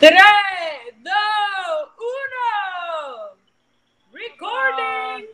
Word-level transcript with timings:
3, 0.00 0.12
2, 1.02 1.12
1. 2.00 3.36
Recording. 4.14 5.26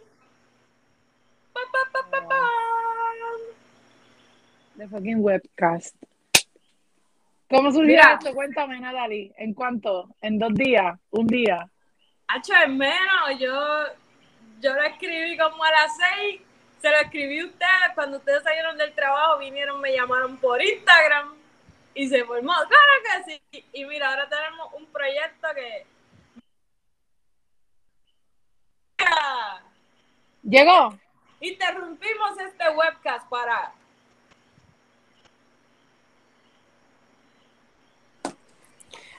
Pa, 1.54 1.60
pa, 1.70 2.20
pa. 2.26 2.42
The 4.76 4.88
fucking 4.88 5.22
webcast. 5.22 5.94
¿Cómo 7.48 7.70
surgió 7.70 7.86
Mira. 7.86 8.18
esto? 8.18 8.34
Cuéntame, 8.34 8.80
Natalie. 8.80 9.32
¿En 9.38 9.54
cuánto? 9.54 10.08
¿En 10.20 10.36
dos 10.36 10.52
días? 10.54 10.98
¿Un 11.10 11.28
día? 11.28 11.70
Hacho, 12.26 12.52
es 12.56 12.68
menos. 12.68 13.38
Yo, 13.38 13.54
yo 14.60 14.74
lo 14.74 14.82
escribí 14.82 15.38
como 15.38 15.62
a 15.62 15.70
las 15.70 15.96
6. 16.18 16.40
Se 16.82 16.90
lo 16.90 16.96
escribí 16.96 17.38
a 17.38 17.46
ustedes. 17.46 17.94
Cuando 17.94 18.16
ustedes 18.16 18.42
salieron 18.42 18.76
del 18.76 18.92
trabajo, 18.94 19.38
vinieron, 19.38 19.80
me 19.80 19.92
llamaron 19.92 20.36
por 20.38 20.60
Instagram. 20.60 21.35
Y 21.96 22.08
se 22.08 22.24
formó. 22.26 22.52
Claro 22.52 22.92
que 23.02 23.24
sí. 23.24 23.64
Y 23.72 23.86
mira, 23.86 24.10
ahora 24.10 24.28
tenemos 24.28 24.68
un 24.74 24.84
proyecto 24.86 25.48
que. 25.54 25.86
¿Llegó? 30.42 30.98
Interrumpimos 31.40 32.38
este 32.38 32.68
webcast 32.68 33.26
para. 33.30 33.72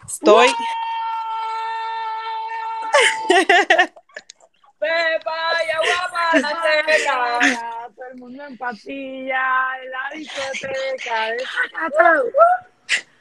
Estoy. 0.05 0.47
Pepa, 4.79 5.53
ya 5.67 5.79
guapa, 5.79 6.39
la 6.39 7.73
el 8.11 8.17
mundo 8.17 8.43
en 8.45 8.57
patilla, 8.57 9.67
en 9.81 9.91
la 9.91 10.09
discoteca. 10.13 11.33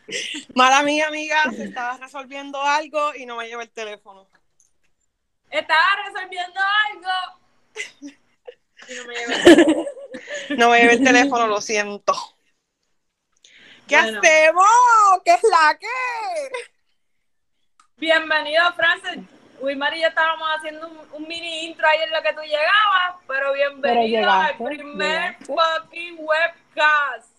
Mala 0.54 0.82
mía, 0.82 1.09
amiga, 1.09 1.42
se 1.50 1.64
estaba 1.64 1.96
resolviendo 1.98 2.62
algo 2.62 3.14
y 3.14 3.26
no 3.26 3.36
me 3.36 3.48
lleva 3.48 3.62
el 3.62 3.70
teléfono. 3.70 4.29
Estaba 5.51 5.87
resolviendo 6.07 6.60
algo. 6.90 7.10
Y 8.88 8.95
no 8.95 9.04
me 9.04 9.14
llevé. 9.14 9.87
No 10.57 10.70
me 10.70 10.79
lleva 10.80 10.92
el 10.92 11.04
teléfono, 11.04 11.46
lo 11.46 11.60
siento. 11.60 12.14
¿Qué 13.88 13.96
Bueno. 13.96 14.18
hacemos? 14.20 14.66
¿Qué 15.24 15.34
es 15.34 15.42
la 15.42 15.79
que? 15.79 15.87
Bienvenido, 17.96 18.73
Francis. 18.74 19.24
Wilmar 19.60 19.95
y 19.96 20.02
yo 20.02 20.09
estábamos 20.09 20.49
haciendo 20.57 20.88
un, 20.88 20.99
un 21.12 21.29
mini 21.29 21.66
intro 21.66 21.87
ahí 21.88 21.99
en 22.02 22.10
lo 22.10 22.23
que 22.23 22.32
tú 22.32 22.40
llegabas, 22.43 23.15
pero 23.26 23.52
bienvenido 23.54 24.30
al 24.30 24.57
primer 24.59 25.37
llegaste. 25.38 25.46
fucking 25.46 26.16
webcast. 26.18 27.30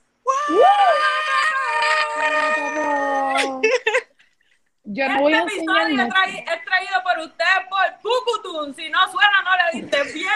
Yo 4.89 5.07
no 5.09 5.19
voy 5.21 5.33
a 5.33 5.39
este 5.39 5.53
episodio 5.57 5.81
es, 5.81 5.89
mucho. 5.93 6.07
traí- 6.07 6.45
es 6.47 6.63
traído 6.65 7.03
por 7.03 7.19
ustedes 7.19 7.67
por 7.69 7.99
Pucutun. 8.01 8.73
Si 8.75 8.89
no 8.89 9.11
suena, 9.11 9.41
no 9.43 9.51
le 9.57 9.71
diste 9.81 10.03
bien. 10.13 10.31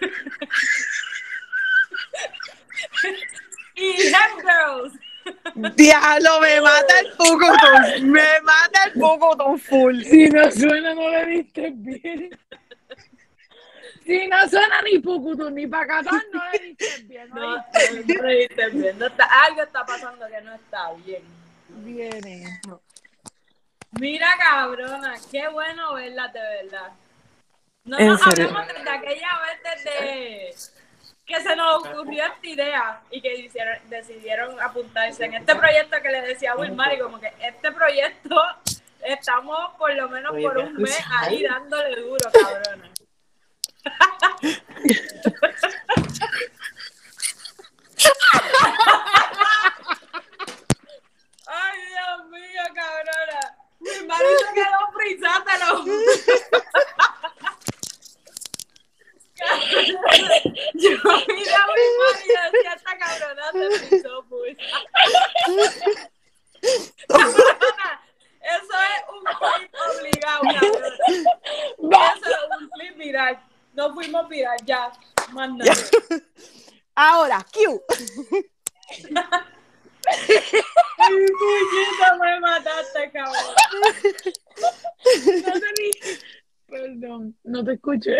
y 3.74 4.06
Hem 4.08 4.36
Girls. 4.40 4.92
Diablo, 5.54 6.40
me 6.40 6.60
mata 6.60 7.00
el 7.00 7.12
Pucutun. 7.16 8.10
Me 8.10 8.40
mata 8.42 8.84
el 8.86 8.92
Pucutun 8.92 9.58
full. 9.58 10.02
Si 10.02 10.28
no 10.28 10.50
suena, 10.50 10.94
no 10.94 11.08
le 11.10 11.26
diste 11.26 11.70
bien. 11.74 12.38
Si 14.04 14.26
no 14.28 14.48
suena 14.48 14.82
ni 14.82 14.98
Pucutu 14.98 15.48
ni 15.50 15.66
Pacatán, 15.66 16.22
no 16.32 16.42
le 16.52 16.58
diste 16.58 17.02
bien. 17.04 17.28
No, 17.30 17.56
no 17.56 17.64
le 18.22 18.38
diste 18.38 18.68
bien. 18.70 18.98
No 18.98 19.06
está- 19.06 19.28
algo 19.44 19.62
está 19.62 19.84
pasando 19.86 20.26
que 20.26 20.40
no 20.42 20.54
está 20.54 20.92
bien. 21.04 21.22
Viene. 21.68 22.60
Mira, 23.92 24.26
cabrona, 24.38 25.14
qué 25.30 25.48
bueno 25.48 25.94
verla 25.94 26.28
de 26.28 26.40
verdad. 26.40 26.92
No 27.84 27.98
¿En 27.98 28.08
nos 28.08 28.26
hablamos 28.26 28.66
desde 28.66 28.90
aquella 28.90 29.28
vez 29.40 29.84
desde 29.84 30.54
que 31.26 31.40
se 31.40 31.56
nos 31.56 31.86
ocurrió 31.86 32.24
esta 32.24 32.46
idea 32.46 33.00
y 33.10 33.20
que 33.20 33.34
hicieron, 33.34 33.78
decidieron 33.88 34.60
apuntarse 34.60 35.24
en 35.24 35.34
este 35.34 35.54
proyecto 35.56 35.96
que 36.02 36.10
le 36.10 36.20
decía 36.22 36.52
a 36.52 36.56
Wilmar 36.56 36.92
y 36.94 36.98
como 36.98 37.18
que 37.18 37.32
este 37.40 37.72
proyecto 37.72 38.36
estamos 39.02 39.74
por 39.78 39.94
lo 39.94 40.08
menos 40.08 40.32
por 40.40 40.58
un 40.58 40.74
mes 40.74 40.98
ahí 41.20 41.42
dándole 41.42 41.96
duro, 42.00 42.30
cabrona. 42.32 42.90
Ay, 51.46 51.78
Dios 51.88 52.28
mío, 52.30 52.62
cabrona. 52.74 53.56
Mi 53.80 54.06
marido 54.06 54.46
quedó 54.54 54.92
frisátelo. 54.94 55.84
Yo 60.74 60.90
miraba 61.28 61.64
a 61.64 61.74
mi 61.74 61.88
madre 61.98 62.24
y 62.24 62.28
decía, 62.52 62.72
esta 62.76 62.98
cabrona 62.98 63.44
se 63.52 63.64
frizó, 63.88 64.24
pues. 64.28 64.56
Cabrona, 67.08 67.90
Eso 68.40 68.74
es 68.80 69.00
un 69.12 69.24
clip 69.24 69.72
obligado, 69.98 70.42
cabrona. 70.42 70.88
Eso 72.16 72.28
es 72.30 72.60
un 72.60 72.68
clip 72.70 72.94
viral. 72.96 73.38
No 73.74 73.92
fuimos 73.92 74.28
viral, 74.28 74.56
ya. 74.64 74.92
Manda. 75.32 75.64
Ahora, 76.94 77.44
Q. 77.52 77.82
Ay, 80.06 81.26
puñeta, 81.38 82.14
me 82.20 82.40
mataste, 82.40 83.10
cabrón. 83.10 83.54
No 85.44 85.52
te 85.52 85.72
ni- 85.82 86.18
Perdón, 86.68 87.36
no 87.42 87.64
te 87.64 87.72
escuché. 87.72 88.18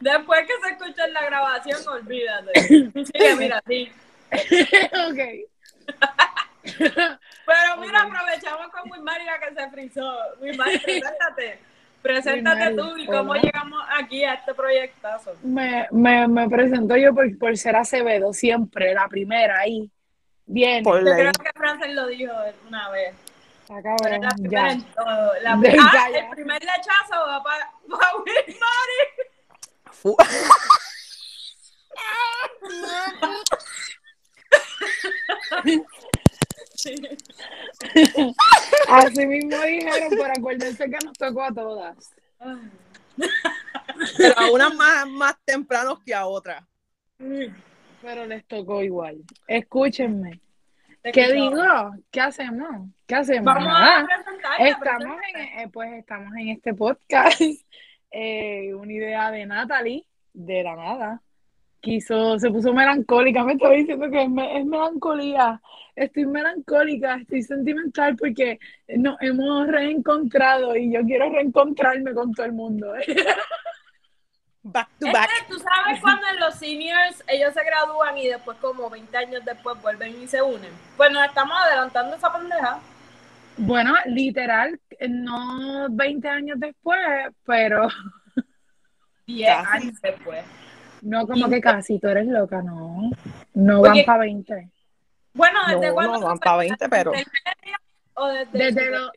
Después 0.00 0.40
que 0.46 0.52
se 0.66 0.72
escucha 0.74 1.04
en 1.06 1.12
la 1.14 1.24
grabación, 1.24 1.88
olvídate. 1.88 2.52
Sigue, 2.60 3.36
mira, 3.36 3.62
sí. 3.66 3.90
ok. 4.32 5.18
Pero 7.46 7.76
mira, 7.78 8.02
aprovechamos 8.02 8.68
con 8.72 8.90
Wilmaria 8.90 9.38
que 9.38 9.54
se 9.54 9.70
frizó. 9.70 10.18
Wilmaria, 10.40 10.80
preséntate. 10.82 11.60
Preséntate 12.02 12.74
tú 12.74 12.96
y 12.96 13.04
cómo 13.06 13.32
Hola. 13.32 13.42
llegamos 13.42 13.82
aquí 13.98 14.24
a 14.24 14.32
este 14.34 14.54
proyectazo. 14.54 15.36
Me, 15.42 15.86
me, 15.90 16.26
me 16.28 16.39
presento 16.50 16.96
yo 16.96 17.14
por, 17.14 17.38
por 17.38 17.56
ser 17.56 17.76
Acevedo, 17.76 18.32
siempre, 18.32 18.92
la 18.94 19.08
primera 19.08 19.60
ahí. 19.60 19.90
Bien, 20.46 20.82
Por 20.82 20.98
Yo 20.98 21.04
creo 21.12 21.32
que 21.32 21.50
Frances 21.54 21.94
lo 21.94 22.06
dijo 22.08 22.32
una 22.66 22.90
vez. 22.90 23.14
la 24.20 24.28
primera 24.36 24.66
ya. 24.68 24.72
en 24.72 24.82
todo. 24.82 25.32
La- 25.42 25.56
De- 25.56 25.76
ah, 25.80 26.08
ya, 26.10 26.18
el 26.18 26.30
primer 26.30 26.60
lechazo 26.62 27.14
va 27.26 27.42
para. 27.42 27.70
Fu- 29.92 30.16
Así 38.88 39.26
mismo 39.26 39.60
dijeron, 39.62 40.08
pero 40.10 40.32
acuérdense 40.36 40.84
que 40.90 40.98
nos 41.04 41.12
tocó 41.18 41.42
a 41.42 41.52
todas. 41.52 41.96
Pero 44.16 44.38
a 44.38 44.50
unas 44.50 44.74
más, 44.74 45.08
más 45.08 45.36
tempranos 45.44 46.00
que 46.04 46.14
a 46.14 46.26
otras. 46.26 46.64
Pero 47.18 48.26
les 48.26 48.46
tocó 48.46 48.82
igual. 48.82 49.22
Escúchenme. 49.46 50.40
¿Qué 51.02 51.32
digo? 51.32 51.92
¿Qué 52.10 52.20
hacemos? 52.20 52.88
¿Qué 53.06 53.14
hacemos? 53.14 53.44
Vamos 53.44 53.72
a. 53.72 54.06
Estamos 54.58 55.16
en, 55.34 55.40
eh, 55.40 55.68
pues 55.72 55.92
estamos 55.94 56.34
en 56.36 56.48
este 56.50 56.74
podcast, 56.74 57.40
eh, 58.10 58.74
una 58.74 58.92
idea 58.92 59.30
de 59.30 59.46
Natalie, 59.46 60.06
de 60.32 60.62
la 60.62 60.76
nada. 60.76 61.22
Quiso, 61.80 62.38
se 62.38 62.50
puso 62.50 62.72
melancólica, 62.74 63.42
me 63.42 63.54
estaba 63.54 63.72
diciendo 63.74 64.10
que 64.10 64.22
es, 64.24 64.28
me- 64.30 64.58
es 64.58 64.66
melancolía. 64.66 65.60
Estoy 65.96 66.26
melancólica, 66.26 67.16
estoy 67.16 67.42
sentimental 67.42 68.16
porque 68.16 68.58
nos 68.96 69.16
hemos 69.22 69.66
reencontrado 69.66 70.76
y 70.76 70.92
yo 70.92 71.00
quiero 71.04 71.30
reencontrarme 71.30 72.12
con 72.12 72.32
todo 72.32 72.46
el 72.46 72.52
mundo. 72.52 72.92
Back 74.62 74.88
to 74.98 75.06
Este, 75.06 75.18
back. 75.18 75.30
Tú 75.48 75.58
sabes 75.58 76.00
cuando 76.02 76.26
en 76.28 76.38
los 76.38 76.54
seniors 76.56 77.24
ellos 77.28 77.54
se 77.54 77.64
gradúan 77.64 78.18
y 78.18 78.28
después 78.28 78.58
como 78.58 78.90
20 78.90 79.16
años 79.16 79.42
después 79.44 79.80
vuelven 79.80 80.22
y 80.22 80.28
se 80.28 80.42
unen. 80.42 80.70
Pues 80.98 81.10
nos 81.12 81.24
estamos 81.24 81.56
adelantando 81.58 82.14
esa 82.14 82.30
pendeja. 82.30 82.78
Bueno, 83.56 83.94
literal, 84.04 84.78
no 85.08 85.86
20 85.90 86.28
años 86.28 86.60
después, 86.60 86.98
pero 87.46 87.88
10 89.26 89.48
Casi. 89.50 89.76
años 89.86 90.00
después. 90.02 90.44
No 91.02 91.26
como 91.26 91.48
que 91.48 91.60
casi, 91.60 91.98
tú 91.98 92.08
eres 92.08 92.26
loca, 92.26 92.62
no. 92.62 93.10
No 93.54 93.80
van 93.80 93.92
Porque- 93.92 94.04
para 94.04 94.20
20. 94.20 94.68
Bueno, 95.34 95.58
¿desde 95.68 95.88
No, 95.88 95.94
cuándo? 95.94 96.12
no 96.20 96.26
van 96.26 96.38
para 96.38 96.56
fue? 96.56 96.64
20, 96.66 96.88
pero- 96.88 97.10
¿Desde 97.12 97.30
o 98.14 98.26
desde, 98.26 98.58
Desde 98.58 98.90
lo, 98.90 99.10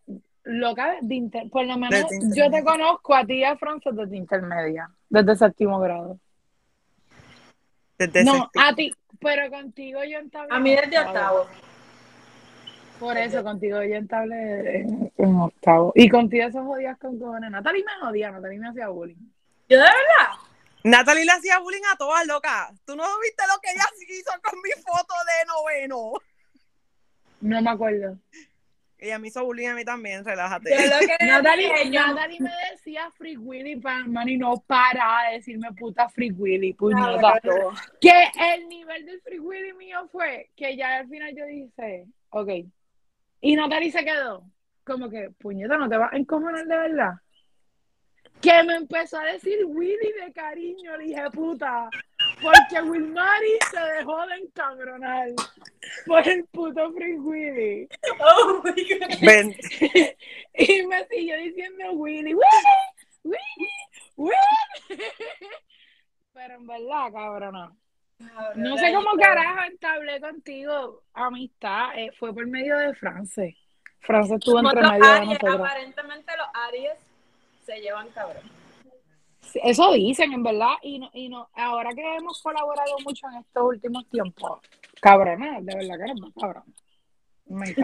loca 0.45 0.95
de 1.01 1.15
inter- 1.15 1.50
por 1.50 1.65
lo 1.65 1.77
menos 1.77 2.06
yo 2.35 2.50
te 2.51 2.63
conozco 2.63 3.15
a 3.15 3.25
ti 3.25 3.35
y 3.39 3.44
a 3.44 3.57
Frances 3.57 3.95
desde 3.95 4.15
intermedia, 4.18 4.89
desde 5.09 5.35
séptimo 5.35 5.80
grado. 5.80 6.19
Desde 7.97 8.24
no, 8.24 8.33
séptimo. 8.33 8.65
a 8.65 8.75
ti, 8.75 8.94
pero 9.19 9.50
contigo 9.50 10.03
yo 10.03 10.19
entablé 10.19 10.56
A 10.56 10.59
mí 10.59 10.75
desde 10.75 11.00
octavo. 11.00 11.47
Por 13.00 13.18
eso 13.18 13.44
contigo 13.44 13.81
yo 13.83 13.95
entablé 13.95 14.81
en, 14.81 15.12
en 15.18 15.36
octavo. 15.36 15.91
Y 15.95 16.07
contigo 16.09 16.45
esos 16.47 16.63
jodías 16.65 16.97
con 17.00 17.19
cojones. 17.19 17.51
Natalie 17.51 17.83
me 17.83 18.06
jodía, 18.06 18.31
Natalie 18.31 18.59
me 18.59 18.69
hacía 18.69 18.88
bullying. 18.88 19.15
Yo 19.68 19.77
de 19.77 19.83
verdad. 19.83 20.38
Natalie 20.83 21.25
le 21.25 21.31
hacía 21.31 21.59
bullying 21.59 21.81
a 21.91 21.95
todas, 21.97 22.25
loca. 22.27 22.71
¿Tú 22.85 22.95
no 22.95 23.03
viste 23.21 23.44
lo 23.47 23.59
que 23.62 23.71
ella 23.71 23.85
hizo 24.09 24.31
con 24.44 24.59
mi 24.62 24.71
foto 24.81 25.13
de 25.25 25.45
noveno? 25.47 26.12
No 27.41 27.62
me 27.62 27.69
acuerdo. 27.69 28.18
Ella 28.97 29.19
me 29.19 29.27
hizo 29.27 29.44
bullying 29.44 29.68
a 29.68 29.75
mí 29.75 29.83
también, 29.83 30.24
Yo 30.24 30.30
relájate. 30.30 30.69
lo 30.88 31.00
que 31.00 31.18
Natalie, 31.25 31.89
Natalie 31.89 32.39
me 32.39 32.51
decía 32.71 33.09
Free 33.18 33.35
Willy, 33.38 33.75
pa- 33.77 34.03
man, 34.06 34.30
y 34.30 34.38
no 34.38 34.62
para 34.65 35.30
de 35.30 35.38
decirme 35.38 35.71
puta 35.74 36.07
Free 36.09 36.31
Willy, 36.31 36.74
puñeta. 36.74 37.39
Que 38.00 38.31
el 38.53 38.68
nivel 38.69 39.06
del 39.06 39.21
Free 39.21 39.39
Willy 39.39 39.74
mío 39.74 40.07
fue 40.12 40.50
que 40.56 40.75
ya 40.77 41.00
al 41.00 41.09
final 41.09 41.36
yo 41.36 41.45
dije, 41.45 42.06
ok. 42.29 42.50
Y 43.41 43.56
Natalie 43.57 43.91
se 43.91 44.06
quedó. 44.06 44.44
Como 44.86 45.09
que, 45.09 45.31
puñeta, 45.38 45.77
no 45.77 45.89
te 45.89 45.97
vas 45.97 46.13
a 46.13 46.18
encojonar 46.18 46.65
de 46.65 46.77
verdad. 46.77 47.12
Que 48.43 48.61
me 48.63 48.75
empezó 48.75 49.17
a 49.19 49.23
decir 49.23 49.63
Willy 49.65 50.11
de 50.21 50.33
cariño, 50.33 50.97
le 50.97 51.05
dije 51.05 51.31
puta. 51.31 51.89
Porque 52.41 52.81
Wilmary 52.81 53.57
se 53.71 53.79
dejó 53.79 54.27
de 54.27 54.35
encabronar 54.35 55.29
por 56.05 56.27
el 56.27 56.43
puto 56.47 56.91
Free 56.91 57.17
Willy. 57.19 57.87
Oh 58.19 58.61
my 58.63 58.71
God. 58.71 59.17
Ven, 59.21 59.55
Y 60.55 60.85
me 60.85 61.05
siguió 61.07 61.37
diciendo 61.37 61.93
Willy, 61.93 62.33
Willy, 62.33 62.43
Willy, 63.23 63.69
Willy. 64.17 65.03
Pero 66.33 66.55
en 66.55 66.67
verdad, 66.67 67.13
cabrona. 67.13 67.71
No 68.55 68.77
sé 68.77 68.93
cómo 68.93 69.11
carajo 69.17 69.63
entablé 69.63 70.19
contigo 70.19 71.03
amistad. 71.13 71.97
eh, 71.97 72.11
fue 72.19 72.33
por 72.33 72.45
medio 72.47 72.77
de 72.77 72.93
France. 72.95 73.57
France 73.99 74.35
estuvo 74.35 74.59
entre 74.59 74.81
medio 74.81 75.13
de 75.13 75.25
nosotros. 75.27 75.55
aparentemente 75.55 76.37
los 76.37 76.47
Aries 76.53 77.12
se 77.65 77.80
llevan 77.81 78.10
cabrón. 78.10 78.44
Sí, 79.42 79.60
Eso 79.63 79.92
dicen, 79.94 80.33
en 80.33 80.44
verdad. 80.44 80.74
Y, 80.81 81.00
no, 81.00 81.10
y 81.13 81.30
no, 81.30 81.50
ahora 81.54 81.92
que 81.94 82.15
hemos 82.15 82.42
colaborado 82.42 82.95
mucho 83.04 83.27
en 83.30 83.39
estos 83.39 83.63
últimos 83.63 84.10
tiempos, 84.10 84.62
cabrona, 85.01 85.60
de 85.62 85.75
verdad 85.75 85.98
que 85.98 86.04
eres 86.04 86.19
más 86.19 86.31
cabrón. 86.39 86.63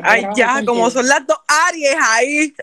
Ay, 0.03 0.23
ya, 0.35 0.63
como 0.65 0.89
son 0.89 1.07
las 1.07 1.25
dos 1.27 1.39
Aries 1.47 1.95
ahí. 2.01 2.53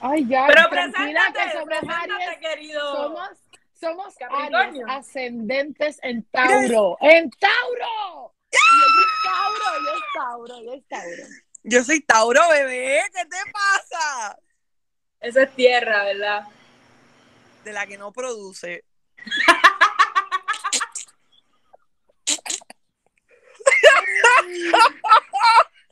Ay, 0.00 0.26
ya, 0.28 0.46
Pero 0.46 0.68
tranquila 0.68 1.20
preséntate, 1.32 1.44
que 1.44 1.52
somos 1.52 1.66
preséntate, 1.66 2.24
Aries. 2.24 2.38
querido. 2.38 2.96
Somos, 2.96 3.28
somos. 3.72 4.14
Aries 4.30 4.84
ascendentes 4.88 5.98
en 6.02 6.22
Tauro. 6.24 6.98
¡En 7.00 7.30
Tauro! 7.30 8.34
Y 8.52 8.56
ella 8.56 9.06
es 9.06 9.22
Tauro, 9.24 9.64
ella 9.80 9.96
es 9.96 10.04
Tauro, 10.14 10.54
ella 10.58 10.74
es 10.74 10.86
Tauro. 10.86 11.22
Yo 11.64 11.82
soy 11.82 12.00
Tauro, 12.02 12.40
bebé. 12.50 13.02
¿Qué 13.12 13.24
te 13.24 13.50
pasa? 13.50 14.38
Eso 15.24 15.40
es 15.40 15.54
tierra, 15.54 16.04
¿verdad? 16.04 16.44
De 17.64 17.72
la 17.72 17.86
que 17.86 17.96
no 17.96 18.12
produce. 18.12 18.84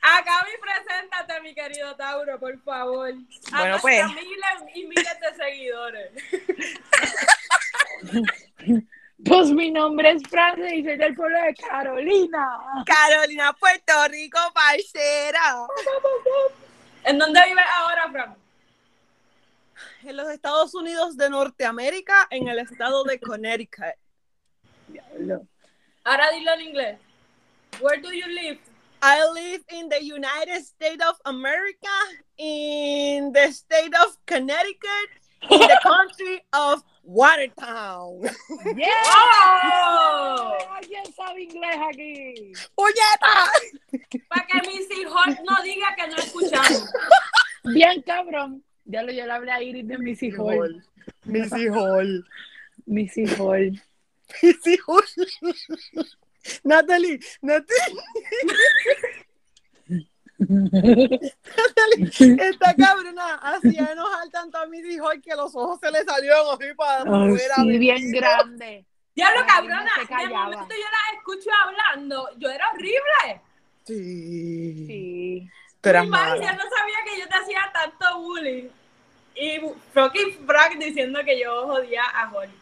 Acá 0.02 0.44
mi 0.44 0.58
preséntate, 0.60 1.40
mi 1.42 1.54
querido 1.54 1.94
Tauro, 1.96 2.38
por 2.38 2.60
favor. 2.62 3.12
A 3.52 3.58
Bueno, 3.58 3.78
pues. 3.80 4.04
miles 4.08 4.74
y 4.74 4.84
miles 4.86 5.20
de 5.20 5.34
seguidores. 5.36 6.10
Pues 9.24 9.50
mi 9.50 9.70
nombre 9.70 10.10
es 10.10 10.22
Francis 10.28 10.72
y 10.72 10.82
soy 10.84 10.96
del 10.96 11.14
pueblo 11.14 11.38
de 11.40 11.54
Carolina. 11.54 12.58
Carolina, 12.84 13.52
Puerto 13.52 13.92
Rico, 14.08 14.38
parcera. 14.52 15.64
¿En 17.04 17.18
dónde 17.18 17.40
vives 17.46 17.64
ahora, 17.72 18.10
Fran? 18.10 18.41
En 20.04 20.16
los 20.16 20.28
Estados 20.30 20.74
Unidos 20.74 21.16
de 21.16 21.30
Norteamérica, 21.30 22.26
en 22.30 22.48
el 22.48 22.58
estado 22.58 23.04
de 23.04 23.20
Connecticut. 23.20 23.94
Diablo. 24.88 25.46
Ahora 26.02 26.30
dilo 26.32 26.52
en 26.54 26.60
inglés. 26.60 26.98
Where 27.80 28.00
do 28.00 28.12
you 28.12 28.26
live? 28.26 28.58
I 29.00 29.24
live 29.32 29.64
in 29.70 29.88
the 29.88 30.02
United 30.02 30.64
States 30.64 31.02
of 31.04 31.16
America, 31.24 31.88
in 32.36 33.32
the 33.32 33.52
state 33.52 33.92
of 34.04 34.16
Connecticut, 34.26 35.08
in 35.50 35.60
the 35.60 35.78
country 35.82 36.40
of 36.52 36.82
Watertown. 37.04 38.22
¡Yeah! 38.76 38.88
¡Oh! 39.06 40.56
¿Alguien 40.76 41.04
sabe 41.14 41.42
inglés 41.42 41.76
aquí? 41.88 42.52
¡Puñeta! 42.74 43.50
Para 44.28 44.46
que 44.46 44.68
mis 44.68 44.90
hijos 44.90 45.26
no 45.44 45.62
digan 45.62 45.94
que 45.96 46.06
no 46.08 46.16
escuchamos. 46.16 46.92
Bien, 47.64 48.02
cabrón. 48.02 48.64
Ya 48.84 49.02
lo 49.02 49.12
yo 49.12 49.26
le 49.26 49.32
hablé 49.32 49.52
a 49.52 49.62
Iris 49.62 49.86
de 49.86 49.98
mis 49.98 50.22
hijos. 50.22 50.70
Mis 51.24 51.52
hijos. 51.56 52.06
Mis 52.86 53.16
hijos. 53.16 53.62
Mis 54.42 54.66
hijos. 54.66 55.16
Natalie, 56.64 57.20
Natalie, 57.40 58.02
Natalie, 60.38 61.32
esta 62.48 62.74
cabrona 62.74 63.36
hacía 63.36 63.92
enojar 63.92 64.28
tanto 64.30 64.58
a 64.58 64.66
mis 64.66 64.84
hijos 64.86 65.14
que 65.22 65.36
los 65.36 65.54
ojos 65.54 65.78
se 65.80 65.88
le 65.90 66.02
salieron 66.04 66.46
así 66.52 66.74
para 66.74 67.04
sí, 67.56 67.78
bien 67.78 68.10
grande. 68.10 68.84
Diablo, 69.14 69.40
cabrona, 69.46 69.90
de 70.08 70.28
momento 70.28 70.74
yo 70.74 70.88
las 70.90 71.12
escucho 71.18 71.50
hablando. 71.64 72.28
Yo 72.38 72.50
era 72.50 72.70
horrible. 72.72 73.40
Sí. 73.84 74.86
Sí. 74.86 75.50
Tú 75.82 75.88
eras 75.90 76.04
Mi 76.04 76.10
madre 76.10 76.40
mala. 76.40 76.42
ya 76.42 76.52
no 76.52 76.62
sabía 76.62 76.96
que 77.04 77.20
yo 77.20 77.28
te 77.28 77.34
hacía 77.36 77.60
tanto 77.72 78.18
bullying. 78.20 78.68
Y 79.34 79.60
fucking 79.92 80.46
Frank 80.46 80.76
diciendo 80.78 81.20
que 81.24 81.38
yo 81.40 81.66
jodía 81.66 82.02
a 82.04 82.32
Holly. 82.32 82.52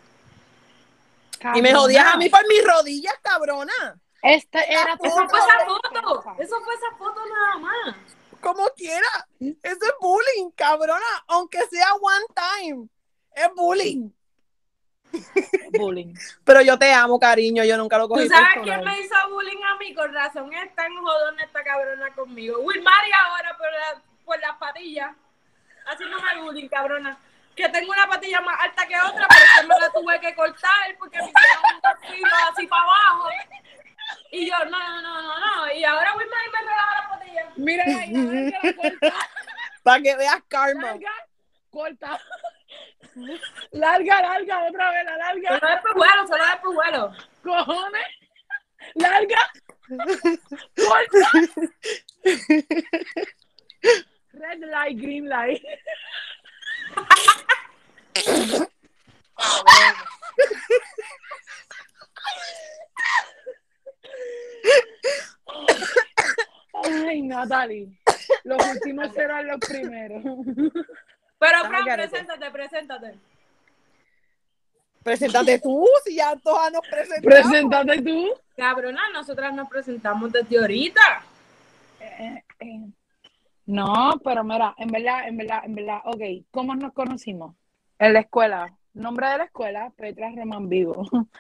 Y 1.55 1.62
me 1.62 1.75
jodías 1.75 2.06
a 2.06 2.17
mí 2.17 2.28
por 2.28 2.46
mis 2.49 2.64
rodillas, 2.64 3.14
cabrona. 3.22 4.00
Esta 4.22 4.62
era 4.62 4.94
Eso 4.94 4.99
fue 4.99 5.11
foto 5.11 5.37
esa 5.37 5.64
foto. 5.67 6.34
Eso 6.38 6.61
fue 6.62 6.75
esa 6.75 6.96
foto 6.99 7.20
nada 7.26 7.58
más. 7.58 7.96
Como 8.40 8.69
quiera. 8.70 9.08
Eso 9.38 9.84
es 9.84 9.94
bullying, 10.00 10.50
cabrona. 10.55 11.25
Aunque 11.28 11.58
sea 11.69 11.94
one 11.94 12.25
time. 12.34 12.88
Es 13.34 13.49
bullying. 13.55 14.11
Bullying. 15.72 16.14
Pero 16.44 16.60
yo 16.62 16.78
te 16.78 16.92
amo, 16.92 17.18
cariño. 17.18 17.64
Yo 17.64 17.76
nunca 17.76 17.98
lo 17.98 18.04
¿Tú 18.08 18.14
cogí 18.14 18.28
sabes 18.28 18.48
personal. 18.54 18.80
quién 18.82 18.84
me 18.94 19.00
hizo 19.00 19.14
bullying 19.30 19.62
a 19.64 19.76
mí? 19.76 19.94
Con 19.94 20.12
razón 20.14 20.52
es 20.54 20.74
tan 20.74 20.94
jodona 20.96 21.42
esta 21.44 21.62
cabrona 21.64 22.10
conmigo. 22.14 22.58
Wilmary 22.60 23.10
ahora 23.12 23.56
por, 23.56 23.70
la- 23.72 24.02
por 24.24 24.40
las 24.40 24.56
patillas. 24.56 25.10
Haciéndome 25.86 26.43
bullying, 26.43 26.69
cabrona. 26.69 27.19
Que 27.56 27.69
tengo 27.69 27.90
una 27.93 28.06
patilla 28.08 28.40
más 28.40 28.56
alta 28.60 28.86
que 28.86 28.94
otra, 28.98 29.26
pero 29.29 29.44
que 29.60 29.67
me 29.67 29.81
la 29.81 29.90
tuve 29.93 30.20
que 30.20 30.34
cortar 30.34 30.96
porque 30.98 31.19
me 31.19 31.24
hicieron 31.29 32.22
un 32.22 32.31
así 32.52 32.67
para 32.67 32.82
abajo. 32.82 33.29
Y 34.32 34.48
yo, 34.48 34.55
no, 34.67 34.79
no, 34.79 35.02
no, 35.02 35.22
no, 35.22 35.38
no. 35.67 35.72
Y 35.72 35.84
ahora 35.84 36.14
Wilmary 36.17 36.50
me 36.52 36.58
regala 36.60 36.94
las 37.00 37.08
patillas. 37.10 37.46
Mira, 37.56 37.84
ahí, 37.84 38.12
larga, 38.12 38.60
corta, 38.76 39.14
Para 39.82 40.02
que 40.02 40.17
veas 40.17 40.43
karma. 40.48 40.94
corta. 41.70 42.20
Larga, 43.72 44.22
larga, 44.22 44.67
otra 44.69 44.90
vez, 44.90 45.05
la 45.05 45.12
Solo 45.12 45.58
larga. 45.58 45.74
es 45.74 45.94
vuelo, 45.94 46.26
solo 46.26 46.44
es 46.44 46.62
vuelo. 46.62 47.12
Cojones. 47.43 48.06
Larga. 48.94 49.52
Corta. 50.76 51.31
Red 54.32 54.60
light, 54.70 54.98
green 54.98 55.29
light. 55.29 55.62
Ay, 66.84 67.22
Natalie. 67.22 67.88
Los 68.44 68.64
últimos 68.67 69.12
serán 69.12 69.46
los 69.48 69.58
primeros. 69.60 70.22
Pero, 71.41 71.65
Fran, 71.65 71.85
preséntate, 71.85 72.51
preséntate. 72.51 73.15
Preséntate 75.03 75.59
tú, 75.59 75.87
si 76.05 76.17
ya 76.17 76.37
todas 76.37 76.70
nos 76.70 76.82
presentamos. 76.82 77.25
Preséntate 77.25 78.03
tú. 78.03 78.29
Cabrona, 78.55 79.01
nosotras 79.15 79.55
nos 79.55 79.67
presentamos 79.70 80.31
desde 80.31 80.59
ahorita. 80.59 81.23
Eh, 81.99 82.44
eh. 82.61 82.81
No, 83.65 84.20
pero 84.23 84.44
mira, 84.44 84.75
en 84.77 84.89
verdad, 84.89 85.27
en 85.27 85.37
verdad, 85.39 85.63
en 85.65 85.75
verdad, 85.75 86.01
ok, 86.05 86.20
¿cómo 86.51 86.75
nos 86.75 86.93
conocimos? 86.93 87.56
En 87.99 88.13
la 88.13 88.20
escuela. 88.20 88.77
Nombre 88.93 89.29
de 89.29 89.39
la 89.39 89.44
escuela, 89.44 89.91
Petra 89.97 90.31
Román 90.37 90.69
Vivo. 90.69 91.09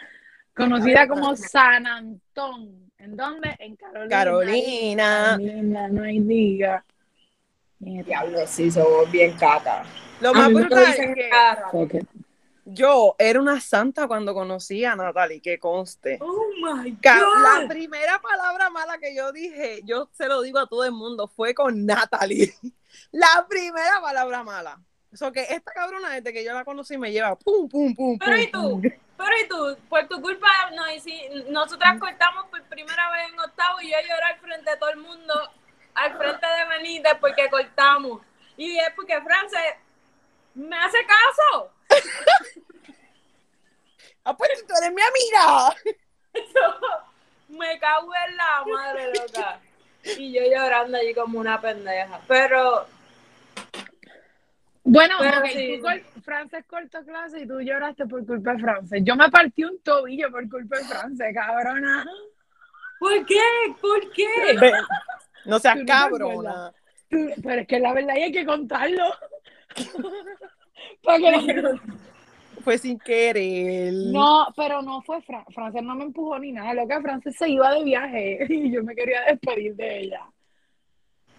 Conocida 0.54 1.06
como 1.06 1.36
San 1.36 1.86
Antón. 1.86 2.90
¿En 2.96 3.16
dónde? 3.16 3.54
En 3.58 3.76
Carolina. 3.76 4.08
Carolina. 4.08 5.04
Carolina, 5.36 5.88
no 5.88 6.02
hay 6.04 6.20
diga. 6.20 6.84
Mierda. 7.80 8.06
Diablo, 8.06 8.46
sí, 8.46 8.70
somos 8.70 9.10
bien 9.10 9.36
cata. 9.36 9.84
Lo 10.20 10.30
A 10.30 10.34
más 10.34 10.52
brutal 10.52 10.84
es 10.84 11.14
que. 11.14 11.30
Yo 12.66 13.16
era 13.18 13.40
una 13.40 13.60
santa 13.60 14.06
cuando 14.06 14.32
conocí 14.34 14.84
a 14.84 14.94
Natalie, 14.94 15.40
que 15.40 15.58
conste. 15.58 16.18
Oh 16.20 16.50
my 16.62 16.90
God. 16.92 17.62
La 17.62 17.66
primera 17.68 18.20
palabra 18.20 18.70
mala 18.70 18.98
que 18.98 19.14
yo 19.14 19.32
dije, 19.32 19.80
yo 19.84 20.08
se 20.12 20.28
lo 20.28 20.40
digo 20.42 20.58
a 20.60 20.66
todo 20.68 20.84
el 20.84 20.92
mundo, 20.92 21.26
fue 21.26 21.54
con 21.54 21.84
Natalie. 21.84 22.54
La 23.12 23.46
primera 23.48 24.00
palabra 24.00 24.44
mala. 24.44 24.78
Eso 25.12 25.32
que 25.32 25.40
esta 25.42 25.72
cabrona, 25.72 26.10
desde 26.10 26.32
que 26.32 26.44
yo 26.44 26.52
la 26.52 26.64
conocí, 26.64 26.96
me 26.98 27.10
lleva 27.10 27.36
pum, 27.36 27.68
pum, 27.68 27.94
pum, 27.94 28.18
Pero 28.18 28.32
pum, 28.32 28.40
y 28.40 28.50
tú, 28.52 28.60
pum. 28.60 28.82
pero 29.16 29.30
y 29.44 29.48
tú, 29.48 29.76
por 29.88 30.06
tu 30.06 30.20
culpa, 30.20 30.46
no, 30.76 30.86
hici- 30.88 31.46
nosotras 31.48 31.98
cortamos 31.98 32.44
por 32.50 32.62
primera 32.64 33.10
vez 33.10 33.32
en 33.32 33.40
octavo 33.40 33.80
y 33.80 33.90
yo 33.90 33.96
lloré 34.02 34.22
al 34.34 34.38
frente 34.40 34.70
de 34.70 34.76
todo 34.76 34.90
el 34.90 34.98
mundo, 34.98 35.34
al 36.00 36.16
frente 36.16 36.46
de 36.46 36.76
Benítez 36.76 37.14
porque 37.20 37.48
cortamos. 37.50 38.22
Y 38.56 38.78
es 38.78 38.90
porque 38.94 39.20
Frances 39.20 39.60
me 40.54 40.76
hace 40.76 40.98
caso. 41.06 41.72
Ah, 44.22 44.36
pues 44.36 44.50
tú 44.66 44.74
eres 44.76 44.92
mi 44.92 45.00
amiga. 45.00 45.74
Yo 46.34 47.56
me 47.56 47.78
cago 47.78 48.10
en 48.28 48.36
la 48.36 48.64
madre 48.70 49.12
loca. 49.14 49.58
Y 50.04 50.30
yo 50.30 50.42
llorando 50.44 50.98
allí 50.98 51.14
como 51.14 51.38
una 51.40 51.58
pendeja. 51.58 52.20
Pero 52.28 52.86
Bueno, 54.84 55.16
Pero 55.20 55.38
ok, 55.40 55.46
sí. 55.46 55.80
tú 55.82 56.20
Frances 56.22 56.64
cortó 56.66 57.02
clase 57.02 57.40
y 57.40 57.46
tú 57.48 57.60
lloraste 57.62 58.04
por 58.06 58.24
culpa 58.26 58.52
de 58.52 58.58
Frances. 58.60 59.00
Yo 59.02 59.16
me 59.16 59.30
partí 59.30 59.64
un 59.64 59.80
tobillo 59.82 60.30
por 60.30 60.46
culpa 60.50 60.76
de 60.76 60.84
Frances, 60.84 61.34
cabrona. 61.34 62.04
¿por 62.98 63.24
qué? 63.24 63.40
¿Por 63.80 64.12
qué? 64.12 64.26
No 65.44 65.58
seas 65.58 65.76
no 65.76 65.84
cabrona. 65.86 66.72
Tú- 67.08 67.30
Pero 67.42 67.60
es 67.62 67.66
que 67.66 67.80
la 67.80 67.92
verdad 67.92 68.14
hay 68.16 68.32
que 68.32 68.46
contarlo. 68.46 69.04
Fue 72.64 72.76
sin 72.76 72.98
querer. 72.98 73.92
No, 74.12 74.46
pero 74.54 74.82
no 74.82 75.00
fue 75.02 75.22
Fran 75.22 75.44
Frances 75.46 75.82
no 75.82 75.94
me 75.94 76.04
empujó 76.04 76.38
ni 76.38 76.52
nada. 76.52 76.74
Lo 76.74 76.86
que 76.86 77.00
Frances 77.00 77.34
se 77.36 77.48
iba 77.48 77.72
de 77.74 77.82
viaje 77.84 78.44
y 78.48 78.70
yo 78.70 78.84
me 78.84 78.94
quería 78.94 79.22
despedir 79.22 79.74
de 79.76 80.00
ella. 80.00 80.26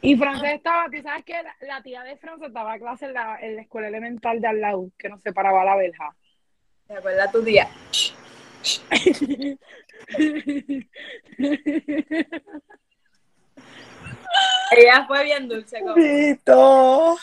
Y 0.01 0.15
Frances 0.15 0.53
estaba, 0.55 0.85
tú 0.89 0.99
sabes 1.03 1.23
que 1.23 1.33
la, 1.33 1.55
la 1.61 1.83
tía 1.83 2.01
de 2.03 2.17
Frances 2.17 2.47
estaba 2.47 2.73
a 2.73 2.79
clase 2.79 3.05
en 3.05 3.13
la, 3.13 3.37
en 3.39 3.55
la 3.55 3.61
escuela 3.61 3.87
elemental 3.87 4.41
de 4.41 4.47
al 4.47 4.59
lado, 4.59 4.89
que 4.97 5.09
nos 5.09 5.21
separaba 5.21 5.63
la 5.63 5.75
verja. 5.75 6.15
¿Te 6.87 6.95
acuerdas 6.95 7.31
tu 7.31 7.41
día? 7.43 7.67
Ella 14.71 15.05
fue 15.05 15.23
bien 15.23 15.47
dulce. 15.47 15.79
Como... 15.79 15.93
Vito. 15.95 17.17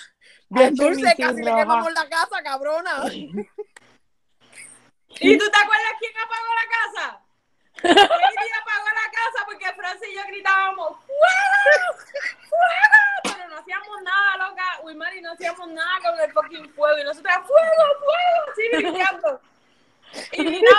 Bien 0.51 0.69
Ay, 0.69 0.75
dulce, 0.75 1.15
casi 1.17 1.43
le 1.43 1.55
quemamos 1.55 1.93
la 1.93 2.09
casa, 2.09 2.43
cabrona. 2.43 3.05
¿Y 5.21 5.37
tú 5.39 5.51
te 5.51 5.59
acuerdas 5.59 5.95
quién 5.99 6.13
apagó 6.17 6.55
la 6.55 6.67
casa? 6.77 7.21
Lady 7.83 8.51
apagó 8.61 8.87
la 8.87 9.09
casa 9.11 9.45
porque 9.47 9.67
Francis 9.75 10.09
y 10.09 10.15
yo 10.15 10.23
gritábamos 10.27 10.97
¡Fuego! 11.07 11.89
¡Fuego! 12.49 13.01
Pero 13.23 13.49
no 13.49 13.59
hacíamos 13.59 14.03
nada, 14.03 14.49
loca. 14.49 14.65
Wilmar 14.83 15.15
y 15.15 15.21
no 15.21 15.33
hacíamos 15.33 15.69
nada 15.69 15.99
con 16.03 16.21
el 16.21 16.33
fucking 16.33 16.69
fuego. 16.75 16.99
Y 16.99 17.05
nosotras 17.05 17.39
¡Fuego! 17.47 17.85
¡Fuego! 18.01 18.51
Así 18.53 18.69
brincando. 18.77 19.41
Y 20.33 20.45
vino, 20.45 20.71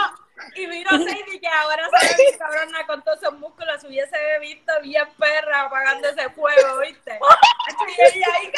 y 0.55 0.65
vino 0.67 0.89
Sadie 0.89 1.39
que 1.39 1.47
ahora 1.47 1.89
se 1.99 2.15
ve 2.15 2.37
cabrona 2.37 2.85
con 2.87 3.01
todos 3.03 3.21
esos 3.21 3.33
músculos. 3.39 3.83
Hubiese 3.83 4.17
visto 4.39 4.71
bien 4.81 5.07
perra 5.17 5.61
apagando 5.63 6.07
ese 6.09 6.29
fuego, 6.31 6.79
¿viste? 6.79 7.19
Y 7.87 8.01
ella 8.01 8.27
ahí 8.35 8.51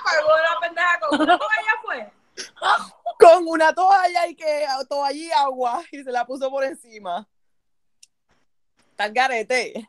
apagó 0.00 0.36
la 0.36 0.60
pendeja 0.60 1.00
con 1.00 1.20
una 1.20 1.38
toalla 1.38 1.80
fue. 1.82 2.10
Con 3.18 3.46
una 3.48 3.74
toalla 3.74 4.26
y 4.26 4.34
que 4.34 4.66
toalla 4.88 5.12
y 5.18 5.30
agua 5.32 5.82
y 5.90 6.02
se 6.02 6.10
la 6.10 6.24
puso 6.26 6.50
por 6.50 6.64
encima. 6.64 7.26
Tal 8.96 9.12
garete. 9.12 9.88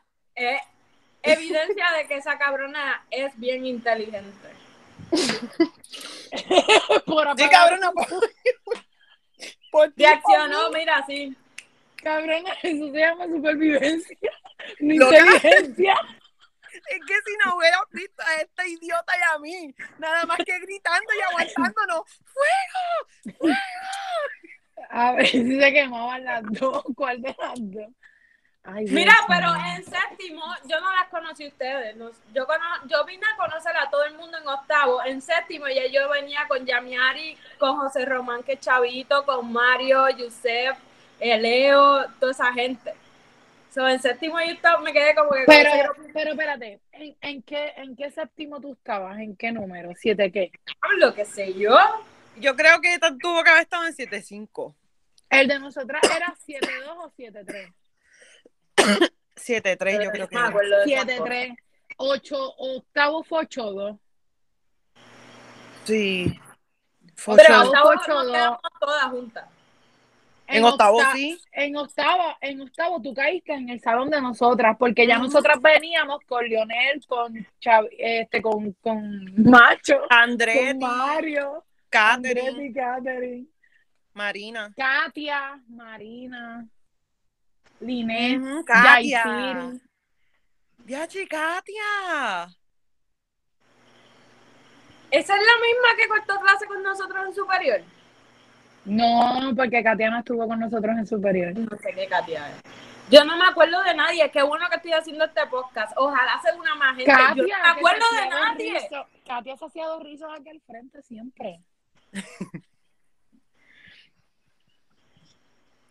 evidencia 1.22 1.92
de 1.92 2.08
que 2.08 2.16
esa 2.18 2.38
cabrona 2.38 3.06
es 3.12 3.38
bien 3.40 3.66
inteligente. 3.66 4.50
Por 7.06 7.28
Sí, 7.38 7.44
apagar- 7.44 7.50
cabrona. 7.52 7.92
Por, 7.92 8.08
por 9.74 9.92
ti, 9.92 10.04
Reaccionó, 10.04 10.68
por 10.68 10.78
mira, 10.78 11.04
sí. 11.08 11.36
Cabrona, 11.96 12.54
eso 12.64 12.92
se 12.92 13.00
llama 13.00 13.26
supervivencia. 13.26 14.32
Ni 14.80 14.98
Loca. 14.98 15.18
inteligencia. 15.18 15.96
Es 16.90 17.00
que 17.08 17.14
si 17.14 17.38
no 17.44 17.56
hubieras 17.56 17.82
visto 17.92 18.24
a 18.24 18.36
esta 18.36 18.68
idiota 18.68 19.14
y 19.18 19.36
a 19.36 19.40
mí, 19.40 19.76
nada 19.98 20.26
más 20.26 20.38
que 20.38 20.60
gritando 20.60 21.08
y 21.18 21.22
aguantándonos. 21.22 22.02
A 24.90 25.12
ver 25.14 25.28
si 25.28 25.60
se 25.60 25.74
quemaban 25.74 26.24
las 26.24 26.44
dos. 26.52 26.84
¿Cuál 26.96 27.22
de 27.22 27.36
las 27.40 27.54
dos? 27.56 27.88
Ay, 28.66 28.86
Dios 28.86 28.94
Mira, 28.96 29.14
pero 29.28 29.48
en 29.56 29.84
séptimo, 29.84 30.42
yo 30.66 30.80
no 30.80 30.90
las 30.96 31.10
conocí 31.10 31.44
a 31.46 31.48
ustedes. 31.50 31.96
no- 31.98 32.12
yo, 32.34 32.46
cono- 32.48 32.88
yo 32.88 33.04
vine 33.06 33.26
a 33.34 33.36
conocer 33.36 33.76
a 33.76 33.90
todo 33.90 34.06
el 34.06 34.16
mundo 34.16 34.38
en 34.38 34.48
octavo. 34.48 35.04
En 35.04 35.22
séptimo 35.22 35.68
ya 35.68 35.86
yo 35.88 36.10
venía 36.10 36.48
con 36.48 36.66
Yamiari, 36.66 37.38
con 37.60 37.78
José 37.78 38.06
Román, 38.06 38.42
que 38.44 38.58
chavito, 38.58 39.26
con 39.26 39.52
Mario, 39.52 40.10
Yusef, 40.12 40.78
eh, 41.20 41.38
Leo, 41.40 42.06
toda 42.20 42.32
esa 42.32 42.54
gente. 42.54 42.94
So, 43.74 43.86
en 43.88 44.00
séptimo 44.02 44.40
yo 44.40 44.52
estaba- 44.54 44.80
me 44.82 44.94
quedé 44.94 45.14
como 45.16 45.32
que... 45.32 45.44
Pero, 45.46 45.72
pero 46.14 46.32
espérate, 46.32 46.80
¿en, 46.94 47.18
en 47.22 47.42
qué, 47.42 47.74
¿en 47.78 47.96
qué 47.98 48.12
séptimo 48.12 48.62
tú 48.62 48.74
estabas? 48.74 49.18
¿En 49.20 49.36
qué 49.36 49.52
número? 49.52 49.92
¿Siete 49.98 50.32
qué? 50.32 50.52
lo 51.00 51.14
que 51.14 51.26
sé 51.26 51.54
yo. 51.56 51.76
Yo 52.38 52.56
creo 52.56 52.80
que 52.82 52.98
tuvo 53.20 53.44
que 53.44 53.50
haber 53.50 53.64
estado 53.64 53.86
en 53.86 53.94
7-5. 53.94 54.74
¿El 55.30 55.48
de 55.48 55.60
nosotras 55.60 56.02
era 56.16 56.34
7-2 56.48 56.98
o 56.98 57.12
7-3? 57.18 57.74
7-3, 59.36 60.04
yo 60.06 60.12
creo 60.12 60.28
que 60.28 60.36
No 60.36 60.42
me 60.42 60.48
era. 60.48 60.50
acuerdo 60.50 60.78
de 60.86 60.94
esas 60.94 61.06
7-3. 61.08 61.58
8, 61.98 62.54
octavo 62.58 63.24
fue 63.24 63.42
8-2. 63.48 64.00
Sí. 65.86 66.40
Fue. 67.16 67.36
Pero 67.38 67.54
en 67.54 67.60
ocho- 67.62 67.70
octavo 67.70 67.90
ocho, 67.90 68.14
nos 68.14 68.24
dos. 68.26 68.32
quedamos 68.34 68.60
todas 68.80 69.04
juntas. 69.06 69.46
En 70.48 70.64
octavo 70.66 70.98
octa- 71.00 71.14
sí. 71.14 71.40
En 71.54 71.76
octavo, 71.78 72.24
en 72.42 72.62
octavo 72.62 73.02
tú 73.02 73.14
caíste 73.14 73.54
en 73.54 73.70
el 73.70 73.80
salón 73.80 74.10
de 74.10 74.22
nosotras, 74.22 74.76
porque 74.78 75.08
ya 75.08 75.18
nosotras 75.18 75.60
veníamos 75.62 76.20
con 76.28 76.44
Lionel, 76.46 77.02
con 77.08 77.34
Chav- 77.62 77.88
este, 77.98 78.42
con, 78.42 78.74
con 78.82 79.26
Macho, 79.50 80.00
con 80.00 80.08
Andretti, 80.18 80.80
Mario, 80.80 81.64
Catherine, 81.90 82.50
Andretti, 82.50 82.74
Catherine, 82.74 83.46
Marina. 84.14 84.74
Katia, 84.76 85.62
Marina, 85.70 86.68
Ujú, 87.82 88.66
Katia. 88.66 89.74
Diache, 90.86 91.28
Katia. 91.28 92.48
¿Esa 95.12 95.36
es 95.36 95.42
la 95.42 95.54
misma 95.62 95.96
que 95.98 96.08
cortó 96.08 96.40
clase 96.42 96.66
con 96.66 96.82
nosotros 96.82 97.26
en 97.28 97.36
superior? 97.36 97.82
No, 98.86 99.54
porque 99.56 99.84
Katia 99.84 100.10
no 100.10 100.20
estuvo 100.20 100.48
con 100.48 100.60
nosotros 100.60 100.98
en 100.98 101.06
superior. 101.06 101.56
No 101.56 101.78
sé 101.78 101.94
qué 101.94 102.08
Katia 102.08 102.50
es. 102.50 102.56
Yo 103.10 103.24
no 103.24 103.38
me 103.38 103.46
acuerdo 103.46 103.82
de 103.84 103.94
nadie. 103.94 104.30
Qué 104.32 104.42
bueno 104.42 104.66
que 104.70 104.78
estoy 104.78 104.94
haciendo 104.94 105.26
este 105.26 105.46
podcast. 105.48 105.94
Ojalá 105.98 106.42
sea 106.42 106.56
una 106.56 106.76
más 106.76 106.96
gente. 106.96 107.12
Katia, 107.12 107.36
Yo 107.36 107.44
no 107.44 107.64
me 107.64 107.70
acuerdo 107.70 108.06
de 108.12 108.30
nadie. 108.30 108.90
Katia 109.26 109.58
se 109.58 109.66
hacía 109.66 109.86
dos 109.88 110.04
rizos 110.04 110.30
aquí 110.34 110.50
al 110.50 110.62
frente 110.62 111.02
siempre. 111.04 111.62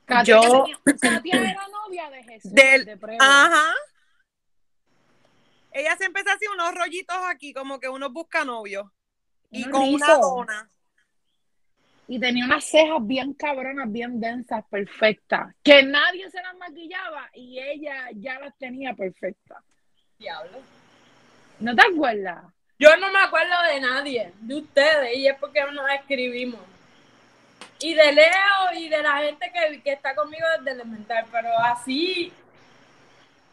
Katia, 0.04 0.40
Yo- 0.42 0.64
tenía- 0.64 0.78
Katia 1.00 1.34
era 1.50 1.66
novia 1.68 2.10
de 2.10 2.22
Jesús 2.24 2.52
Del- 2.52 2.84
de. 2.84 2.98
Ajá. 3.20 3.72
Ella 5.72 5.96
se 5.96 6.04
empezó 6.04 6.30
así 6.30 6.46
unos 6.52 6.74
rollitos 6.74 7.16
aquí, 7.28 7.52
como 7.54 7.80
que 7.80 7.88
uno 7.88 8.10
busca 8.10 8.44
novio. 8.44 8.92
Y 9.50 9.68
con 9.68 9.94
una 9.94 10.14
dona. 10.16 10.70
Y 12.08 12.18
tenía 12.18 12.44
unas 12.44 12.64
cejas 12.64 12.98
bien 13.06 13.32
cabronas, 13.34 13.90
bien 13.90 14.20
densas, 14.20 14.64
perfectas. 14.68 15.54
Que 15.62 15.82
nadie 15.82 16.28
se 16.30 16.42
las 16.42 16.54
maquillaba 16.56 17.30
y 17.34 17.58
ella 17.58 18.08
ya 18.14 18.38
las 18.40 18.56
tenía 18.58 18.92
perfectas. 18.94 19.62
Diablo. 20.18 20.58
¿No 21.60 21.74
te 21.74 21.82
acuerdas? 21.82 22.44
Yo 22.78 22.96
no 22.96 23.10
me 23.12 23.20
acuerdo 23.20 23.54
de 23.72 23.80
nadie, 23.80 24.32
de 24.40 24.54
ustedes, 24.56 25.16
y 25.16 25.28
es 25.28 25.38
porque 25.38 25.62
nos 25.72 25.88
escribimos. 25.90 26.60
Y 27.82 27.94
de 27.94 28.12
Leo 28.12 28.72
y 28.74 28.88
de 28.88 29.02
la 29.02 29.18
gente 29.18 29.50
que, 29.52 29.82
que 29.82 29.92
está 29.92 30.14
conmigo 30.14 30.46
desde 30.58 30.72
elemental, 30.72 31.26
pero 31.32 31.48
así. 31.58 32.32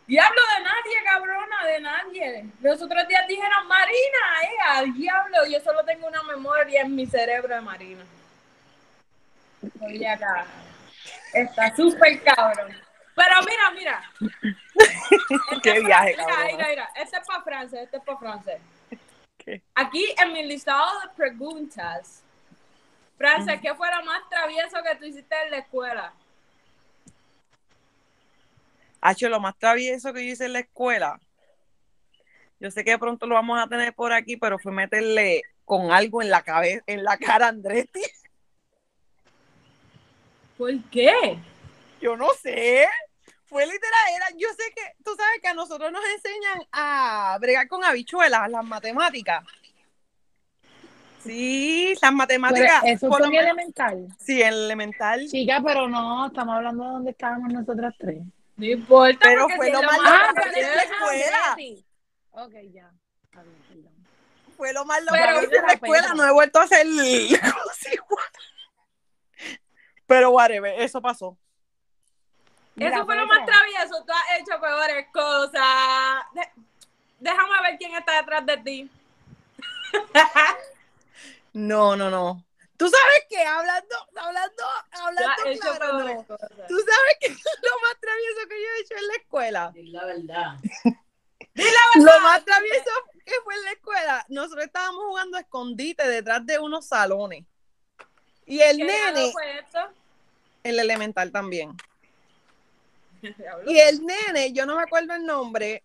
Diablo 0.06 0.42
de 0.58 0.64
nadie, 0.64 1.04
cabrona, 1.06 1.66
de 1.66 1.80
nadie. 1.82 2.46
Los 2.62 2.82
otros 2.82 3.08
días 3.08 3.28
dijeron 3.28 3.68
Marina, 3.68 4.20
eh, 4.44 4.58
a 4.68 4.84
diablo. 4.84 5.38
Yo 5.48 5.60
solo 5.60 5.84
tengo 5.84 6.08
una 6.08 6.24
memoria 6.24 6.82
en 6.82 6.96
mi 6.96 7.06
cerebro 7.06 7.54
de 7.54 7.62
Marina. 7.62 8.04
Oye, 9.82 10.08
acá. 10.08 10.46
Está 11.34 11.76
súper 11.76 12.24
cabrón. 12.24 12.76
Pero 13.16 13.36
mira, 13.48 13.72
mira. 13.72 14.12
Este 15.52 15.74
Qué 15.74 15.80
viaje, 15.82 16.12
mira, 16.12 16.26
cabrona. 16.26 16.46
Mira, 16.54 16.68
mira, 16.70 16.90
este 16.96 17.18
es 17.18 17.28
para 17.28 17.44
Francia, 17.44 17.82
este 17.82 17.98
es 17.98 18.04
para 18.04 18.18
Francia. 18.18 18.60
¿Qué? 19.38 19.62
Aquí 19.76 20.06
en 20.18 20.34
mi 20.34 20.46
listado 20.46 21.02
de 21.02 21.10
preguntas 21.16 22.24
Frances, 23.20 23.60
¿qué 23.60 23.76
fue 23.76 23.94
lo 23.94 24.06
más 24.06 24.22
travieso 24.30 24.78
que 24.82 24.96
tú 24.96 25.04
hiciste 25.04 25.36
en 25.44 25.52
la 25.52 25.58
escuela? 25.58 26.14
Hacho, 29.02 29.28
lo 29.28 29.42
más 29.42 29.58
travieso 29.58 30.14
que 30.14 30.26
yo 30.26 30.32
hice 30.32 30.46
en 30.46 30.54
la 30.54 30.60
escuela. 30.60 31.20
Yo 32.62 32.72
sé 32.72 32.86
que 32.86 32.92
de 32.92 32.98
pronto 32.98 33.28
lo 33.28 33.36
vamos 33.36 33.60
a 33.60 33.68
tener 33.68 33.94
por 33.94 34.14
aquí, 34.14 34.38
pero 34.38 34.58
fue 34.58 34.72
meterle 34.72 35.42
con 35.66 35.92
algo 35.92 36.22
en 36.22 36.30
la 36.30 36.44
cabeza, 36.44 36.82
en 36.88 37.04
la 37.04 37.18
cara 37.18 37.48
a 37.48 37.50
Andretti. 37.50 38.02
¿Por 40.58 40.82
qué? 40.90 41.38
Yo 42.00 42.16
no 42.16 42.30
sé. 42.42 42.88
Fue 43.48 43.66
literal, 43.66 44.00
era, 44.16 44.30
yo 44.38 44.48
sé 44.50 44.72
que, 44.74 44.82
tú 45.04 45.12
sabes 45.18 45.42
que 45.42 45.48
a 45.50 45.54
nosotros 45.54 45.92
nos 45.92 46.06
enseñan 46.06 46.66
a 46.72 47.38
bregar 47.42 47.68
con 47.68 47.84
habichuelas, 47.84 48.50
las 48.50 48.64
matemáticas. 48.64 49.44
Sí, 51.24 51.90
las 51.94 52.00
Pero 52.02 52.14
matemáticas. 52.14 52.82
eso 52.86 53.10
por 53.10 53.20
fue 53.20 53.28
en 53.28 53.36
elemental. 53.36 54.08
sí, 54.20 54.42
en 54.42 54.54
elemental. 54.54 55.28
Chica, 55.28 55.62
pero 55.66 55.88
no, 55.88 56.28
estamos 56.28 56.56
hablando 56.56 56.84
de 56.86 56.90
dónde 56.92 57.12
estábamos 57.12 57.52
nosotras 57.54 57.94
tres. 58.00 58.22
No 58.56 58.66
importa. 58.66 59.20
Pero 59.22 59.48
fue 59.50 59.66
si 59.68 59.72
lo 59.74 59.84
más 59.84 59.98
travieso- 60.00 60.54
que 60.54 60.60
en 60.62 60.76
la 60.76 60.84
escuela. 60.84 61.56
Ok, 62.32 62.54
ya. 62.74 62.92
Está 63.26 63.42
bien, 63.44 63.56
perdón. 63.68 63.94
Fue 64.58 64.74
lo 64.74 64.86
más 64.86 65.02
loco 65.02 65.14
Pero 65.14 65.40
que 65.40 65.46
hice 65.46 65.56
en 65.56 65.62
la 65.62 65.68
la 65.68 65.74
escuela. 65.74 66.02
pena. 66.04 66.14
No 66.16 66.26
he 66.28 66.32
vuelto 66.34 66.60
a 66.60 66.64
hacer 66.64 66.86
cosas 66.88 67.94
igual. 67.94 68.26
Pero 70.08 70.32
whatever, 70.32 70.80
eso 70.82 71.02
pasó. 71.02 71.38
Mira, 72.76 72.96
Eso 72.96 73.06
fue 73.06 73.16
lo 73.16 73.28
más 73.28 73.46
travieso. 73.46 74.04
Tú 74.06 74.12
has 74.14 74.40
hecho 74.40 74.60
peores 74.62 75.06
cosas. 75.14 76.24
De- 76.34 76.50
Déjame 77.20 77.62
ver 77.64 77.78
quién 77.78 77.94
está 77.96 78.16
detrás 78.22 78.46
de 78.46 78.58
ti. 78.58 78.90
No, 81.60 81.96
no, 81.98 82.10
no. 82.10 82.46
Tú 82.78 82.90
sabes 82.90 83.26
que 83.28 83.44
hablando, 83.44 83.96
hablando, 84.16 84.64
hablando 84.92 85.60
claro, 85.60 85.94
no. 86.00 86.26
Tú 86.26 86.78
sabes 86.80 87.18
que 87.20 87.28
lo 87.30 87.80
más 87.82 88.00
travieso 88.00 88.48
que 88.48 88.62
yo 88.62 88.68
he 88.68 88.82
hecho 88.82 88.96
en 88.96 89.08
la 89.08 89.16
escuela. 89.16 89.74
La 89.76 90.06
verdad. 90.06 90.58
Lo 91.96 92.20
más 92.22 92.46
travieso 92.46 92.90
que 93.26 93.34
fue 93.44 93.54
en 93.54 93.64
la 93.66 93.72
escuela, 93.72 94.26
nosotros 94.30 94.64
estábamos 94.64 95.04
jugando 95.04 95.36
a 95.36 95.42
escondite 95.42 96.08
detrás 96.08 96.46
de 96.46 96.58
unos 96.58 96.88
salones. 96.88 97.44
Y 98.46 98.62
el 98.62 98.78
¿Qué 98.78 98.86
nene, 98.86 99.32
fue 99.34 99.60
esto? 99.60 99.80
el 100.64 100.80
elemental 100.80 101.32
también. 101.34 101.76
Y 103.68 103.78
el 103.78 104.06
nene, 104.06 104.54
yo 104.54 104.66
no 104.66 104.78
me 104.78 104.84
acuerdo 104.84 105.14
el 105.16 105.26
nombre, 105.26 105.84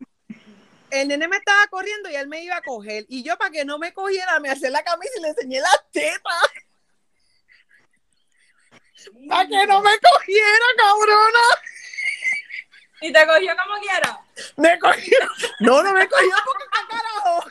el 1.00 1.08
nene 1.08 1.28
me 1.28 1.36
estaba 1.36 1.66
corriendo 1.68 2.10
y 2.10 2.16
él 2.16 2.28
me 2.28 2.42
iba 2.42 2.56
a 2.56 2.62
coger. 2.62 3.04
Y 3.08 3.22
yo, 3.22 3.36
para 3.36 3.50
que 3.50 3.64
no 3.64 3.78
me 3.78 3.92
cogiera, 3.92 4.38
me 4.40 4.50
hacía 4.50 4.70
la 4.70 4.82
camisa 4.82 5.12
y 5.16 5.22
le 5.22 5.28
enseñé 5.28 5.60
las 5.60 5.90
tetas. 5.90 6.50
Para 9.28 9.48
que 9.48 9.66
no 9.66 9.82
me 9.82 9.90
cogiera, 9.98 10.66
cabrona. 10.76 11.40
Y 13.00 13.12
te 13.12 13.26
cogió 13.26 13.52
como 13.56 13.80
quiera. 13.80 14.20
Me 14.56 14.78
cogió. 14.78 15.18
No, 15.60 15.82
no 15.82 15.92
me 15.92 16.08
cogió 16.08 16.36
porque 16.44 16.64
qué 16.72 16.88
carajo. 16.88 17.44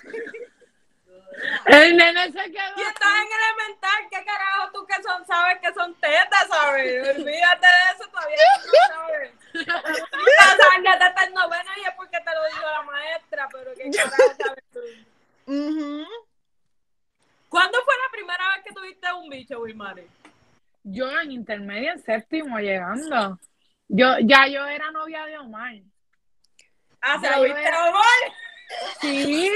El 1.65 1.97
nene 1.97 2.25
se 2.25 2.51
quedó. 2.51 2.77
Y 2.77 2.81
estás 2.81 3.13
en 3.21 3.27
elemental, 3.39 4.07
¿qué 4.09 4.25
carajo 4.25 4.71
tú 4.73 4.85
que 4.85 5.01
son, 5.03 5.25
sabes 5.25 5.59
que 5.59 5.73
son 5.73 5.93
tetas, 5.95 6.47
sabes? 6.49 7.17
Olvídate 7.17 7.67
de 7.67 7.95
eso, 7.95 8.09
todavía 8.09 8.37
no 8.65 8.95
sabes. 8.95 9.31
Que 9.53 10.91
tetas 10.99 11.27
en 11.27 11.33
novena 11.33 11.71
y 11.77 11.81
es 11.81 11.95
porque 11.95 12.17
te 12.19 12.31
lo 12.33 12.45
dijo 12.45 12.65
la 12.71 12.81
maestra, 12.83 13.49
pero 13.51 13.71
qué 13.75 13.91
carajo 13.91 14.35
sabes 14.37 14.63
tú. 14.73 14.79
¿Cuándo 17.49 17.77
fue 17.83 17.93
la 17.95 18.11
primera 18.11 18.47
vez 18.55 18.63
que 18.65 18.73
tuviste 18.73 19.13
un 19.13 19.29
bicho, 19.29 19.59
Wilmary? 19.59 20.07
Yo 20.83 21.19
en 21.21 21.31
intermedia, 21.31 21.91
en 21.93 22.03
séptimo, 22.03 22.57
llegando. 22.59 23.39
Yo, 23.87 24.17
ya 24.21 24.47
yo 24.47 24.65
era 24.65 24.89
novia 24.91 25.25
de 25.25 25.37
Omar. 25.37 25.75
Ah, 27.01 27.19
¿se 27.21 27.29
lo 27.29 27.43
viste 27.43 27.61
era- 27.61 27.89
Omar? 27.89 28.03
Sí, 29.01 29.49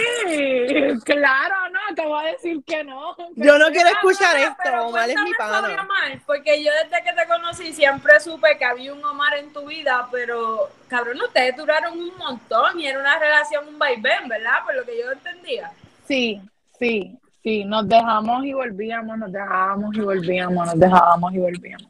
claro, 1.05 1.55
no, 1.71 1.96
te 1.96 2.05
voy 2.05 2.25
a 2.25 2.31
decir 2.31 2.61
que 2.65 2.83
no. 2.83 3.15
Yo 3.35 3.57
no 3.57 3.67
quiero 3.72 3.89
escuchar 3.89 4.37
esto, 4.37 4.85
Omar 4.85 5.09
es 5.09 5.15
mi 5.22 5.33
pana. 5.33 5.81
Omar, 5.81 6.20
porque 6.25 6.63
yo 6.63 6.72
desde 6.83 7.03
que 7.03 7.13
te 7.13 7.27
conocí 7.27 7.74
siempre 7.74 8.20
supe 8.20 8.57
que 8.57 8.65
había 8.65 8.93
un 8.93 9.03
Omar 9.03 9.37
en 9.37 9.51
tu 9.53 9.65
vida, 9.65 10.07
pero 10.11 10.70
cabrón, 10.87 11.22
ustedes 11.22 11.55
duraron 11.55 12.00
un 12.00 12.15
montón 12.17 12.79
y 12.79 12.87
era 12.87 13.00
una 13.00 13.17
relación, 13.17 13.67
un 13.67 13.79
vaivén, 13.79 14.27
¿verdad? 14.27 14.63
Por 14.65 14.75
lo 14.75 14.85
que 14.85 15.00
yo 15.00 15.11
entendía. 15.11 15.72
Sí, 16.07 16.41
sí, 16.77 17.17
sí, 17.41 17.65
nos 17.65 17.87
dejamos 17.87 18.46
y 18.46 18.53
volvíamos, 18.53 19.17
nos 19.17 19.31
dejábamos 19.31 19.96
y 19.96 20.01
volvíamos, 20.01 20.65
nos 20.65 20.79
dejábamos 20.79 21.33
y 21.33 21.39
volvíamos. 21.39 21.87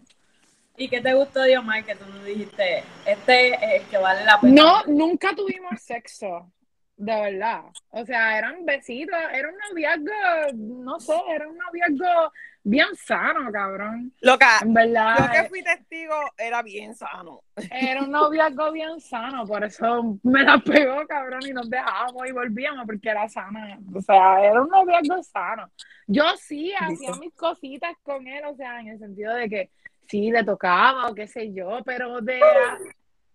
¿Y 0.79 0.87
qué 0.89 1.01
te 1.01 1.13
gustó 1.15 1.41
de 1.41 1.57
Omar 1.57 1.83
que 1.83 1.95
tú 1.95 2.05
nos 2.05 2.23
dijiste? 2.23 2.83
Este 3.03 3.55
es 3.55 3.81
el 3.81 3.87
que 3.89 3.97
vale 3.97 4.23
la 4.23 4.39
pena. 4.39 4.61
No, 4.61 4.83
nunca 4.85 5.35
tuvimos 5.35 5.81
sexo, 5.81 6.51
de 6.97 7.13
verdad. 7.31 7.61
O 7.91 8.05
sea, 8.05 8.37
eran 8.37 8.65
besitos, 8.65 9.15
era 9.31 9.49
un 9.49 9.55
noviazgo, 9.69 10.57
no 10.83 10.99
sé, 10.99 11.13
era 11.29 11.47
un 11.47 11.57
noviazgo 11.57 12.31
bien 12.63 12.87
sano, 12.95 13.51
cabrón. 13.51 14.11
Loca, 14.21 14.59
En 14.61 14.73
verdad, 14.73 15.15
yo 15.17 15.43
que 15.43 15.49
fui 15.49 15.63
testigo 15.63 16.15
era 16.37 16.63
bien 16.63 16.95
sano. 16.95 17.43
era 17.71 18.01
un 18.01 18.11
noviazgo 18.11 18.71
bien 18.71 18.99
sano, 18.99 19.45
por 19.45 19.63
eso 19.63 20.19
me 20.23 20.43
la 20.43 20.57
pegó, 20.57 21.05
cabrón, 21.07 21.41
y 21.47 21.53
nos 21.53 21.69
dejábamos 21.69 22.27
y 22.27 22.31
volvíamos 22.31 22.85
porque 22.85 23.09
era 23.09 23.29
sana. 23.29 23.79
O 23.93 24.01
sea, 24.01 24.43
era 24.43 24.61
un 24.61 24.69
noviazgo 24.69 25.21
sano. 25.23 25.71
Yo 26.07 26.23
sí 26.37 26.73
hacía 26.77 27.11
mis 27.19 27.33
cositas 27.35 27.95
con 28.01 28.27
él, 28.27 28.43
o 28.45 28.55
sea, 28.55 28.79
en 28.79 28.87
el 28.89 28.99
sentido 28.99 29.33
de 29.35 29.49
que 29.49 29.69
sí 30.07 30.31
le 30.31 30.43
tocaba 30.43 31.09
o 31.09 31.15
qué 31.15 31.27
sé 31.27 31.53
yo, 31.53 31.79
pero 31.85 32.21
de 32.21 32.39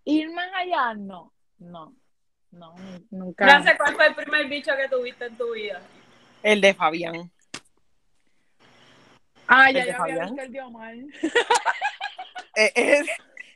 ir 0.04 0.30
más 0.32 0.48
allá, 0.54 0.94
no, 0.94 1.32
no, 1.58 1.94
no, 2.52 2.74
nunca. 3.10 3.44
Gracias, 3.44 3.76
¿cuál 3.76 3.94
fue 3.94 4.06
el 4.06 4.14
primer 4.14 4.46
bicho 4.46 4.72
que 4.76 4.88
tuviste 4.88 5.26
en 5.26 5.36
tu 5.36 5.52
vida? 5.52 5.80
El 6.42 6.60
de 6.60 6.74
Fabián. 6.74 7.30
Ah, 9.48 9.68
¿El 9.70 9.76
ya 9.76 9.84
de 9.84 9.92
yo 9.92 10.02
había 10.02 10.14
Fabián? 10.16 10.26
visto 10.28 10.42
el 10.42 10.52
de 10.52 10.60
Omar. 10.62 10.94
Eh, 12.54 12.70
eh, 12.76 13.02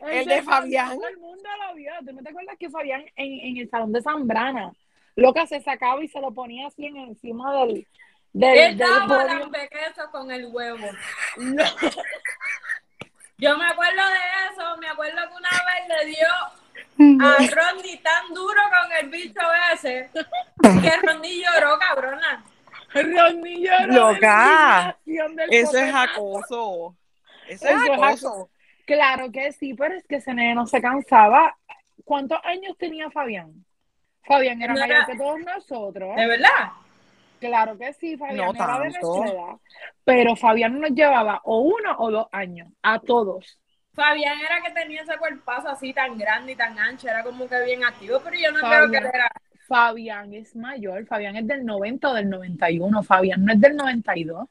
El 0.01 0.25
de 0.27 0.43
Fabián. 0.43 0.97
Todo 0.97 1.09
el 1.09 1.19
mundo 1.19 1.47
lo 1.69 1.75
vio. 1.75 1.93
¿Tú 2.07 2.13
no 2.15 2.23
te 2.23 2.31
acuerdas 2.31 2.57
que 2.59 2.71
Fabián 2.71 3.05
en, 3.17 3.41
en 3.47 3.57
el 3.59 3.69
salón 3.69 3.93
de 3.93 4.01
Zambrana, 4.01 4.73
loca, 5.17 5.47
se 5.47 5.61
sacaba 5.61 6.03
y 6.03 6.09
se 6.09 6.19
lo 6.19 6.31
ponía 6.33 6.67
así 6.69 6.87
en 6.87 6.97
encima 6.97 7.55
del, 7.59 7.87
del, 8.33 8.59
Él 8.59 8.79
del 8.79 8.89
daba 8.89 9.07
podio? 9.07 9.39
lambequeso 9.41 10.11
con 10.11 10.31
el 10.31 10.47
huevo. 10.47 10.87
No. 11.37 11.65
Yo 13.39 13.59
me 13.59 13.67
acuerdo 13.67 14.03
de 14.03 14.51
eso, 14.55 14.77
me 14.79 14.89
acuerdo 14.89 15.17
que 15.29 15.35
una 15.35 15.51
vez 15.51 15.89
le 15.99 16.07
dio 16.07 16.27
a 16.99 17.37
Rondi 17.39 17.97
tan 17.99 18.33
duro 18.35 18.61
con 18.71 18.93
el 19.01 19.09
bicho 19.11 19.41
ese 19.75 20.11
que 20.63 20.97
Rondi 21.07 21.43
lloró, 21.43 21.79
cabrona. 21.79 22.45
Ronnie 22.95 23.61
lloró 23.67 23.87
de 23.93 24.15
Loca, 24.17 24.97
Eso 25.51 25.77
es 25.79 25.95
acoso. 25.95 26.97
Eso 27.49 27.69
Eso 27.69 27.69
es 27.69 27.91
acoso. 27.91 28.51
Claro 28.87 29.31
que 29.31 29.53
sí, 29.53 29.75
pero 29.75 29.95
es 29.95 30.07
que 30.07 30.17
ese 30.17 30.33
nene 30.33 30.55
no 30.55 30.67
se 30.67 30.81
cansaba. 30.81 31.57
¿Cuántos 32.05 32.39
años 32.45 32.77
tenía 32.79 33.11
Fabián? 33.11 33.65
Fabián 34.25 34.63
era 34.63 34.73
No 34.75 34.81
mayor 34.81 34.97
era- 34.97 35.07
que 35.07 35.17
todos 35.17 35.41
nosotros. 35.41 36.17
¿De 36.17 36.27
verdad? 36.27 36.71
Claro 37.41 37.77
que 37.77 37.93
sí, 37.93 38.17
Fabián 38.17 38.37
No 38.47 38.55
era 38.55 38.79
de 38.79 38.91
tanto. 38.93 39.09
nuestra 39.17 39.33
edad. 39.35 39.57
Pero 40.05 40.37
Fabián 40.37 40.81
nos 40.81 40.91
llevaba 40.93 41.41
o 41.45 41.61
uno 41.61 41.97
o 41.99 42.11
dos 42.11 42.27
años, 42.33 42.69
a 42.83 42.99
todos. 43.01 43.59
Fabián 43.97 44.39
era 44.39 44.61
que 44.63 44.71
tenía 44.71 45.03
ese 45.03 45.17
cuerpazo 45.17 45.71
así 45.71 45.93
tan 45.93 46.17
grande 46.19 46.53
y 46.53 46.57
tan 46.57 46.79
ancho, 46.79 47.09
era 47.09 47.25
como 47.25 47.49
que 47.49 47.59
bien 47.65 47.83
activo, 47.85 48.21
pero 48.23 48.37
yo 48.37 48.53
no 48.53 48.61
Fabián. 48.61 48.89
creo 48.91 49.01
que 49.03 49.09
era. 49.17 49.31
Fabián 49.67 50.33
es 50.35 50.55
mayor, 50.55 51.05
Fabián 51.07 51.35
es 51.35 51.47
del 51.47 51.65
90 51.65 52.11
o 52.11 52.15
del 52.15 52.29
91, 52.31 53.03
Fabián 53.03 53.45
no 53.45 53.53
es 53.53 53.61
del 53.61 53.75
92. 53.75 54.47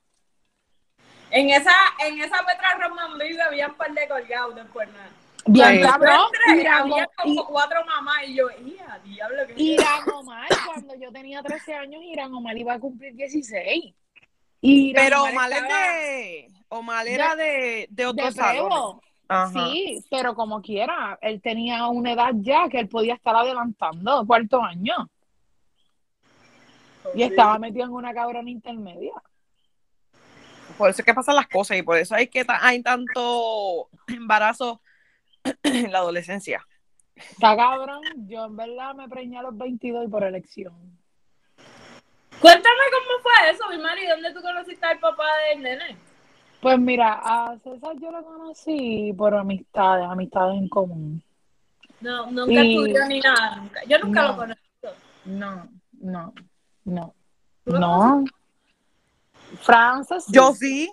En 1.31 1.49
esa, 1.51 1.71
en 2.05 2.19
esa 2.19 2.37
Petra 2.45 2.75
Roman 2.81 3.17
Vive 3.17 3.41
había 3.41 3.67
un 3.67 3.75
par 3.75 3.91
de 3.93 4.07
colgados 4.07 4.55
después 4.55 4.87
nada. 4.89 5.09
Bien 5.47 5.81
cabrón, 5.83 6.21
había 6.49 7.07
como 7.17 7.31
y- 7.31 7.43
cuatro 7.45 7.85
mamás 7.85 8.23
y 8.27 8.35
yo, 8.35 8.47
¡ia, 8.65 8.99
diablo! 9.03 9.45
¿qué 9.47 9.53
Irán 9.61 10.09
Omar, 10.11 10.47
cuando 10.65 10.95
yo 10.95 11.11
tenía 11.11 11.43
13 11.43 11.75
años, 11.75 12.01
Irán 12.03 12.33
Omar 12.33 12.57
iba 12.57 12.73
a 12.73 12.79
cumplir 12.79 13.13
16. 13.13 13.93
Y 14.61 14.89
Irán 14.89 15.03
Pero 15.05 15.23
Omar 15.23 15.51
estaba 15.51 15.67
de. 15.69 16.51
Omar 16.69 17.07
era 17.07 17.35
de, 17.35 17.85
de 17.91 18.05
otro 18.07 18.25
de 18.25 18.31
salón. 18.31 18.99
Ajá. 19.27 19.69
Sí, 19.71 20.03
pero 20.09 20.35
como 20.35 20.61
quiera, 20.61 21.17
él 21.21 21.41
tenía 21.41 21.87
una 21.87 22.11
edad 22.11 22.31
ya 22.35 22.69
que 22.69 22.79
él 22.79 22.87
podía 22.87 23.15
estar 23.15 23.35
adelantando, 23.35 24.25
cuarto 24.25 24.61
año, 24.61 25.09
y 27.13 27.23
estaba 27.23 27.57
metido 27.59 27.85
en 27.85 27.91
una 27.91 28.13
cabrona 28.13 28.49
intermedia. 28.49 29.13
Por 30.77 30.89
eso 30.89 31.01
es 31.01 31.05
que 31.05 31.13
pasan 31.13 31.35
las 31.35 31.47
cosas 31.47 31.77
y 31.77 31.83
por 31.83 31.97
eso 31.97 32.15
hay 32.15 32.27
que 32.27 32.45
hay 32.47 32.81
tanto 32.81 33.89
embarazo 34.07 34.81
en 35.63 35.91
la 35.91 35.99
adolescencia. 35.99 36.65
Está 37.15 37.55
cabrón, 37.55 38.01
yo 38.27 38.45
en 38.45 38.57
verdad 38.57 38.93
me 38.93 39.07
preñé 39.07 39.37
a 39.37 39.43
los 39.43 39.57
22 39.57 40.05
y 40.05 40.09
por 40.09 40.23
elección. 40.23 40.73
Cuéntame 42.41 42.75
cómo 42.91 43.21
fue 43.23 43.49
eso, 43.49 43.69
mi 43.69 43.77
Mari, 43.81 44.05
¿dónde 44.07 44.33
tú 44.33 44.41
conociste 44.41 44.85
al 44.85 44.99
papá 44.99 45.25
del 45.49 45.63
nene? 45.63 45.97
Pues 46.65 46.79
mira, 46.79 47.19
a 47.23 47.55
César 47.59 47.95
yo 48.01 48.09
lo 48.09 48.25
conocí 48.25 49.13
por 49.15 49.35
amistades, 49.35 50.03
amistades 50.09 50.57
en 50.57 50.67
común. 50.67 51.23
No, 52.01 52.25
nunca 52.31 52.51
Y- 52.63 52.75
estudió 52.75 53.05
ni 53.05 53.19
nada. 53.19 53.57
Nunca. 53.57 53.81
Yo 53.87 53.99
nunca 53.99 54.21
No. 54.23 54.27
lo 54.29 54.35
conocí. 54.35 54.61
No, 55.25 55.69
no, 56.01 56.33
no, 56.85 57.13
¿Tú 57.65 57.71
lo 57.73 57.79
no. 57.79 58.25
Frances, 59.61 60.25
sí. 60.25 60.33
Yo 60.33 60.53
sí. 60.53 60.91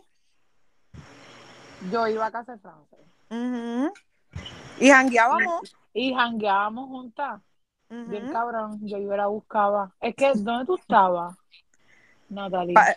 Yo 1.90 2.06
iba 2.06 2.26
a 2.26 2.30
casa 2.30 2.52
de 2.52 2.58
Frances. 2.58 2.98
Ujú. 3.30 3.94
Y 4.78 4.90
jangueábamos. 4.90 5.74
Y 5.94 6.12
jangueábamos 6.12 6.88
juntas. 6.90 7.40
Bien 7.88 8.24
Ujú. 8.24 8.32
cabrón. 8.34 8.78
Yo 8.86 8.98
iba 8.98 9.16
la 9.16 9.28
buscaba. 9.28 9.90
Es 10.02 10.14
que, 10.14 10.32
¿dónde 10.34 10.66
tú 10.66 10.76
estabas? 10.76 11.34
Natalie. 12.28 12.74
Pa- 12.74 12.94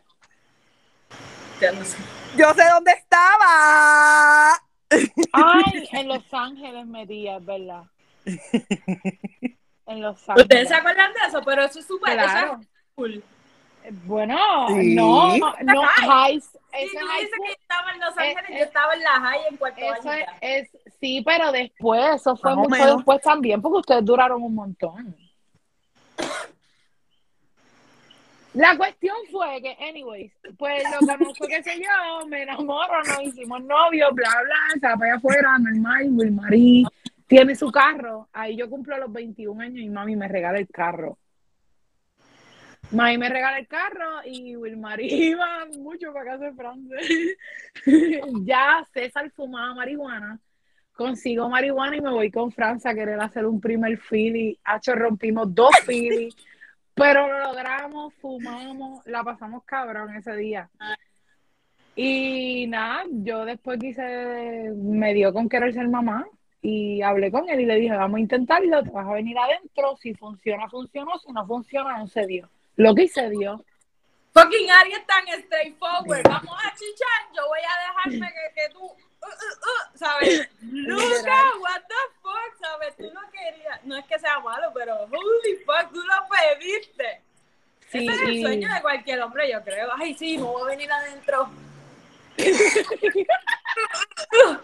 Ya 1.62 1.72
no 1.72 1.84
sé. 1.86 1.98
Yo 2.38 2.54
sé 2.54 2.63
dónde 2.74 2.91
estaba. 2.91 4.54
Ay, 5.32 5.89
en 5.94 6.08
Los 6.10 6.24
Ángeles 6.34 6.86
metía, 6.86 7.38
es 7.38 7.46
verdad. 7.46 7.84
En 9.86 10.02
Los 10.02 10.18
Ángeles. 10.30 10.44
Ustedes 10.44 10.68
se 10.68 10.76
acuerdan 10.76 11.13
de 11.13 11.20
eso, 11.28 11.41
pero 11.46 11.63
eso 11.63 11.80
es 11.80 11.88
súper 11.88 12.13
Claro. 12.13 12.60
es 12.62 12.68
cool. 12.96 13.24
Bueno, 14.06 14.36
Sí. 14.70 14.96
no, 14.96 15.38
no, 15.38 15.82
high, 15.84 16.41
Si 16.41 16.58
ese 16.74 16.98
tú 17.00 17.06
high 17.06 17.22
dices 17.24 17.39
que 17.46 17.52
estaba 17.52 17.91
en 17.91 18.00
Los 18.00 18.18
Eh, 18.18 18.22
Ángeles, 18.36 18.50
eh, 18.50 18.58
yo 18.58 18.63
estaba 18.65 18.94
en 18.96 19.04
la 19.04 19.12
high 19.12 19.41
en 19.48 19.58
Puerto 19.58 19.80
eso 19.80 19.94
es, 19.96 20.04
Vallarta. 20.06 20.38
es- 20.41 20.70
sí, 21.00 21.22
pero 21.24 21.52
después, 21.52 22.15
eso 22.15 22.36
fue 22.36 22.56
mucho 22.56 22.70
menos. 22.70 22.96
después 22.98 23.22
también, 23.22 23.62
porque 23.62 23.78
ustedes 23.78 24.04
duraron 24.04 24.41
un 24.41 24.56
montón. 24.56 25.15
La 28.56 28.78
cuestión 28.78 29.15
fue 29.30 29.62
que, 29.62 29.76
anyways, 29.84 30.32
pues 30.58 30.84
lo 30.89 31.06
conozco, 31.06 31.46
qué 31.48 31.62
sé 31.62 31.78
yo, 31.78 32.28
me 32.28 32.44
enamoro, 32.44 33.04
nos 33.04 33.22
hicimos 33.22 33.62
novios, 33.63 34.13
bla, 34.13 34.30
bla, 34.30 34.80
se 34.80 34.88
va 34.88 34.96
para 34.96 35.12
allá 35.12 35.18
afuera, 35.18 35.58
normal, 35.60 36.08
Wilmarí 36.12 36.86
tiene 37.28 37.56
su 37.56 37.72
carro, 37.72 38.30
ahí 38.32 38.56
yo 38.56 38.70
cumplo 38.70 38.98
los 38.98 39.12
21 39.12 39.62
años 39.62 39.80
y 39.80 39.89
mami 39.89 40.15
me 40.15 40.28
regala 40.28 40.60
el 40.60 40.68
carro. 40.68 41.18
Mami 42.91 43.18
me 43.18 43.30
regala 43.30 43.58
el 43.58 43.68
carro 43.68 44.22
y 44.26 44.56
Wilmarí 44.56 45.08
iba 45.30 45.65
mucho 45.78 46.13
para 46.13 46.32
casa 46.32 46.46
de 46.46 46.54
France. 46.54 47.38
ya 48.46 48.86
César 48.94 49.32
fumaba 49.32 49.74
marihuana, 49.74 50.39
consigo 50.94 51.50
marihuana 51.50 51.98
y 51.98 52.02
me 52.02 52.12
voy 52.12 52.32
con 52.32 52.52
Francia 52.52 52.91
a 52.91 52.96
querer 52.96 53.20
hacer 53.20 53.46
un 53.46 53.60
primer 53.60 53.98
Philly. 53.98 54.60
Hacho, 54.63 54.94
rompimos 54.94 55.54
dos 55.54 55.72
Philly, 55.86 56.34
pero 56.96 57.28
lo 57.28 57.40
logramos, 57.40 58.14
fumamos, 58.16 59.06
la 59.06 59.24
pasamos 59.24 59.64
cabrón 59.66 60.16
ese 60.16 60.36
día. 60.36 60.70
Y 61.96 62.68
nada, 62.68 63.04
yo 63.10 63.46
después 63.46 63.80
quise, 63.80 64.72
me 64.76 65.14
dio 65.14 65.34
con 65.34 65.48
querer 65.48 65.74
ser 65.74 65.88
mamá 65.90 66.26
y 66.62 67.02
hablé 67.02 67.32
con 67.32 67.50
él 67.50 67.60
y 67.62 67.66
le 67.66 67.76
dije, 67.76 67.96
vamos 67.96 68.18
a 68.18 68.22
intentarlo, 68.22 68.82
te 68.82 68.90
vas 68.90 69.08
a 69.08 69.14
venir 69.14 69.38
adentro, 69.38 69.96
si 69.98 70.14
funciona, 70.14 70.70
funcionó, 70.70 71.18
si 71.20 71.32
no 71.32 71.46
funciona, 71.46 71.98
no 71.98 72.08
se 72.08 72.26
dio. 72.26 72.50
Lo 72.78 72.96
que 72.96 73.08
se 73.08 73.30
dio. 73.30 73.64
Fucking 74.34 74.70
Ari 74.72 74.92
es 74.94 75.06
tan 75.06 75.24
straightforward. 75.44 76.24
Vamos 76.24 76.58
a 76.64 76.74
chichar, 76.76 77.36
yo 77.36 77.42
voy 77.48 77.60
a 77.60 78.10
dejarme 78.10 78.34
que, 78.34 78.54
que 78.62 78.74
tú, 78.74 78.92
uh, 79.26 79.28
uh, 79.28 79.98
¿sabes? 79.98 80.48
Nunca, 80.62 81.44
what 81.60 81.82
the 81.88 81.96
fuck, 82.22 82.56
¿sabes? 82.60 82.96
Tú 82.98 83.12
no 83.14 83.22
querías, 83.32 83.84
no 83.84 83.98
es 83.98 84.06
que 84.06 84.18
sea 84.20 84.40
malo, 84.40 84.72
pero 84.74 85.02
holy 85.04 85.58
fuck, 85.66 85.92
tú 85.92 86.02
lo 86.02 86.14
pediste. 86.30 87.22
Sí, 87.92 88.08
Ese 88.08 88.16
es 88.16 88.22
el 88.30 88.42
sueño 88.42 88.74
de 88.74 88.82
cualquier 88.82 89.22
hombre, 89.22 89.52
yo 89.52 89.62
creo. 89.64 89.90
Ay, 89.96 90.16
sí, 90.16 90.38
me 90.38 90.44
voy 90.44 90.64
a 90.64 90.66
venir 90.66 90.92
adentro. 90.92 91.50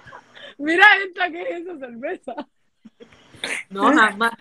Mira 0.57 0.85
esta, 1.05 1.29
¿qué 1.29 1.41
es 1.41 1.61
esa 1.61 1.77
cerveza? 1.79 2.35
No, 3.69 3.93
jamás. 3.93 4.33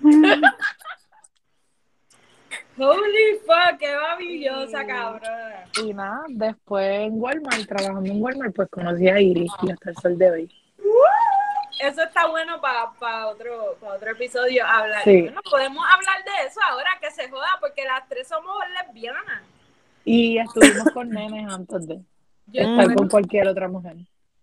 Holy 2.78 3.38
fuck, 3.46 3.78
qué 3.78 3.94
babillosa, 3.94 4.80
Sí. 4.82 4.86
cabrona. 4.86 5.64
Y 5.82 5.94
nada, 5.94 6.24
después 6.28 6.86
en 6.86 7.20
Walmart, 7.20 7.66
trabajando 7.66 8.10
en 8.10 8.22
Walmart, 8.22 8.54
pues 8.54 8.68
conocí 8.70 9.08
a 9.08 9.18
Iris 9.20 9.50
y 9.62 9.70
hasta 9.70 9.90
el 9.90 9.96
sol 9.96 10.18
de 10.18 10.30
hoy. 10.30 10.54
Eso 11.78 12.02
está 12.02 12.26
bueno 12.26 12.60
para 12.60 12.86
otro, 13.28 13.76
pa 13.80 13.94
otro 13.94 14.10
episodio 14.10 14.64
hablar. 14.66 15.04
Sí. 15.04 15.22
Bueno, 15.22 15.40
podemos 15.50 15.84
hablar 15.86 16.24
de 16.24 16.46
eso 16.48 16.60
ahora 16.70 16.88
que 17.00 17.10
se 17.10 17.28
joda, 17.28 17.48
porque 17.60 17.84
las 17.84 18.08
tres 18.08 18.28
somos 18.28 18.56
lesbianas. 18.82 19.42
Y 20.04 20.38
estuvimos 20.38 20.90
con 20.94 21.10
nenes 21.10 21.52
antes 21.52 21.86
de 21.86 22.00
Yo 22.46 22.62
estar 22.62 22.94
con 22.94 23.08
cualquier 23.08 23.48
otra 23.48 23.68
mujer. 23.68 23.96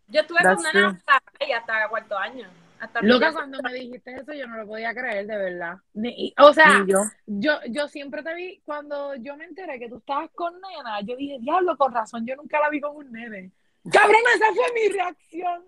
yo 0.07 0.21
estuve 0.21 0.39
That's 0.43 0.63
con 0.63 0.73
nenas 0.73 0.95
hasta, 1.07 1.23
hasta 1.57 1.89
cuarto 1.89 2.17
año. 2.17 2.47
Hasta 2.83 3.01
Loca, 3.01 3.31
cuando 3.31 3.61
me 3.61 3.73
dijiste 3.73 4.13
eso, 4.13 4.33
yo 4.33 4.45
no 4.47 4.57
lo 4.57 4.67
podía 4.67 4.93
creer, 4.93 5.25
de 5.25 5.37
verdad. 5.37 5.77
Ni- 5.93 6.33
o 6.37 6.53
sea, 6.53 6.83
yo. 6.87 6.99
yo, 7.25 7.53
yo 7.69 7.87
siempre 7.87 8.23
te 8.23 8.33
vi, 8.35 8.61
cuando 8.65 9.15
yo 9.15 9.37
me 9.37 9.45
enteré 9.45 9.79
que 9.79 9.87
tú 9.89 9.97
estabas 9.97 10.29
con 10.31 10.53
nena, 10.59 10.99
yo 11.01 11.15
dije, 11.15 11.37
diablo, 11.39 11.77
con 11.77 11.93
razón, 11.93 12.25
yo 12.25 12.35
nunca 12.35 12.59
la 12.59 12.69
vi 12.69 12.81
con 12.81 12.95
un 12.95 13.11
nene. 13.11 13.51
Cabrón, 13.91 14.21
esa 14.35 14.53
fue 14.53 14.65
mi 14.73 14.89
reacción. 14.93 15.63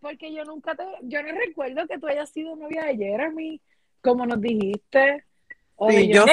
Porque 0.00 0.32
yo 0.32 0.44
nunca 0.44 0.74
te, 0.74 0.84
yo 1.02 1.22
no 1.22 1.32
recuerdo 1.32 1.86
que 1.86 1.98
tú 1.98 2.06
hayas 2.06 2.30
sido 2.30 2.54
novia 2.54 2.84
de 2.84 2.96
Jeremy, 2.96 3.60
como 4.02 4.26
nos 4.26 4.40
dijiste. 4.40 5.24
Sí, 5.78 6.08
yo 6.08 6.24
sí. 6.24 6.30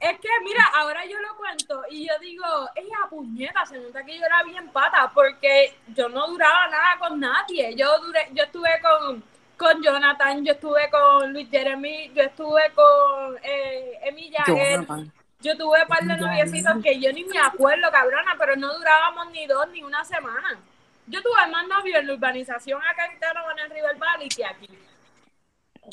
Es 0.00 0.18
que, 0.18 0.28
mira, 0.42 0.64
ahora 0.74 1.04
yo 1.04 1.20
lo 1.20 1.36
cuento 1.36 1.82
y 1.90 2.06
yo 2.08 2.14
digo, 2.20 2.44
ella 2.74 2.96
puñeta, 3.10 3.66
se 3.66 3.78
nota 3.78 4.02
que 4.02 4.18
yo 4.18 4.24
era 4.24 4.42
bien 4.44 4.68
pata 4.70 5.10
porque 5.14 5.74
yo 5.94 6.08
no 6.08 6.26
duraba 6.26 6.68
nada 6.68 6.98
con 6.98 7.20
nadie. 7.20 7.74
Yo 7.76 7.98
duré, 8.00 8.28
yo 8.32 8.44
estuve 8.44 8.70
con, 8.80 9.22
con 9.58 9.82
Jonathan, 9.82 10.42
yo 10.42 10.52
estuve 10.52 10.88
con 10.90 11.30
Luis 11.34 11.50
Jeremy, 11.50 12.12
yo 12.14 12.22
estuve 12.22 12.62
con 12.74 13.36
eh, 13.42 13.98
Emi 14.04 14.30
Yael, 14.30 14.86
Jonathan. 14.86 15.12
yo 15.40 15.56
tuve 15.58 15.82
un 15.82 15.88
par 15.88 16.02
de 16.02 16.16
noviecitos 16.16 16.82
que 16.82 16.98
yo 16.98 17.12
ni 17.12 17.24
me 17.24 17.38
acuerdo, 17.38 17.90
cabrona, 17.90 18.36
pero 18.38 18.56
no 18.56 18.72
durábamos 18.72 19.30
ni 19.32 19.46
dos 19.46 19.68
ni 19.68 19.82
una 19.82 20.02
semana. 20.02 20.58
Yo 21.06 21.20
tuve 21.22 21.46
más 21.50 21.66
novios 21.66 21.98
en 21.98 22.06
la 22.06 22.14
urbanización 22.14 22.80
acá 22.84 23.04
en 23.04 23.18
Terrebonne, 23.18 23.62
en 23.62 23.70
River 23.70 23.96
Valley, 23.96 24.28
que 24.30 24.46
aquí. 24.46 24.68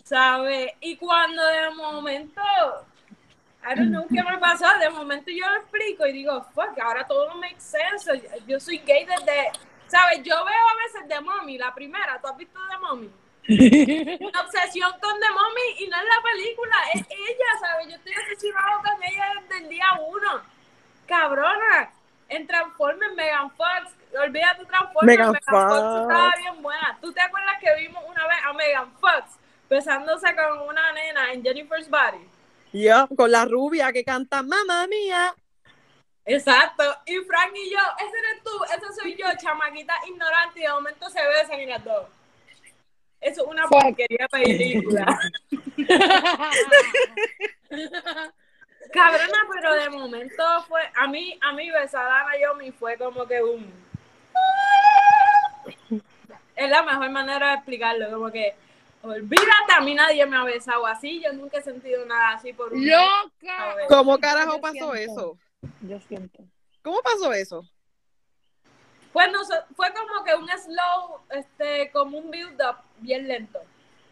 ¿Sabes? 0.04 0.72
Y 0.80 0.98
cuando 0.98 1.46
de 1.46 1.70
momento, 1.72 2.42
I 3.64 3.76
don't 3.76 3.90
know 3.90 4.08
qué 4.08 4.24
me 4.24 4.38
pasó, 4.38 4.66
de 4.80 4.90
momento 4.90 5.30
yo 5.32 5.48
lo 5.50 5.58
explico 5.58 6.06
y 6.06 6.14
digo, 6.14 6.46
fuck, 6.54 6.78
ahora 6.80 7.06
todo 7.06 7.36
makes 7.36 7.62
sense. 7.62 8.10
Yo 8.48 8.60
soy 8.60 8.80
gay 8.80 9.06
desde, 9.06 9.52
¿sabes? 9.88 10.24
Yo 10.24 10.36
veo 10.46 10.70
a 10.70 10.76
veces 10.84 11.08
The 11.08 11.22
Mommy, 11.22 11.58
la 11.58 11.74
primera, 11.74 12.20
¿tú 12.22 12.28
has 12.28 12.38
visto 12.38 12.60
The 12.70 12.78
Mommy? 12.78 13.12
Una 14.20 14.42
obsesión 14.42 14.92
con 15.00 15.20
The 15.20 15.30
Mommy 15.32 15.80
y 15.80 15.88
no 15.88 15.98
es 15.98 16.04
la 16.04 16.22
película, 16.22 16.76
es 16.94 17.02
ella, 17.10 17.60
¿sabes? 17.60 17.88
Yo 17.88 17.96
estoy 17.96 18.14
obsesionado 18.14 18.80
con 18.80 19.04
ella 19.04 19.34
desde 19.42 19.64
el 19.64 19.70
día 19.70 19.86
uno. 20.06 20.42
Cabrona, 21.06 21.92
en 22.30 22.46
Transformers, 22.46 23.16
Megan 23.16 23.50
Fox, 23.52 23.94
olvídate 24.22 24.66
Transformers, 24.66 25.06
Megan 25.06 25.32
Megan, 25.32 25.44
Fox. 25.46 25.74
Fox. 25.74 26.02
estaba 26.02 26.34
bien 26.38 26.62
buena. 26.62 26.98
¿Tú 27.02 27.14
te 27.14 27.22
acuerdas 27.22 27.60
que 27.60 27.76
vimos 27.82 28.04
una 28.08 28.28
vez 28.28 28.38
a 28.46 28.54
Megan 28.54 28.92
Fox 29.00 29.38
besándose 29.70 30.28
con 30.36 30.68
una 30.68 30.92
nena 30.94 31.34
en 31.34 31.44
Jennifer's 31.44 31.90
Body? 31.90 32.28
Yo, 32.74 33.08
con 33.16 33.32
la 33.32 33.46
rubia 33.46 33.92
que 33.92 34.04
canta 34.04 34.44
Mamma 34.44 34.86
Mía. 34.88 35.34
Exacto, 36.26 36.84
y 37.06 37.18
Frank 37.20 37.54
y 37.56 37.72
yo, 37.72 37.80
ese 38.00 38.18
eres 38.18 38.44
tú, 38.44 38.52
ese 38.66 39.02
soy 39.02 39.16
yo, 39.16 39.26
chamaquita 39.42 39.94
ignorante, 40.10 40.60
y 40.60 40.64
de 40.64 40.70
momento 40.70 41.10
se 41.10 41.26
besan 41.26 41.62
y 41.62 41.68
las 41.68 41.84
dos. 41.84 42.08
Eso 43.22 43.44
es 43.44 43.48
una 43.48 43.66
porquería 43.68 44.28
película. 44.30 45.18
Cabrona, 48.92 49.40
pero 49.54 49.74
de 49.74 49.90
momento 49.90 50.44
fue, 50.68 50.82
a 50.96 51.08
mí, 51.08 51.40
a 51.42 51.54
mí 51.54 51.72
besar 51.72 52.06
a 52.06 52.26
Naomi 52.26 52.72
fue 52.72 52.98
como 52.98 53.26
que 53.26 53.42
un... 53.42 53.74
Es 56.56 56.70
la 56.70 56.84
mejor 56.84 57.10
manera 57.10 57.50
de 57.50 57.56
explicarlo, 57.56 58.12
como 58.12 58.32
que, 58.32 58.56
olvídate, 59.02 59.74
a 59.78 59.82
mí 59.82 59.94
nadie 59.94 60.26
me 60.26 60.38
ha 60.38 60.44
besado 60.44 60.86
así, 60.86 61.22
yo 61.24 61.34
nunca 61.34 61.58
he 61.58 61.62
sentido 61.62 62.06
nada 62.06 62.32
así 62.34 62.54
por 62.54 62.74
un... 62.74 62.86
¡Loca! 62.86 63.76
¿Cómo 63.88 64.18
carajo 64.20 64.56
Yo 64.56 64.62
pasó 64.62 64.94
siento. 64.94 64.96
eso? 64.96 65.38
Yo 65.82 66.00
siento. 66.02 66.44
¿Cómo 66.82 67.02
pasó 67.02 67.34
eso? 67.34 67.64
Pues 69.14 69.32
no, 69.32 69.40
fue 69.76 69.88
como 69.94 70.24
que 70.24 70.36
un 70.36 70.48
slow, 70.48 71.22
este, 71.32 71.92
como 71.92 72.18
un 72.18 72.30
build-up 72.30 72.78
bien 73.00 73.28
lento. 73.28 73.60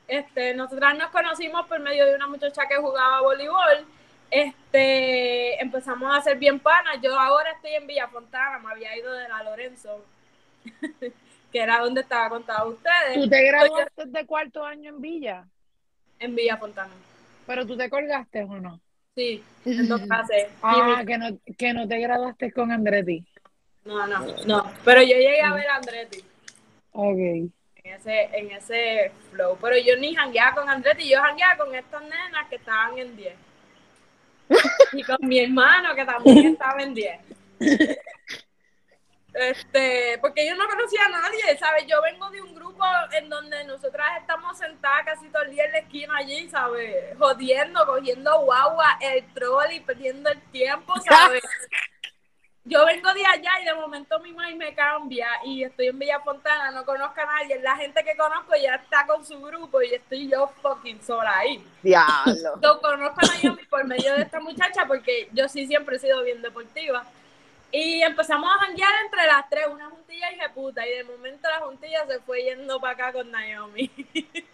Este, 0.07 0.53
nosotras 0.53 0.97
nos 0.97 1.09
conocimos 1.09 1.67
por 1.67 1.79
medio 1.79 2.05
de 2.05 2.15
una 2.15 2.27
muchacha 2.27 2.63
que 2.67 2.77
jugaba 2.77 3.21
voleibol. 3.21 3.85
Este, 4.29 5.61
empezamos 5.61 6.15
a 6.15 6.21
ser 6.21 6.37
bien 6.37 6.59
panas. 6.59 6.97
Yo 7.01 7.19
ahora 7.19 7.51
estoy 7.51 7.73
en 7.75 7.87
Villa 7.87 8.07
Fontana, 8.07 8.59
me 8.59 8.71
había 8.71 8.97
ido 8.97 9.11
de 9.13 9.29
la 9.29 9.43
Lorenzo, 9.43 10.03
que 11.55 11.61
era 11.61 11.79
donde 11.79 12.01
estaba 12.01 12.27
contado 12.27 12.67
ustedes, 12.71 13.13
Tú 13.13 13.29
te 13.29 13.41
graduaste 13.45 14.05
de 14.07 14.25
cuarto 14.25 14.65
año 14.65 14.89
en 14.89 14.99
Villa, 14.99 15.45
en 16.19 16.35
Villa 16.35 16.57
Fontana. 16.57 16.91
pero 17.47 17.65
tú 17.65 17.77
te 17.77 17.89
colgaste 17.89 18.43
o 18.43 18.59
no? 18.59 18.81
Sí, 19.15 19.41
en 19.63 19.87
dos 19.87 20.01
clases. 20.05 20.49
Ah, 20.61 21.01
que 21.07 21.17
no, 21.17 21.27
que 21.57 21.71
no 21.73 21.87
te 21.87 21.97
graduaste 21.97 22.51
con 22.51 22.73
Andretti. 22.73 23.25
No, 23.85 24.05
no, 24.05 24.25
no. 24.45 24.69
Pero 24.83 25.01
yo 25.01 25.15
llegué 25.15 25.41
a 25.41 25.53
ver 25.53 25.69
a 25.69 25.77
Andretti 25.77 26.21
Ok. 26.91 27.17
en 27.19 27.53
ese, 27.85 28.23
en 28.37 28.51
ese 28.51 29.13
flow. 29.31 29.57
Pero 29.61 29.77
yo 29.77 29.95
ni 29.95 30.13
jangueaba 30.13 30.55
con 30.57 30.69
Andretti, 30.69 31.07
yo 31.09 31.21
jangueaba 31.21 31.55
con 31.63 31.73
estas 31.73 32.01
nenas 32.01 32.49
que 32.49 32.57
estaban 32.57 32.97
en 32.97 33.15
10. 33.15 33.33
Y 34.91 35.03
con 35.03 35.17
mi 35.21 35.39
hermano 35.39 35.95
que 35.95 36.03
también 36.03 36.47
estaba 36.47 36.83
en 36.83 36.93
10. 36.93 37.19
Este, 39.35 40.17
porque 40.21 40.47
yo 40.47 40.55
no 40.55 40.65
conocía 40.65 41.05
a 41.05 41.09
nadie, 41.09 41.57
¿sabes? 41.59 41.85
Yo 41.87 42.01
vengo 42.01 42.29
de 42.29 42.41
un 42.41 42.55
grupo 42.55 42.85
en 43.11 43.27
donde 43.27 43.65
nosotras 43.65 44.07
estamos 44.21 44.57
sentadas 44.57 45.03
casi 45.05 45.27
todo 45.27 45.43
el 45.43 45.51
día 45.51 45.65
en 45.65 45.73
la 45.73 45.79
esquina 45.79 46.15
allí, 46.15 46.49
¿sabes? 46.49 47.17
Jodiendo, 47.17 47.85
cogiendo 47.85 48.39
guagua, 48.43 48.97
el 49.01 49.25
troll 49.33 49.73
y 49.73 49.81
perdiendo 49.81 50.29
el 50.29 50.41
tiempo, 50.51 50.93
¿sabes? 51.01 51.43
Yo 52.67 52.83
vengo 52.85 53.13
de 53.13 53.23
allá 53.25 53.51
y 53.61 53.65
de 53.65 53.73
momento 53.75 54.19
mi 54.21 54.31
mind 54.31 54.57
me 54.57 54.73
cambia 54.73 55.27
y 55.43 55.63
estoy 55.63 55.87
en 55.87 55.99
Villa 55.99 56.19
Fontana, 56.21 56.71
no 56.71 56.83
conozco 56.83 57.21
a 57.21 57.25
nadie. 57.25 57.61
La 57.61 57.75
gente 57.75 58.03
que 58.03 58.17
conozco 58.17 58.53
ya 58.55 58.75
está 58.75 59.05
con 59.05 59.23
su 59.23 59.39
grupo 59.39 59.83
y 59.83 59.93
estoy 59.93 60.27
yo 60.31 60.47
fucking 60.63 60.99
sola 61.03 61.37
ahí. 61.37 61.63
Diablo. 61.83 62.59
Yo 62.63 62.81
conozco 62.81 63.19
a 63.21 63.43
Naomi 63.43 63.65
por 63.65 63.85
medio 63.85 64.15
de 64.15 64.23
esta 64.23 64.39
muchacha 64.39 64.85
porque 64.87 65.29
yo 65.33 65.47
sí 65.47 65.67
siempre 65.67 65.97
he 65.97 65.99
sido 65.99 66.23
bien 66.23 66.41
deportiva. 66.41 67.05
Y 67.77 68.01
empezamos 68.03 68.49
a 68.49 68.65
janguear 68.65 68.93
entre 69.03 69.27
las 69.27 69.49
tres, 69.49 69.67
una 69.67 69.89
juntilla 69.89 70.27
y 70.31 70.49
puta. 70.53 70.87
Y 70.87 70.91
de 70.91 71.03
momento 71.03 71.49
la 71.49 71.59
juntilla 71.59 72.07
se 72.07 72.21
fue 72.21 72.41
yendo 72.41 72.79
para 72.79 72.93
acá 72.93 73.11
con 73.11 73.29
Naomi. 73.29 73.91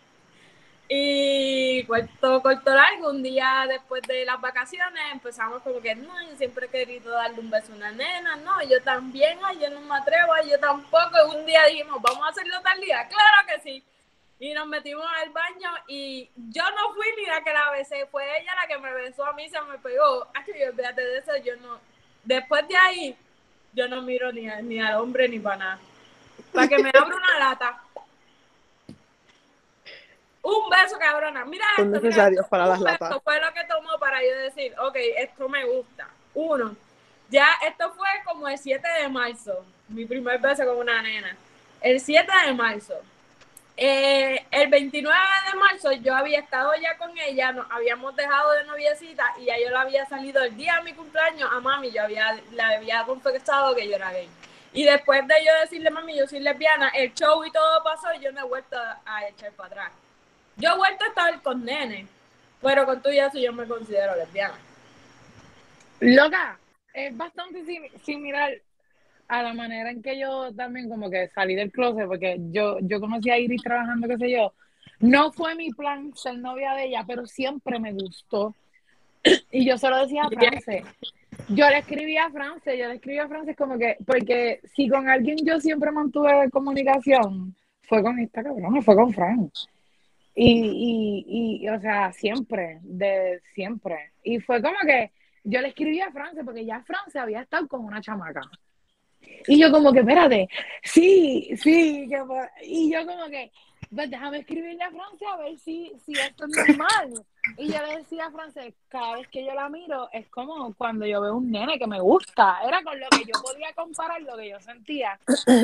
y 0.90 1.84
corto, 1.84 2.42
corto 2.42 2.74
largo, 2.74 3.12
un 3.12 3.22
día 3.22 3.68
después 3.70 4.02
de 4.08 4.26
las 4.26 4.42
vacaciones 4.42 5.04
empezamos 5.12 5.62
como 5.62 5.80
que, 5.82 5.94
no, 5.94 6.20
yo 6.24 6.36
siempre 6.36 6.66
he 6.66 6.70
querido 6.70 7.12
darle 7.12 7.42
un 7.42 7.52
beso 7.52 7.74
a 7.74 7.76
una 7.76 7.92
nena, 7.92 8.38
no, 8.38 8.60
yo 8.64 8.82
también, 8.82 9.38
ay, 9.44 9.60
yo 9.60 9.70
no 9.70 9.82
me 9.82 9.98
atrevo, 9.98 10.34
ay, 10.34 10.50
yo 10.50 10.60
tampoco. 10.60 11.12
Y 11.32 11.36
un 11.36 11.46
día 11.46 11.64
dijimos, 11.66 12.02
vamos 12.02 12.26
a 12.26 12.32
hacerlo 12.32 12.60
tal 12.64 12.82
día, 12.82 13.08
claro 13.08 13.48
que 13.48 13.62
sí. 13.62 13.84
Y 14.40 14.52
nos 14.56 14.66
metimos 14.66 15.06
al 15.22 15.30
baño 15.30 15.70
y 15.88 16.28
yo 16.36 16.64
no 16.72 16.96
fui 16.96 17.06
ni 17.18 17.28
la 17.28 17.44
que 17.44 17.54
la 17.54 17.70
besé, 17.70 18.08
fue 18.08 18.24
ella 18.40 18.56
la 18.56 18.68
que 18.68 18.80
me 18.80 18.92
besó 18.96 19.24
a 19.28 19.34
mí, 19.34 19.48
se 19.48 19.62
me 19.62 19.78
pegó. 19.78 20.28
Ay, 20.34 20.44
yo, 20.60 20.74
fíjate 20.74 21.06
de 21.06 21.20
eso, 21.20 21.38
yo 21.38 21.56
no. 21.58 21.91
Después 22.24 22.68
de 22.68 22.76
ahí, 22.78 23.16
yo 23.74 23.88
no 23.88 24.02
miro 24.02 24.32
ni, 24.32 24.48
a- 24.50 24.62
ni 24.62 24.80
al 24.80 24.96
hombre 24.96 25.28
ni 25.28 25.40
para 25.40 25.56
nada. 25.58 25.80
Para 26.54 26.68
que 26.68 26.78
me 26.80 26.90
abra 26.90 27.16
una 27.16 27.40
lata. 27.40 27.82
Un 30.44 30.70
beso, 30.70 30.98
cabrona. 30.98 31.46
Mira 31.46 31.66
Son 31.76 31.86
esto, 31.88 31.98
mira 31.98 32.02
necesarios 32.10 32.40
esto. 32.42 32.50
para 32.50 32.64
Un 32.64 32.70
las 32.70 32.80
beso 32.80 33.04
latas. 33.06 33.24
fue 33.24 33.40
lo 33.40 33.54
que 33.54 33.64
tomó 33.66 33.98
para 34.00 34.22
yo 34.24 34.36
decir, 34.38 34.74
ok, 34.80 34.96
esto 35.18 35.48
me 35.48 35.66
gusta. 35.66 36.08
Uno, 36.34 36.76
ya 37.30 37.48
esto 37.68 37.92
fue 37.94 38.08
como 38.26 38.48
el 38.48 38.58
7 38.58 38.88
de 39.02 39.08
marzo, 39.10 39.64
mi 39.88 40.06
primer 40.06 40.40
beso 40.40 40.66
con 40.66 40.78
una 40.78 41.02
nena. 41.02 41.36
El 41.80 42.00
7 42.00 42.32
de 42.46 42.54
marzo. 42.54 42.96
Eh, 43.78 44.46
el 44.52 44.70
29 44.70 45.18
de 45.52 45.58
marzo 45.58 45.92
yo 45.94 46.14
había 46.14 46.40
estado 46.40 46.72
ya 46.76 46.98
con 46.98 47.18
ella, 47.18 47.52
nos 47.52 47.70
habíamos 47.72 48.16
dejado 48.16 48.52
de 48.52 48.66
noviecita 48.66 49.34
y 49.40 49.46
ya 49.46 49.56
yo 49.60 49.70
la 49.72 49.82
había 49.82 50.06
salido 50.06 50.44
el 50.44 50.56
día 50.56 50.76
de 50.78 50.84
mi 50.84 50.94
cumpleaños 50.94 51.50
a 51.52 51.60
mami, 51.60 51.92
yo 51.92 52.04
había, 52.04 52.34
le 52.52 52.62
había 52.62 53.04
confesado 53.06 53.76
que 53.76 53.88
yo 53.88 53.96
era 53.96 54.12
gay. 54.12 54.30
Y 54.74 54.84
después 54.84 55.28
de 55.28 55.34
yo 55.46 55.52
decirle, 55.62 55.90
mami, 55.90 56.18
yo 56.18 56.28
soy 56.28 56.40
lesbiana, 56.40 56.90
el 56.90 57.14
show 57.14 57.44
y 57.44 57.52
todo 57.52 57.84
pasó 57.84 58.14
y 58.14 58.20
yo 58.20 58.32
me 58.34 58.42
he 58.42 58.44
vuelto 58.44 58.78
a, 58.78 59.28
echar 59.28 59.52
para 59.54 59.68
atrás. 59.68 59.92
Yo 60.58 60.70
he 60.70 60.78
vuelto 60.78 61.04
a 61.04 61.08
estar 61.08 61.42
con 61.42 61.66
nene, 61.66 62.08
pero 62.62 62.86
con 62.86 63.02
tu 63.02 63.10
y 63.10 63.20
eso 63.20 63.40
yo 63.40 63.52
me 63.52 63.68
considero 63.68 64.16
lesbiana. 64.16 64.56
Loca, 66.00 66.58
es 66.94 67.16
bastante 67.16 67.66
sim- 67.66 67.90
similar 68.04 68.54
a 69.32 69.42
la 69.44 69.54
manera 69.54 69.90
en 69.90 70.02
que 70.02 70.20
yo 70.20 70.54
también 70.54 70.90
como 70.90 71.10
que 71.10 71.30
salí 71.30 71.56
del 71.56 71.72
closet, 71.72 72.06
porque 72.06 72.38
yo, 72.52 72.80
yo 72.82 73.00
conocí 73.00 73.30
a 73.30 73.40
Iris 73.40 73.64
trabajando, 73.64 74.06
qué 74.10 74.18
sé 74.18 74.30
yo. 74.30 74.54
No 75.00 75.32
fue 75.32 75.56
mi 75.56 75.72
plan 75.72 76.12
ser 76.16 76.38
novia 76.38 76.74
de 76.74 76.88
ella, 76.88 77.06
pero 77.08 77.26
siempre 77.26 77.80
me 77.80 77.94
gustó. 77.94 78.54
Y 79.50 79.66
yo 79.66 79.78
solo 79.78 80.00
decía 80.00 80.24
a 80.24 80.30
Frances. 80.30 80.84
Yo 81.48 81.70
le 81.70 81.78
escribí 81.78 82.18
a 82.18 82.30
Frances, 82.30 82.78
yo 82.78 82.90
le 82.90 82.96
escribí 82.96 83.20
a 83.20 83.28
Frances 83.30 83.56
como 83.56 83.78
que, 83.78 83.96
porque 84.06 84.60
si 84.76 84.90
con 84.90 85.08
alguien 85.08 85.38
yo 85.46 85.62
siempre 85.62 85.92
mantuve 85.92 86.50
comunicación, 86.52 87.56
fue 87.84 88.04
con 88.04 88.20
esta 88.20 88.44
cabrona, 88.44 88.82
fue 88.82 88.96
con 88.96 89.14
Fran. 89.14 89.50
Y, 90.36 90.52
y, 90.52 91.64
y, 91.64 91.70
o 91.70 91.80
sea, 91.80 92.12
siempre, 92.12 92.80
de 92.82 93.42
siempre. 93.56 94.12
Y 94.24 94.40
fue 94.40 94.62
como 94.62 94.78
que 94.86 95.12
yo 95.46 95.62
le 95.62 95.70
escribí 95.70 96.02
a 96.02 96.12
Frances, 96.12 96.44
porque 96.44 96.66
ya 96.66 96.82
Frances 96.82 97.16
había 97.16 97.42
estado 97.42 97.66
con 97.70 97.86
una 97.86 98.02
chamaca. 98.02 98.42
Y 99.48 99.60
yo 99.60 99.72
como 99.72 99.92
que, 99.92 100.00
espérate, 100.00 100.50
sí, 100.84 101.50
sí, 101.56 102.10
y 102.64 102.92
yo 102.92 103.06
como 103.06 103.26
que, 103.30 103.52
pues 103.94 104.10
déjame 104.10 104.40
escribirle 104.40 104.84
a 104.84 104.92
Frances 104.92 105.28
a 105.28 105.38
ver 105.38 105.58
si, 105.60 105.92
si 106.06 106.14
esto 106.14 106.46
es 106.46 106.68
normal. 106.68 107.26
Y 107.58 107.68
yo 107.68 107.86
le 107.86 107.98
decía 107.98 108.28
a 108.28 108.32
Frances, 108.32 108.74
cada 108.88 109.16
vez 109.16 109.28
que 109.28 109.44
yo 109.44 109.54
la 109.54 109.68
miro, 109.68 110.10
es 110.14 110.28
como 110.30 110.74
cuando 110.76 111.06
yo 111.06 111.22
veo 111.22 111.36
un 111.36 111.52
nene 111.52 111.78
que 111.78 111.88
me 111.88 112.00
gusta. 112.00 112.60
Era 112.66 112.84
con 112.84 113.00
lo 113.00 113.08
que 113.10 113.26
yo 113.26 113.42
podía 113.42 113.74
comparar 113.74 114.22
lo 114.22 114.38
que 114.38 114.50
yo 114.50 114.60
sentía 114.60 115.20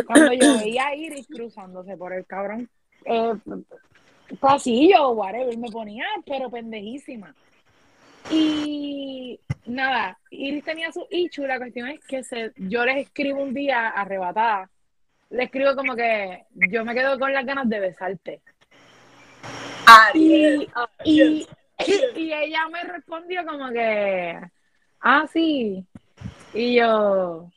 cuando 0.06 0.34
yo 0.34 0.58
veía 0.58 0.88
a 0.88 0.96
Iris 0.96 1.28
cruzándose 1.28 1.96
por 1.96 2.14
el 2.14 2.26
cabrón 2.26 2.70
eh, 3.06 3.34
pasillo 4.40 5.10
o 5.10 5.12
whatever, 5.12 5.58
me 5.58 5.70
ponía, 5.70 6.06
pero 6.26 6.50
pendejísima. 6.50 7.34
Y 8.30 9.40
nada, 9.68 10.18
Iris 10.32 10.64
tenía 10.64 10.92
su 10.92 11.06
ichu, 11.10 11.46
la 11.46 11.58
cuestión 11.58 11.88
es 11.90 12.00
que 12.06 12.24
se, 12.24 12.52
yo 12.56 12.86
les 12.86 12.98
escribo 12.98 13.42
un 13.42 13.54
día 13.54 13.90
arrebatada, 13.90 14.70
le 15.30 15.44
escribo 15.44 15.76
como 15.76 15.96
que 15.96 16.46
yo 16.54 16.86
me 16.86 16.94
quedo 16.94 17.20
con 17.20 17.34
las 17.34 17.46
ganas 17.46 17.68
de 17.70 17.80
besarte. 17.80 18.42
Ariel, 19.86 20.68
Y, 21.04 21.48
y 22.16 22.34
ella 22.34 22.68
me 22.72 22.84
respondió 22.84 23.46
como 23.46 23.70
que, 23.70 24.40
ah, 25.02 25.26
sí. 25.32 25.86
Y 26.54 26.76
yo, 26.76 27.50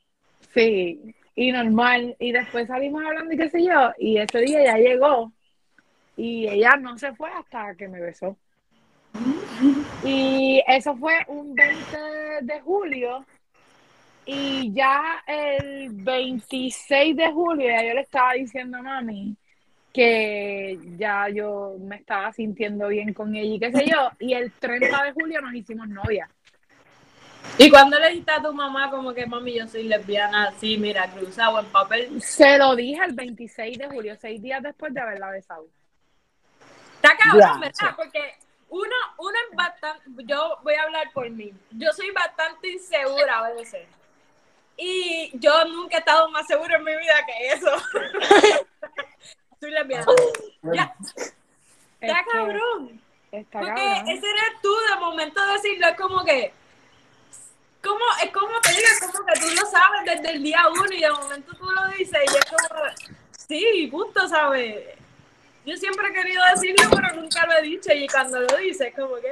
sí. 0.54 1.14
Y 1.34 1.52
normal. 1.52 2.16
Y 2.18 2.32
después 2.32 2.68
salimos 2.68 3.04
hablando 3.04 3.32
y 3.32 3.36
qué 3.36 3.48
sé 3.48 3.64
yo. 3.64 3.92
Y 3.98 4.18
ese 4.18 4.40
día 4.40 4.64
ya 4.64 4.76
llegó. 4.76 5.32
Y 6.16 6.48
ella 6.48 6.76
no 6.76 6.98
se 6.98 7.14
fue 7.14 7.30
hasta 7.30 7.74
que 7.74 7.88
me 7.88 8.00
besó. 8.00 8.36
Y 10.04 10.62
eso 10.66 10.96
fue 10.96 11.14
un 11.28 11.54
20 11.54 11.98
de 12.42 12.60
julio. 12.60 13.24
Y 14.26 14.72
ya 14.72 15.22
el 15.26 15.90
26 15.90 17.16
de 17.16 17.32
julio 17.32 17.68
ya 17.68 17.82
yo 17.82 17.94
le 17.94 18.00
estaba 18.02 18.32
diciendo 18.34 18.78
a 18.78 18.82
mami 18.82 19.36
que 19.92 20.78
ya 20.96 21.28
yo 21.28 21.74
me 21.80 21.96
estaba 21.96 22.32
sintiendo 22.32 22.88
bien 22.88 23.12
con 23.12 23.34
ella 23.34 23.54
y 23.54 23.58
qué 23.58 23.72
sé 23.72 23.86
yo. 23.86 24.10
Y 24.18 24.34
el 24.34 24.52
30 24.52 25.02
de 25.04 25.12
julio 25.12 25.40
nos 25.40 25.54
hicimos 25.54 25.88
novia. 25.88 26.28
¿Y 27.58 27.68
cuando 27.70 27.98
le 27.98 28.10
dijiste 28.10 28.30
a 28.30 28.42
tu 28.42 28.52
mamá 28.52 28.90
como 28.90 29.12
que 29.12 29.26
mami 29.26 29.58
yo 29.58 29.66
soy 29.66 29.84
lesbiana 29.84 30.48
así, 30.48 30.78
mira, 30.78 31.10
cruzado 31.10 31.58
en 31.60 31.66
papel? 31.66 32.22
Se 32.22 32.56
lo 32.58 32.76
dije 32.76 33.02
el 33.04 33.14
26 33.14 33.78
de 33.78 33.88
julio, 33.88 34.16
seis 34.20 34.40
días 34.40 34.62
después 34.62 34.94
de 34.94 35.00
haberla 35.00 35.30
besado. 35.30 35.66
Está 36.96 37.16
cabrón, 37.16 37.60
¿verdad? 37.60 37.96
Porque 37.96 38.34
uno, 38.70 38.96
uno 39.18 39.36
es 39.50 39.56
bastante, 39.56 40.02
yo 40.24 40.58
voy 40.62 40.74
a 40.74 40.82
hablar 40.84 41.10
por 41.12 41.28
mí, 41.28 41.52
yo 41.72 41.92
soy 41.92 42.10
bastante 42.12 42.68
insegura 42.70 43.38
a 43.38 43.52
veces. 43.52 43.86
Y 44.76 45.30
yo 45.38 45.64
nunca 45.66 45.96
he 45.96 45.98
estado 45.98 46.30
más 46.30 46.46
segura 46.46 46.76
en 46.76 46.84
mi 46.84 46.96
vida 46.96 47.26
que 47.26 47.48
eso. 47.52 47.70
soy 49.60 49.70
lesbiana. 49.72 50.06
Ya, 50.62 50.94
Es 50.98 51.34
está 52.00 52.24
que 52.24 52.30
cabrón. 52.30 53.00
Está 53.30 53.60
Porque 53.60 53.74
cabrón. 53.74 54.08
ese 54.08 54.26
eres 54.30 54.60
tú, 54.62 54.74
de 54.88 54.96
momento 55.00 55.46
decirlo, 55.52 55.86
es 55.88 55.96
como 55.96 56.24
que, 56.24 56.52
como, 57.82 58.04
es 58.22 58.30
como 58.30 58.60
te 58.60 58.70
digo, 58.70 58.88
es 58.90 59.00
como 59.00 59.26
que 59.26 59.40
tú 59.40 59.46
lo 59.54 59.66
sabes 59.66 60.04
desde 60.06 60.30
el 60.30 60.42
día 60.42 60.62
uno 60.68 60.86
y 60.92 61.00
de 61.00 61.10
momento 61.10 61.52
tú 61.56 61.70
lo 61.70 61.88
dices 61.88 62.18
y 62.24 62.36
es 62.36 62.44
como, 62.46 62.80
sí, 63.36 63.88
punto, 63.90 64.26
¿sabes? 64.28 64.96
Yo 65.66 65.76
siempre 65.76 66.08
he 66.08 66.12
querido 66.12 66.42
decirlo, 66.54 66.90
pero 66.90 67.20
nunca 67.20 67.46
lo 67.46 67.58
he 67.58 67.62
dicho 67.62 67.92
y 67.92 68.06
cuando 68.08 68.40
lo 68.40 68.56
dices, 68.56 68.88
es 68.88 68.94
como 68.94 69.16
que, 69.16 69.30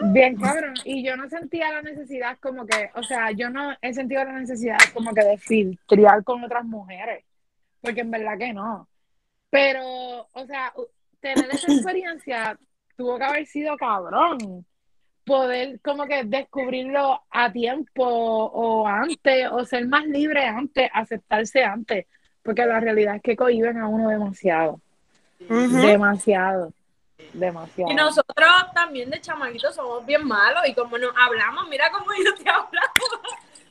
Bien 0.00 0.36
cabrón. 0.36 0.74
Y 0.84 1.02
yo 1.02 1.16
no 1.16 1.28
sentía 1.28 1.72
la 1.72 1.82
necesidad 1.82 2.38
como 2.38 2.66
que, 2.66 2.90
o 2.94 3.02
sea, 3.02 3.30
yo 3.30 3.48
no 3.50 3.74
he 3.80 3.94
sentido 3.94 4.24
la 4.24 4.38
necesidad 4.38 4.78
como 4.92 5.12
que 5.14 5.24
de 5.24 5.38
filtrar 5.38 6.22
con 6.22 6.44
otras 6.44 6.64
mujeres. 6.64 7.24
Porque 7.80 8.00
en 8.00 8.10
verdad 8.10 8.38
que 8.38 8.52
no. 8.52 8.88
Pero, 9.50 10.28
o 10.32 10.46
sea, 10.46 10.72
tener 11.20 11.46
esa 11.50 11.72
experiencia 11.72 12.58
tuvo 12.96 13.18
que 13.18 13.24
haber 13.24 13.46
sido 13.46 13.76
cabrón. 13.76 14.66
Poder 15.24 15.80
como 15.80 16.06
que 16.06 16.24
descubrirlo 16.24 17.22
a 17.30 17.50
tiempo 17.52 18.04
o 18.04 18.86
antes, 18.86 19.48
o 19.50 19.64
ser 19.64 19.86
más 19.86 20.06
libre 20.06 20.46
antes, 20.46 20.88
aceptarse 20.92 21.64
antes. 21.64 22.06
Porque 22.42 22.64
la 22.64 22.80
realidad 22.80 23.16
es 23.16 23.22
que 23.22 23.36
cohiben 23.36 23.78
a 23.78 23.88
uno 23.88 24.08
demasiado. 24.08 24.80
Demasiado. 25.38 26.72
Demasiado. 27.32 27.92
Y 27.92 27.94
nosotros 27.94 28.48
también 28.74 29.10
de 29.10 29.20
chamaquitos 29.20 29.74
somos 29.74 30.04
bien 30.06 30.26
malos 30.26 30.62
y 30.66 30.74
como 30.74 30.96
nos 30.98 31.12
hablamos, 31.16 31.68
mira 31.68 31.90
cómo 31.90 32.06
yo 32.12 32.34
te 32.34 32.48
hablo. 32.50 32.80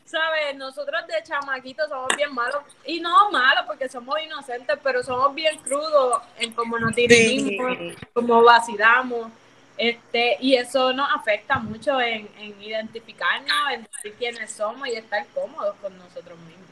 ¿sabes? 0.06 0.56
Nosotros 0.56 1.01
de 1.08 1.23
chamaquitos 1.23 1.89
somos 1.89 2.08
bien 2.15 2.34
malos. 2.34 2.63
Y 2.86 2.99
no 2.99 3.32
malos 3.32 3.65
porque 3.65 3.89
somos 3.89 4.15
inocentes, 4.21 4.78
pero 4.84 5.04
somos 5.04 5.34
bien 5.36 5.58
crudos 5.60 6.21
en 6.38 6.54
cómo 6.54 6.80
nos 6.80 6.95
dirigimos, 6.95 7.78
cómo 8.13 8.43
vacilamos. 8.43 9.32
Este, 9.78 10.38
y 10.39 10.56
eso 10.56 10.93
nos 10.93 11.10
afecta 11.13 11.60
mucho 11.60 11.99
en, 11.99 12.30
en 12.38 12.62
identificarnos, 12.62 13.71
en 13.73 13.84
decir 13.84 14.15
quiénes 14.17 14.51
somos 14.51 14.88
y 14.88 14.93
estar 14.93 15.25
cómodos 15.34 15.75
con 15.82 15.97
nosotros 15.97 16.38
mismos. 16.39 16.65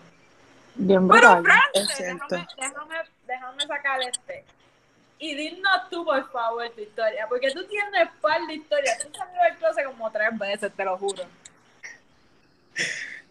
Bien 0.76 1.08
Pero, 1.08 1.44
cierto. 1.88 2.36
déjame, 2.36 2.48
déjame, 2.58 2.96
déjame 3.28 3.68
sacar 3.68 4.02
este. 4.02 4.46
Y 5.24 5.36
dinos 5.36 5.90
tú, 5.90 6.04
por 6.04 6.30
favor, 6.34 6.70
tu 6.72 6.82
historia, 6.82 7.26
porque 7.30 7.50
tú 7.52 7.66
tienes 7.66 8.10
par 8.20 8.46
de 8.46 8.56
historias. 8.56 8.98
Tú 8.98 9.10
saliste 9.18 9.42
del 9.42 9.56
closet 9.56 9.86
como 9.86 10.12
tres 10.12 10.38
veces, 10.38 10.74
te 10.76 10.84
lo 10.84 10.98
juro. 10.98 11.24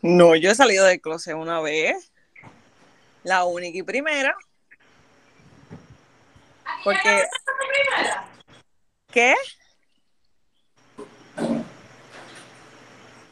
No, 0.00 0.34
yo 0.34 0.52
he 0.52 0.54
salido 0.54 0.86
del 0.86 1.02
closet 1.02 1.34
una 1.34 1.60
vez. 1.60 2.10
La 3.24 3.44
única 3.44 3.76
y 3.76 3.82
primera. 3.82 4.34
Porque, 6.82 7.24
¿qué? 9.12 9.34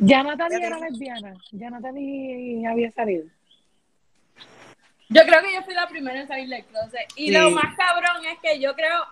Ya 0.00 0.22
Natalie 0.22 0.66
era 0.66 0.78
lesbiana. 0.80 1.34
Ya 1.52 1.70
Natalie 1.70 2.66
había 2.68 2.92
salido. 2.92 3.24
Yo 5.10 5.22
creo 5.26 5.42
que 5.42 5.52
yo 5.52 5.62
fui 5.62 5.74
la 5.74 5.88
primera 5.88 6.20
en 6.20 6.28
salir 6.28 6.48
del 6.48 6.64
closet. 6.64 7.06
Y 7.16 7.26
Sí. 7.26 7.32
lo 7.32 7.50
más 7.50 7.76
cabrón 7.76 8.24
es 8.26 8.38
que 8.38 8.58
yo 8.60 8.74
creo, 8.74 9.04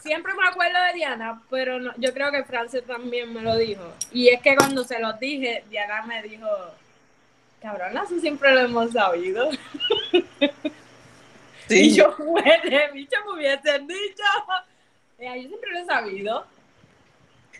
siempre 0.00 0.32
me 0.34 0.46
acuerdo 0.48 0.78
de 0.86 0.92
Diana, 0.94 1.42
pero 1.50 1.78
no- 1.80 1.92
yo 1.96 2.12
creo 2.14 2.30
que 2.30 2.44
Frances 2.44 2.84
también 2.86 3.32
me 3.34 3.42
lo 3.42 3.56
dijo. 3.56 3.92
Y 4.12 4.28
es 4.28 4.40
que 4.40 4.54
cuando 4.56 4.84
se 4.84 4.98
lo 5.00 5.12
dije, 5.14 5.64
Diana 5.70 6.02
me 6.02 6.22
dijo, 6.22 6.46
cabrón, 7.60 7.98
así 7.98 8.20
siempre 8.20 8.52
lo 8.54 8.60
hemos 8.60 8.92
sabido. 8.92 9.50
Sí. 11.66 11.86
Y 11.86 11.94
yo, 11.96 12.14
huele, 12.18 12.90
bicho, 12.92 13.16
me 13.26 13.32
hubiesen 13.38 13.86
dicho. 13.86 14.22
Eh, 15.18 15.42
yo 15.42 15.48
siempre 15.48 15.70
lo 15.72 15.78
he 15.78 15.84
sabido. 15.86 16.46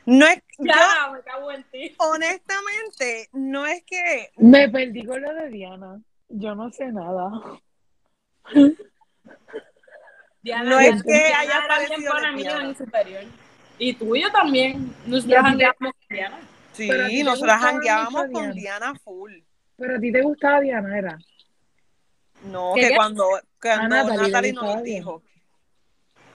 No 0.04 0.26
es, 0.26 0.42
yo, 0.58 0.64
Ya, 0.66 1.10
me 1.10 1.20
cago 1.22 1.50
en 1.50 1.64
ti. 1.64 1.94
honestamente, 1.96 3.30
no 3.32 3.64
es 3.64 3.82
que 3.84 4.30
Me 4.36 4.68
perdí 4.68 5.06
con 5.06 5.22
lo 5.22 5.32
de 5.32 5.48
Diana. 5.48 6.00
Yo 6.36 6.54
no 6.56 6.70
sé 6.70 6.90
nada. 6.90 7.30
Diana, 10.42 10.70
No 10.70 10.78
es 10.80 11.02
que 11.02 11.12
haya 11.32 11.64
pana 11.68 11.88
lesbiana. 11.88 12.32
mía 12.32 12.58
en 12.62 12.76
superior. 12.76 13.22
Y 13.78 13.94
tuyo 13.94 14.30
también. 14.32 14.94
Nos 15.06 15.24
Ya, 15.26 15.42
jangueamos 15.42 15.76
con 15.78 15.92
Diana. 16.08 16.38
sí, 16.72 17.22
nosotras 17.22 17.60
jangueábamos 17.60 18.22
con 18.32 18.52
Diana. 18.52 18.52
Diana 18.54 18.94
full. 19.02 19.32
Pero 19.76 19.96
a 19.96 20.00
ti 20.00 20.12
te 20.12 20.22
gustaba 20.22 20.60
Diana, 20.60 20.98
era. 20.98 21.18
No, 22.44 22.72
¿Qué, 22.74 22.82
que 22.82 22.88
qué? 22.88 22.96
cuando, 22.96 23.28
cuando 23.60 23.88
Natalie 23.96 24.28
Natalie 24.28 24.52
nos 24.52 24.82
dijo. 24.82 25.22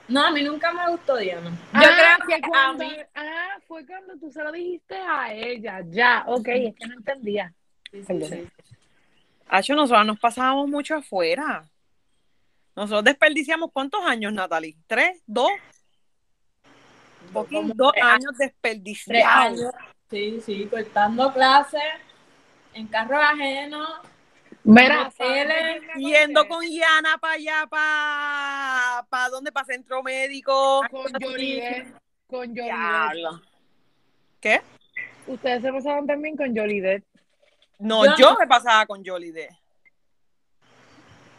No, 0.08 0.26
a 0.26 0.30
mí 0.32 0.42
nunca 0.42 0.72
me 0.72 0.90
gustó 0.90 1.16
Diana. 1.16 1.50
Yo 1.50 1.56
Ah, 1.72 2.18
creo 2.26 2.26
que 2.26 2.34
a 2.52 2.72
mí. 2.72 2.96
ah, 3.14 3.58
fue 3.68 3.86
cuando 3.86 4.16
tú 4.18 4.32
se 4.32 4.42
lo 4.42 4.50
dijiste 4.50 4.96
a 4.96 5.32
ella. 5.32 5.82
Ya, 5.88 6.24
ok, 6.26 6.48
es 6.48 6.74
que 6.74 6.86
no 6.88 6.94
entendía. 6.94 7.52
Sí, 7.92 8.02
sí. 8.04 8.48
Hacho, 9.52 9.74
nosotros 9.74 10.06
nos 10.06 10.20
pasábamos 10.20 10.68
mucho 10.68 10.94
afuera. 10.94 11.68
Nosotros 12.76 13.02
desperdiciamos 13.04 13.70
cuántos 13.72 14.04
años, 14.04 14.32
Natalie? 14.32 14.76
¿Tres? 14.86 15.20
¿Dos? 15.26 15.50
Dos 17.32 17.46
tres 17.48 18.04
años 18.04 18.34
Tres 18.36 18.38
desperdiciados. 18.38 19.58
años. 19.58 19.72
Sí, 20.08 20.40
sí, 20.44 20.66
cortando 20.66 21.32
clases 21.32 21.82
en 22.74 22.86
carros 22.86 23.20
ajenos. 23.22 23.88
Mira, 24.62 25.04
Moteles, 25.04 25.16
¿sabes 25.16 25.80
qué 25.94 25.98
me 26.00 26.10
Yendo 26.10 26.46
con 26.46 26.64
Yana 26.64 27.18
para 27.18 27.34
allá, 27.34 27.66
para 27.68 29.06
pa 29.08 29.28
dónde, 29.30 29.50
para 29.50 29.66
centro 29.66 30.02
médico. 30.02 30.82
con 30.90 31.12
Jolidet, 31.20 31.92
con. 32.28 32.52
Diablo. 32.52 33.40
¿Qué? 34.40 34.60
Ustedes 35.26 35.62
se 35.62 35.72
pasaban 35.72 36.06
también 36.06 36.36
con 36.36 36.54
Jolidet. 36.56 37.04
No, 37.80 38.04
Yo 38.04 38.16
yo, 38.16 38.30
no. 38.32 38.38
me 38.38 38.46
pasaba 38.46 38.86
con 38.86 39.04
Jolie 39.04 39.32
D. 39.32 39.48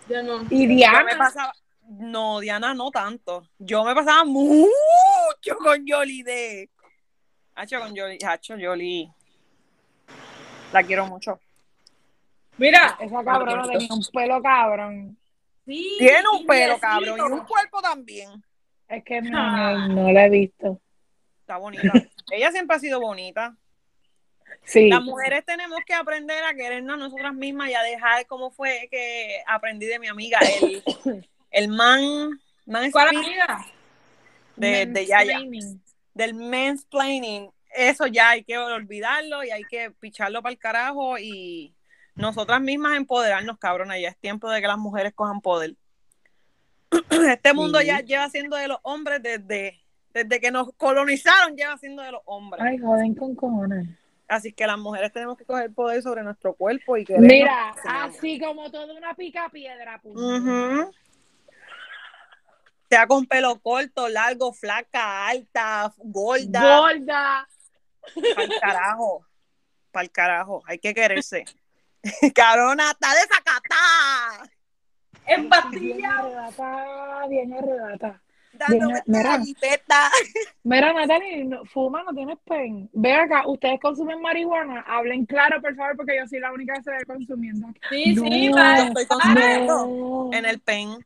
Yo 0.10 0.24
no. 0.24 0.42
Y 0.50 0.64
Yo 0.64 0.68
me 0.68 0.76
Diana. 0.76 1.18
pasaba. 1.18 1.54
No, 1.88 2.40
Diana 2.40 2.74
no 2.74 2.90
tanto. 2.92 3.48
Yo 3.60 3.84
me 3.84 3.94
pasaba 3.94 4.24
mucho 4.26 5.58
con 5.60 5.86
Jolie 5.88 6.24
D. 6.24 6.70
Hacho 7.56 7.80
con 7.80 7.90
Jolie. 7.96 8.18
Hacho, 8.26 8.56
Jolie. 8.60 9.10
La 10.72 10.84
quiero 10.84 11.06
mucho. 11.06 11.40
Mira, 12.58 12.98
Esa 13.00 13.24
cabrona 13.24 13.64
tenía 13.68 13.88
un 13.94 14.06
pelo 14.14 14.42
cabrón. 14.42 15.18
sí. 15.66 15.96
Tiene 16.00 16.24
un 16.34 16.46
pelo, 16.46 16.80
cabrón, 16.80 17.18
y 17.18 17.22
un 17.22 17.46
cuerpo 17.46 17.82
también. 17.82 18.44
Es 18.88 19.04
que 19.04 19.22
no, 19.22 19.38
Ah. 19.38 19.88
no, 19.88 20.04
no 20.04 20.12
la 20.12 20.26
he 20.26 20.30
visto. 20.30 20.80
Está 21.42 21.58
bonita. 21.58 21.92
Ella 22.32 22.52
siempre 22.52 22.76
ha 22.78 22.80
sido 22.80 23.00
bonita. 23.00 23.56
Sí. 24.64 24.90
Las 24.90 25.02
mujeres 25.04 25.44
tenemos 25.46 25.80
que 25.86 25.94
aprender 25.94 26.44
a 26.44 26.54
querernos 26.54 26.98
nosotras 26.98 27.34
mismas 27.34 27.70
y 27.70 27.74
a 27.74 27.82
dejar 27.82 28.26
como 28.28 28.52
fue 28.52 28.88
que 28.90 29.42
aprendí 29.48 29.86
de 29.86 30.00
mi 30.00 30.08
amiga, 30.08 30.40
el, 30.62 30.84
el 31.52 31.68
man, 31.68 32.40
man 32.66 32.92
¿Cuál 32.92 33.10
amiga? 33.10 33.66
de, 34.56 34.86
de 34.86 35.06
Yaya, 35.06 35.40
del 36.14 36.34
mansplaining. 36.36 37.50
Eso 37.74 38.06
ya 38.08 38.32
hay 38.32 38.44
que 38.44 38.58
olvidarlo 38.58 39.44
y 39.44 39.50
hay 39.50 39.64
que 39.64 39.92
picharlo 39.92 40.42
para 40.42 40.52
el 40.54 40.60
carajo 40.60 41.18
y 41.18 41.74
nosotras 42.16 42.62
mismas 42.62 42.98
empoderarnos, 42.98 43.58
cabrona. 43.58 43.98
Ya 43.98 44.10
es 44.10 44.18
tiempo 44.18 44.50
de 44.50 44.62
que 44.62 44.68
las 44.68 44.78
mujeres 44.78 45.14
cojan 45.14 45.42
poder. 45.42 45.76
Este 47.30 47.54
mundo 47.54 47.80
Sí. 47.80 47.88
ya 47.88 48.00
lleva 48.02 48.30
siendo 48.30 48.58
de 48.58 48.68
los 48.68 48.78
hombres 48.84 49.24
desde, 49.24 49.82
desde 50.14 50.40
que 50.40 50.52
nos 50.52 50.74
colonizaron, 50.76 51.56
lleva 51.56 51.78
siendo 51.78 52.04
de 52.04 52.12
los 52.12 52.22
hombres. 52.26 52.62
Ay, 52.64 52.78
joden 52.78 53.16
con 53.16 53.34
cojones. 53.36 53.88
Así 54.32 54.54
que 54.54 54.66
las 54.66 54.78
mujeres 54.78 55.12
tenemos 55.12 55.38
que 55.38 55.44
coger 55.44 55.74
poder 55.74 56.02
sobre 56.02 56.24
nuestro 56.24 56.54
cuerpo 56.54 56.96
y 56.96 57.04
querernos 57.04 57.28
Mira, 57.30 57.76
así 57.86 58.40
como 58.40 58.72
toda 58.72 58.94
una 58.94 59.14
pica 59.14 59.50
piedra. 59.50 60.00
puño. 60.00 60.38
Ujú. 60.38 60.94
Sea 62.90 63.08
con 63.08 63.26
pelo 63.26 63.60
corto, 63.60 64.08
largo, 64.08 64.54
flaca, 64.54 65.28
alta, 65.28 65.94
gorda. 65.98 66.78
Gorda. 66.80 67.48
Para 68.34 68.44
el 68.46 68.60
carajo. 68.62 69.26
Para 69.92 70.04
el 70.06 70.12
carajo. 70.12 70.64
Hay 70.66 70.80
que 70.80 70.94
quererse. 70.94 71.44
Carona, 72.34 72.92
está 72.92 73.14
desacatada. 73.14 74.50
En 75.26 75.42
Bien 75.42 75.50
pastilla. 75.50 75.68
bien 75.72 76.14
arrebata. 76.22 76.72
Dando 77.28 77.28
Mira, 77.52 78.22
mira. 80.64 80.94
Natalie, 80.94 81.44
no- 81.46 81.66
fuma, 81.66 82.04
no 82.04 82.14
tienes 82.14 82.38
pen. 82.46 82.90
Ve 82.94 83.14
acá, 83.14 83.48
ustedes 83.48 83.80
consumen 83.80 84.22
marihuana. 84.22 84.82
Hablen 84.88 85.26
claro, 85.26 85.62
por 85.62 85.76
favor, 85.76 85.98
porque 85.98 86.18
yo 86.18 86.28
soy 86.28 86.40
la 86.40 86.52
única 86.52 86.74
que 86.76 86.84
se 86.84 86.92
ve 86.92 87.06
consumiendo. 87.06 87.68
Sí, 87.90 88.16
sí, 88.16 88.50
No. 88.50 88.74
Estoy 88.74 89.06
consumiendo 89.06 89.88
No. 89.88 90.30
en 90.34 90.46
el 90.46 90.60
pen. 90.60 91.06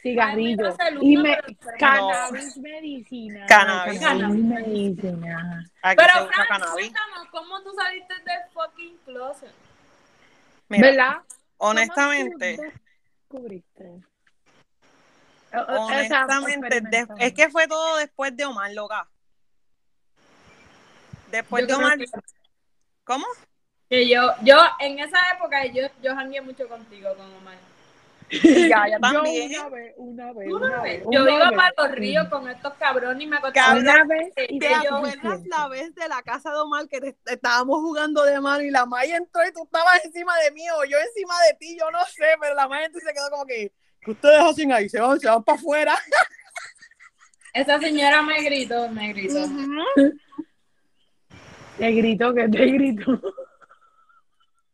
Cigarrillo. 0.00 0.76
Y 1.00 1.16
me, 1.16 1.36
cannabis 1.78 2.56
medicinal. 2.58 3.46
Cannabis. 3.48 3.98
Cannabis 4.00 4.44
medicinal. 4.44 5.70
Aquí 5.82 6.00
se 6.02 6.06
Pero, 6.06 6.28
Fran, 6.28 6.60
cuéntanos, 6.72 7.28
¿cómo 7.32 7.62
tú 7.62 7.70
saliste 7.74 8.14
del 8.14 8.50
fucking 8.52 8.96
closet? 9.04 9.52
Mira, 10.68 10.88
¿Verdad? 10.88 11.16
honestamente, 11.56 12.56
¿Cómo 12.56 12.70
descubriste? 13.48 14.00
Honestamente, 15.52 16.80
de- 16.82 17.06
es 17.18 17.32
que 17.32 17.48
fue 17.48 17.66
todo 17.66 17.96
después 17.96 18.36
de 18.36 18.44
Omar, 18.44 18.72
loca. 18.72 19.08
Después 21.30 21.62
Yo 21.62 21.66
de 21.68 21.74
Omar. 21.74 21.98
que- 21.98 22.06
¿Cómo? 23.04 23.26
Que 23.88 24.06
yo, 24.08 24.34
yo, 24.42 24.56
en 24.80 24.98
esa 24.98 25.18
época, 25.34 25.64
yo, 25.66 25.82
yo 26.02 26.14
jangué 26.14 26.40
mucho 26.42 26.68
contigo, 26.68 27.08
con 27.16 27.26
Omar. 27.34 27.56
Y 28.30 28.68
ya, 28.68 28.86
ya 28.88 28.98
también. 28.98 29.50
Yo 29.50 29.60
una 29.60 29.68
vez, 29.70 29.94
una 29.96 30.32
vez, 30.34 30.48
una 30.48 30.84
Yo 31.10 31.22
una 31.22 31.30
iba 31.32 31.48
vez. 31.50 31.56
para 31.56 31.74
los 31.78 31.90
ríos 31.96 32.28
con 32.28 32.46
estos 32.50 32.74
cabrones 32.74 33.22
y 33.22 33.26
me 33.26 33.36
acostaba. 33.38 33.78
Una 33.78 34.04
vez 34.04 34.32
y 34.50 34.58
¿Te 34.58 34.74
acuerdas 34.74 35.46
la 35.46 35.68
vez 35.68 35.94
de 35.94 36.08
la 36.08 36.22
casa 36.22 36.50
de 36.50 36.56
Omar 36.58 36.86
que 36.88 37.00
te- 37.00 37.16
estábamos 37.24 37.80
jugando 37.80 38.22
de 38.24 38.38
mano 38.40 38.62
y 38.62 38.70
la 38.70 38.84
Maya 38.84 39.16
entró 39.16 39.46
y 39.46 39.52
tú 39.52 39.64
estabas 39.64 40.04
encima 40.04 40.36
de 40.40 40.50
mí 40.50 40.68
o 40.70 40.84
yo 40.84 40.98
encima 40.98 41.34
de 41.44 41.54
ti? 41.54 41.78
Yo 41.78 41.90
no 41.90 42.04
sé, 42.04 42.26
pero 42.38 42.54
la 42.54 42.68
Maya 42.68 42.84
entró 42.86 43.00
y 43.00 43.04
se 43.04 43.14
quedó 43.14 43.30
como 43.30 43.46
que, 43.46 43.72
¿qué 44.08 44.12
ustedes 44.12 44.40
hacen 44.40 44.72
ahí? 44.72 44.88
Se 44.88 44.98
van, 44.98 45.20
se 45.20 45.28
van 45.28 45.42
para 45.44 45.58
afuera. 45.58 45.94
Esa 47.52 47.78
señora 47.78 48.22
me 48.22 48.42
gritó, 48.42 48.88
me 48.88 49.12
gritó. 49.12 49.46
Te 51.76 51.90
grito 51.92 52.34
que 52.34 52.48
te 52.48 52.66
grito. 52.66 53.20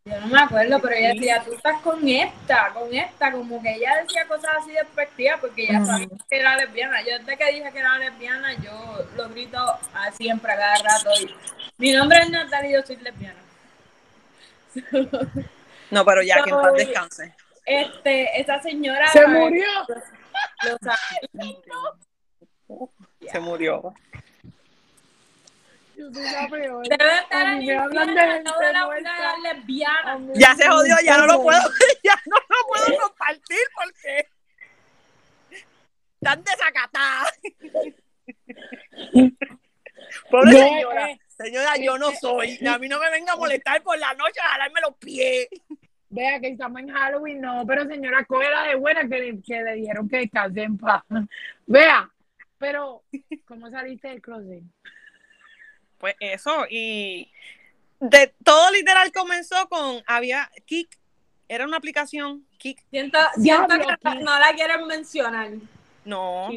Yo 0.04 0.20
no 0.20 0.26
me 0.26 0.40
acuerdo, 0.40 0.78
pero 0.80 0.94
ella 0.94 1.14
decía, 1.14 1.42
tú 1.42 1.52
estás 1.54 1.80
con 1.80 2.06
esta, 2.06 2.72
con 2.74 2.94
esta, 2.94 3.32
como 3.32 3.60
que 3.62 3.74
ella 3.74 4.02
decía 4.02 4.26
cosas 4.26 4.50
así 4.60 4.70
despectivas 4.70 5.40
porque 5.40 5.64
ella 5.64 5.84
sabía 5.84 6.08
que 6.28 6.38
era 6.38 6.56
lesbiana. 6.56 7.00
Yo 7.02 7.18
desde 7.18 7.36
que 7.36 7.52
dije 7.52 7.72
que 7.72 7.78
era 7.78 7.98
lesbiana, 7.98 8.54
yo 8.62 9.06
lo 9.16 9.28
grito 9.30 9.58
a 9.58 10.12
siempre, 10.12 10.52
a 10.52 10.56
cada 10.56 10.76
rato. 10.76 11.10
Y 11.20 11.34
mi 11.78 11.92
nombre 11.92 12.18
es 12.18 12.30
Natalia 12.30 12.70
y 12.70 12.72
yo 12.74 12.82
soy 12.82 12.96
lesbiana. 12.96 13.40
No, 15.90 16.04
pero 16.04 16.22
ya, 16.22 16.42
que 16.42 16.50
en 16.50 16.56
paz 16.56 16.74
descanse. 16.74 17.34
Este, 17.64 18.40
esa 18.40 18.60
señora. 18.60 19.06
Se 19.08 19.26
murió. 19.26 19.66
lo 19.88 20.78
sabe. 20.82 21.28
Se 23.30 23.40
murió. 23.40 23.94
Yo 25.96 26.12
soy 26.12 26.24
la 26.24 26.48
peor. 26.48 26.88
Debe 26.88 27.14
estar 27.18 27.46
A 27.46 27.54
mí 27.56 27.66
me 27.66 27.76
hablan 27.76 28.14
de 28.14 28.20
gente 28.20 28.50
muerta. 28.84 29.36
lesbiana. 29.42 30.18
Ya 30.34 30.54
se 30.56 30.68
jodió, 30.68 30.96
ya 31.04 31.18
no 31.18 31.26
lo 31.26 31.40
puedo, 31.42 31.60
ya 32.02 32.20
no 32.26 32.36
lo 32.36 32.66
puedo 32.66 32.98
compartir 33.00 33.58
porque 33.76 34.26
están 36.20 36.42
desacatadas. 36.42 37.38
Pobre 40.30 40.50
No, 40.52 40.58
señora. 40.58 41.10
eh, 41.10 41.18
Señora, 41.36 41.76
yo 41.76 41.98
no 41.98 42.12
soy. 42.12 42.58
A 42.66 42.78
mí 42.78 42.88
no 42.88 42.98
me 43.00 43.10
venga 43.10 43.32
a 43.32 43.36
molestar 43.36 43.82
por 43.82 43.98
la 43.98 44.14
noche 44.14 44.40
a 44.40 44.48
jalarme 44.50 44.80
los 44.80 44.94
pies. 44.96 45.48
Vea 46.14 46.38
que 46.38 46.46
estamos 46.48 46.80
en 46.80 46.90
Halloween, 46.90 47.40
no, 47.40 47.64
pero 47.66 47.86
señora, 47.86 48.24
cógela 48.24 48.62
de 48.68 48.76
buena 48.76 49.00
que, 49.08 49.18
le- 49.18 49.42
que 49.42 49.60
le 49.62 49.74
dijeron 49.74 50.08
que 50.08 50.18
descanse 50.18 50.62
en 50.62 50.78
paz. 50.78 51.02
Vea, 51.66 52.08
pero, 52.56 53.02
¿cómo 53.46 53.68
saliste 53.68 54.08
del 54.08 54.22
closet? 54.22 54.62
Pues 55.98 56.14
eso, 56.20 56.66
y 56.70 57.32
de 57.98 58.32
todo 58.44 58.70
literal 58.70 59.10
comenzó 59.10 59.68
con, 59.68 60.02
había 60.06 60.48
Kik, 60.66 60.88
era 61.48 61.64
una 61.64 61.78
aplicación, 61.78 62.46
Kik, 62.58 62.80
Siento, 62.90 63.18
siento 63.36 63.74
que 63.76 64.14
no 64.22 64.38
la 64.38 64.54
quieren 64.54 64.86
mencionar. 64.86 65.50
no, 66.04 66.48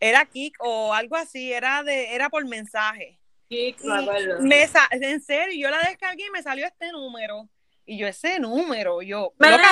era 0.00 0.24
Kik 0.24 0.56
o 0.60 0.92
algo 0.94 1.14
así, 1.14 1.52
era 1.52 1.84
de, 1.84 2.12
era 2.12 2.28
por 2.28 2.44
mensaje. 2.44 3.20
Y 3.50 3.72
me 3.80 3.92
acuerdo. 4.02 4.40
me 4.40 4.66
sa- 4.66 4.88
en 4.90 5.20
serio, 5.20 5.68
yo 5.68 5.70
la 5.70 5.78
descargué 5.88 6.26
y 6.26 6.30
me 6.30 6.42
salió 6.42 6.66
este 6.66 6.90
número. 6.90 7.48
Y 7.90 7.96
yo, 7.96 8.06
ese 8.06 8.38
número, 8.38 9.00
yo, 9.00 9.32
Me 9.38 9.50
loca, 9.50 9.66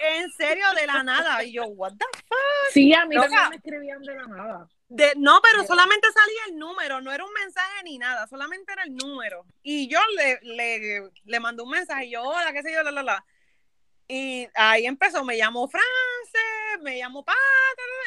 en 0.00 0.32
serio, 0.32 0.64
de 0.74 0.86
la 0.88 1.04
nada. 1.04 1.44
Y 1.44 1.52
yo, 1.52 1.66
what 1.66 1.92
the 1.92 2.04
fuck? 2.26 2.72
Sí, 2.72 2.92
a 2.92 3.06
mí 3.06 3.14
Loca. 3.14 3.28
también 3.28 3.50
me 3.50 3.56
escribían 3.56 4.02
de 4.02 4.14
la 4.16 4.26
nada. 4.26 4.68
De- 4.88 5.12
no, 5.16 5.40
pero 5.40 5.64
solamente 5.64 6.08
salía 6.12 6.40
el 6.48 6.58
número, 6.58 7.00
no 7.00 7.12
era 7.12 7.24
un 7.24 7.32
mensaje 7.32 7.84
ni 7.84 7.96
nada, 7.96 8.26
solamente 8.26 8.72
era 8.72 8.82
el 8.82 8.96
número. 8.96 9.46
Y 9.62 9.86
yo 9.88 10.00
le, 10.16 10.40
le, 10.42 11.10
le 11.24 11.40
mandé 11.40 11.62
un 11.62 11.70
mensaje, 11.70 12.06
y 12.06 12.10
yo, 12.10 12.22
hola, 12.24 12.52
qué 12.52 12.62
sé 12.64 12.72
yo, 12.72 12.82
la, 12.82 12.90
la, 12.90 13.04
la. 13.04 13.24
Y 14.08 14.48
ahí 14.56 14.84
empezó, 14.86 15.24
me 15.24 15.36
llamó 15.36 15.68
France, 15.68 16.78
me 16.82 16.98
llamó 16.98 17.24
Pata, 17.24 17.38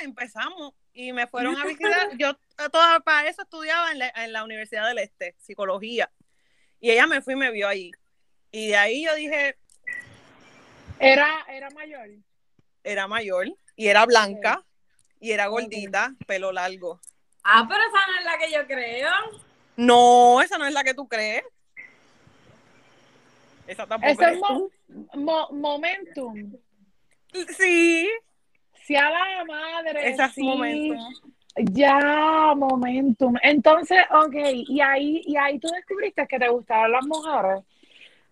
empezamos. 0.01 0.73
Y 0.91 1.13
me 1.13 1.25
fueron 1.27 1.55
a 1.55 1.63
visitar. 1.65 2.09
Yo 2.17 2.35
toda, 2.69 2.99
para 2.99 3.29
eso 3.29 3.43
estudiaba 3.43 3.91
en 3.93 3.99
la, 3.99 4.09
en 4.09 4.33
la 4.33 4.43
Universidad 4.43 4.87
del 4.87 4.97
Este, 4.97 5.35
psicología. 5.39 6.11
Y 6.81 6.91
ella 6.91 7.07
me 7.07 7.21
fue 7.21 7.33
y 7.33 7.37
me 7.37 7.51
vio 7.51 7.67
ahí. 7.67 7.91
Y 8.57 8.69
de 8.69 8.75
ahí 8.75 9.05
yo 9.05 9.13
dije, 9.13 9.55
Era, 10.97 11.45
era 11.47 11.69
mayor. 11.69 12.07
era 12.83 13.07
mayor, 13.07 13.45
y 13.75 13.87
era 13.87 14.03
blanca, 14.07 14.63
y 15.19 15.29
era 15.31 15.45
gordita, 15.45 16.15
pelo 16.25 16.51
largo. 16.51 16.99
Ah, 17.43 17.67
pero 17.69 17.79
esa 17.83 18.07
no 18.07 18.17
es 18.19 18.25
la 18.25 18.37
que 18.39 18.51
yo 18.51 18.65
creo. 18.65 19.11
No, 19.75 20.41
esa 20.41 20.57
no 20.57 20.65
es 20.65 20.73
la 20.73 20.83
que 20.83 20.95
tú 20.95 21.07
crees. 21.07 21.43
Esa 23.67 23.85
tampoco 23.85 24.11
Eso 24.23 24.27
es 24.27 24.39
mo- 24.39 24.71
mo- 25.13 25.49
momentum. 25.51 26.53
Sí, 27.55 28.09
Si 28.85 28.95
a 28.95 29.07
la 29.11 29.45
madre. 29.45 30.09
esa 30.09 30.25
es 30.25 30.33
sí. 30.33 30.41
momento. 30.41 30.95
Ya, 31.73 32.53
momentum. 32.55 33.35
Entonces, 33.43 33.99
ok, 34.09 34.33
y 34.67 34.81
ahí, 34.81 35.21
y 35.27 35.37
ahí 35.37 35.59
tú 35.59 35.67
descubriste 35.67 36.25
que 36.27 36.39
te 36.39 36.47
gustaban 36.49 36.91
las 36.91 37.05
mujeres. 37.05 37.63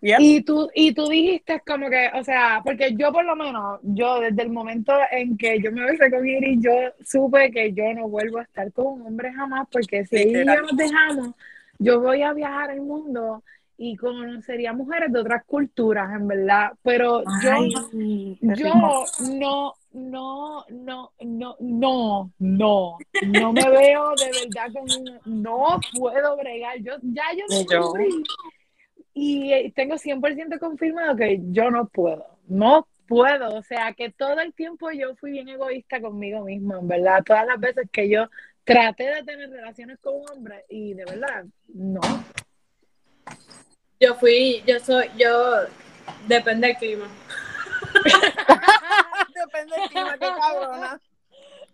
Yep. 0.00 0.20
Y 0.20 0.42
tú, 0.42 0.68
y 0.74 0.92
tú 0.92 1.08
dijiste 1.08 1.62
como 1.66 1.88
que, 1.88 2.10
o 2.14 2.22
sea, 2.22 2.60
porque 2.64 2.94
yo 2.96 3.12
por 3.12 3.24
lo 3.24 3.34
menos, 3.34 3.80
yo 3.82 4.20
desde 4.20 4.42
el 4.42 4.50
momento 4.50 4.92
en 5.10 5.36
que 5.38 5.60
yo 5.60 5.72
me 5.72 5.84
besé 5.84 6.10
con 6.10 6.26
Iris, 6.26 6.58
yo 6.62 6.70
supe 7.04 7.50
que 7.50 7.72
yo 7.72 7.92
no 7.94 8.08
vuelvo 8.08 8.38
a 8.38 8.42
estar 8.42 8.70
con 8.72 8.86
un 8.86 9.06
hombre 9.06 9.32
jamás, 9.32 9.66
porque 9.70 10.04
si 10.06 10.16
ella 10.16 10.34
Literal. 10.34 10.62
nos 10.62 10.76
dejamos, 10.76 11.34
yo 11.78 12.00
voy 12.00 12.22
a 12.22 12.32
viajar 12.34 12.70
el 12.70 12.82
mundo 12.82 13.42
y 13.78 13.96
conocería 13.96 14.72
mujeres 14.72 15.12
de 15.12 15.20
otras 15.20 15.44
culturas, 15.44 16.10
en 16.14 16.28
verdad. 16.28 16.72
Pero 16.82 17.22
yo, 17.42 17.50
yo 18.40 18.74
no, 19.20 19.74
no, 19.92 20.64
no, 20.70 21.12
no, 21.20 21.56
no, 21.60 22.30
no, 22.38 22.98
no 23.20 23.52
me 23.52 23.70
veo 23.70 24.16
de 24.16 24.32
verdad 24.32 24.72
con 24.72 24.90
un- 24.90 25.20
no 25.24 25.80
puedo 25.98 26.36
bregar. 26.36 26.78
Yo, 26.78 26.92
ya 27.02 27.24
yo 27.36 27.44
yo. 27.70 27.92
Y 29.18 29.50
eh, 29.50 29.72
tengo 29.74 29.94
100% 29.94 30.58
confirmado 30.58 31.16
que 31.16 31.40
yo 31.44 31.70
no 31.70 31.88
puedo, 31.88 32.38
no 32.48 32.86
puedo. 33.08 33.56
O 33.56 33.62
sea, 33.62 33.94
que 33.94 34.10
todo 34.10 34.38
el 34.40 34.52
tiempo 34.52 34.90
yo 34.90 35.16
fui 35.16 35.30
bien 35.30 35.48
egoísta 35.48 36.02
conmigo 36.02 36.44
misma, 36.44 36.78
en 36.78 36.86
verdad. 36.86 37.24
Todas 37.24 37.46
las 37.46 37.58
veces 37.58 37.88
que 37.90 38.10
yo 38.10 38.28
traté 38.64 39.04
de 39.04 39.22
tener 39.22 39.48
relaciones 39.48 39.98
con 40.00 40.16
un 40.16 40.30
hombre 40.30 40.66
y 40.68 40.92
de 40.92 41.06
verdad, 41.06 41.46
no. 41.68 42.02
Yo 43.98 44.16
fui, 44.16 44.62
yo 44.66 44.78
soy, 44.80 45.06
yo, 45.16 45.60
depende 46.28 46.66
del 46.66 46.76
clima. 46.76 47.08
Depende 49.34 49.76
del 49.76 49.88
clima, 49.88 50.18
qué 50.18 50.28
cabrona. 50.38 51.00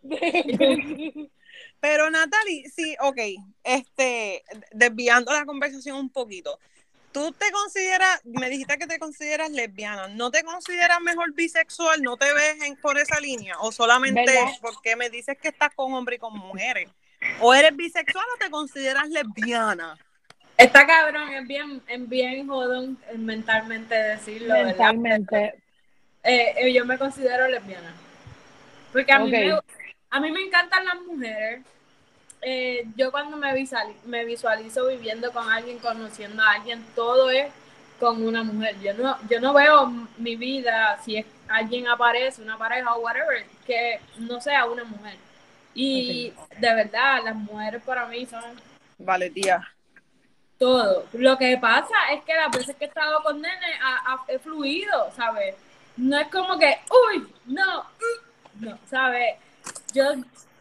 Pero 1.81 2.09
Natalie, 2.09 2.71
sí, 2.71 2.95
ok, 3.01 3.19
este, 3.65 4.45
desviando 4.71 5.33
la 5.33 5.45
conversación 5.45 5.97
un 5.97 6.11
poquito. 6.11 6.61
Tú 7.13 7.31
te 7.33 7.51
consideras, 7.53 8.25
me 8.25 8.49
dijiste 8.49 8.79
que 8.79 8.87
te 8.87 8.99
consideras 8.99 9.51
lesbiana, 9.51 10.09
¿no 10.09 10.31
te 10.31 10.43
consideras 10.43 11.01
mejor 11.03 11.35
bisexual? 11.35 12.03
¿No 12.03 12.17
te 12.17 12.33
ves 12.33 12.63
en, 12.63 12.77
por 12.77 12.99
esa 12.99 13.21
línea? 13.21 13.59
¿O 13.61 13.71
solamente 13.71 14.33
¿Verdad? 14.33 14.53
porque 14.63 14.97
me 14.97 15.11
dices 15.11 15.37
que 15.41 15.49
estás 15.49 15.75
con 15.75 15.93
hombres 15.93 16.17
y 16.17 16.21
con 16.21 16.35
mujeres? 16.39 16.89
¿O 17.41 17.53
eres 17.53 17.77
bisexual 17.77 18.25
o 18.35 18.39
te 18.39 18.51
consideras 18.51 19.09
lesbiana? 19.09 19.99
Está 20.57 20.87
cabrón, 20.87 21.29
es 21.33 21.47
bien, 21.47 21.83
es 21.87 22.09
bien 22.09 22.47
jodón 22.47 22.99
eh, 23.11 23.19
mentalmente 23.19 23.95
decirlo. 23.95 24.55
Mentalmente. 24.55 25.63
Eh, 26.23 26.55
eh, 26.57 26.73
yo 26.73 26.85
me 26.85 26.97
considero 26.99 27.49
lesbiana. 27.49 27.93
Porque 28.93 29.13
a, 29.13 29.19
mí 29.19 29.27
Ok. 29.27 29.33
me, 29.33 29.59
a 30.11 30.21
mí 30.21 30.31
me 30.31 30.43
encantan 30.43 30.85
las 30.85 31.01
mujeres. 31.03 31.63
Eh, 32.43 32.87
yo 32.97 33.11
cuando 33.13 33.37
me, 33.37 33.53
visuali- 33.55 33.97
me 34.05 34.25
visualizo 34.25 34.87
viviendo 34.89 35.33
con 35.33 35.51
alguien, 35.51 35.79
conociendo 35.79 36.43
a 36.43 36.53
alguien, 36.53 36.85
todo 36.95 37.31
es 37.31 37.53
con 38.01 38.27
una 38.27 38.43
mujer. 38.43 38.79
Yo 38.81 38.95
no, 38.95 39.17
yo 39.29 39.41
no 39.41 39.55
veo 39.55 39.87
mi 40.19 40.37
vida 40.37 40.99
si 41.05 41.17
es, 41.19 41.27
alguien 41.49 41.87
aparece, 41.89 42.43
una 42.43 42.59
pareja 42.59 42.95
o 42.95 43.01
whatever, 43.01 43.47
que 43.67 44.01
no 44.19 44.41
sea 44.41 44.67
una 44.67 44.85
mujer. 44.85 45.17
Y 45.75 46.33
de 46.59 46.75
verdad, 46.75 47.23
las 47.25 47.37
mujeres 47.37 47.83
para 47.85 48.07
mí 48.07 48.27
son 48.27 48.43
Vale, 48.99 49.31
tía. 49.31 49.63
todo. 50.59 51.07
Lo 51.13 51.37
que 51.39 51.57
pasa 51.59 51.95
es 52.13 52.25
que 52.25 52.35
las 52.35 52.51
veces 52.51 52.77
que 52.77 52.85
he 52.85 52.89
estado 52.89 53.23
con 53.23 53.41
nene 53.41 53.75
ha, 53.83 54.13
ha- 54.15 54.25
he 54.29 54.39
fluido, 54.39 55.11
¿sabes? 55.17 55.55
No 55.97 56.19
es 56.19 56.29
como 56.29 56.59
que, 56.59 56.79
uy, 57.09 57.27
no, 57.47 57.81
uh", 57.81 58.61
no, 58.61 58.79
¿sabes? 58.89 59.37
Yo, 59.93 60.05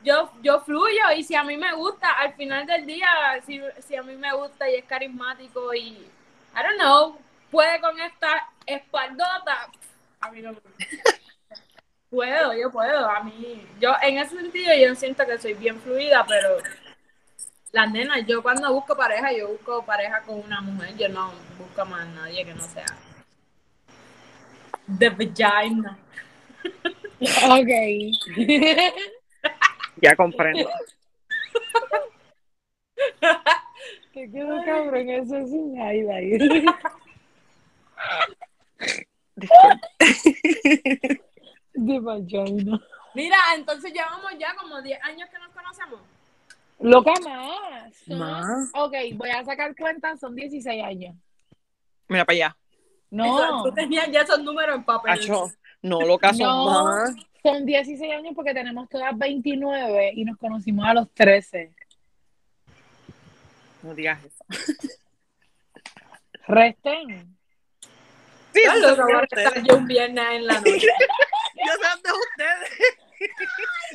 yo, 0.03 0.31
yo 0.41 0.61
fluyo 0.61 1.11
y 1.15 1.23
si 1.23 1.35
a 1.35 1.43
mí 1.43 1.57
me 1.57 1.73
gusta, 1.73 2.11
al 2.11 2.33
final 2.33 2.65
del 2.65 2.85
día, 2.85 3.07
si, 3.45 3.61
si 3.85 3.95
a 3.95 4.03
mí 4.03 4.15
me 4.15 4.33
gusta 4.33 4.69
y 4.69 4.75
es 4.75 4.85
carismático 4.85 5.73
y, 5.73 5.89
I 5.89 6.63
don't 6.63 6.79
know, 6.79 7.17
puede 7.49 7.79
con 7.79 7.99
esta 7.99 8.49
espaldota, 8.65 9.69
a 10.19 10.31
mí 10.31 10.41
no 10.41 10.53
me 10.53 10.59
gusta. 10.59 10.85
Puedo, 12.09 12.53
yo 12.53 12.69
puedo, 12.69 13.09
a 13.09 13.23
mí, 13.23 13.65
yo 13.79 13.93
en 14.01 14.17
ese 14.17 14.35
sentido 14.35 14.75
yo 14.75 14.93
siento 14.95 15.25
que 15.25 15.37
soy 15.37 15.53
bien 15.53 15.79
fluida, 15.79 16.25
pero 16.27 16.57
las 17.71 17.89
nenas, 17.89 18.27
yo 18.27 18.43
cuando 18.43 18.73
busco 18.73 18.97
pareja, 18.97 19.31
yo 19.31 19.47
busco 19.47 19.85
pareja 19.85 20.21
con 20.23 20.39
una 20.39 20.59
mujer, 20.59 20.97
yo 20.97 21.07
no 21.07 21.31
busco 21.57 21.85
más 21.85 22.05
nadie 22.09 22.43
que 22.43 22.53
no 22.53 22.63
sea 22.65 22.85
de 24.87 25.09
vagina. 25.09 25.97
Ok. 27.49 27.71
Ya 30.01 30.15
comprendo. 30.15 30.69
Te 34.13 34.29
quedó 34.31 34.63
cabrón 34.63 35.09
eso 35.09 35.45
sin 35.47 35.75
highlight. 35.75 36.41
De 41.73 41.99
vagina. 41.99 42.79
Mira, 43.13 43.37
entonces 43.55 43.91
llevamos 43.93 44.31
ya 44.39 44.55
como 44.55 44.81
10 44.81 45.01
años 45.03 45.29
que 45.29 45.39
nos 45.39 45.49
conocemos. 45.51 45.99
Loca 46.79 47.13
más. 47.23 47.95
Son- 48.07 48.17
Más. 48.17 48.69
Ok, 48.73 48.93
voy 49.15 49.29
a 49.29 49.43
sacar 49.45 49.75
cuentas, 49.75 50.19
son 50.19 50.35
16 50.35 50.83
años. 50.83 51.15
Mira 52.07 52.25
para 52.25 52.35
allá. 52.35 52.57
No, 53.09 53.25
Eso, 53.25 53.63
tú 53.63 53.73
tenías 53.73 54.09
ya 54.11 54.21
esos 54.21 54.41
números 54.41 54.75
en 54.77 54.83
papel. 54.83 55.11
Acho, 55.11 55.51
no, 55.81 56.01
lo 56.01 56.17
caso 56.19 56.43
No. 56.43 56.65
más. 56.65 57.15
son 57.43 57.65
16 57.65 58.11
años 58.13 58.33
porque 58.35 58.53
tenemos 58.53 58.87
todas 58.89 59.17
29 59.17 60.11
y 60.15 60.25
nos 60.25 60.37
conocimos 60.37 60.85
a 60.87 60.93
los 60.93 61.11
13. 61.13 61.71
No 63.83 63.95
digas 63.95 64.19
eso. 64.23 64.43
Resten. 66.47 67.37
Sí, 68.53 68.61
Yo 68.65 68.71
eso 68.73 69.03
voy 69.03 69.13
a 69.13 69.19
ustedes. 69.21 69.63
yo 69.63 69.77
un 69.77 69.87
viernes 69.87 70.25
en 70.31 70.45
la 70.47 70.55
noche. 70.55 70.71
Yo 71.65 71.73
sé 71.73 71.87
dónde 71.93 72.09
es 72.09 72.15
ustedes. 72.29 72.97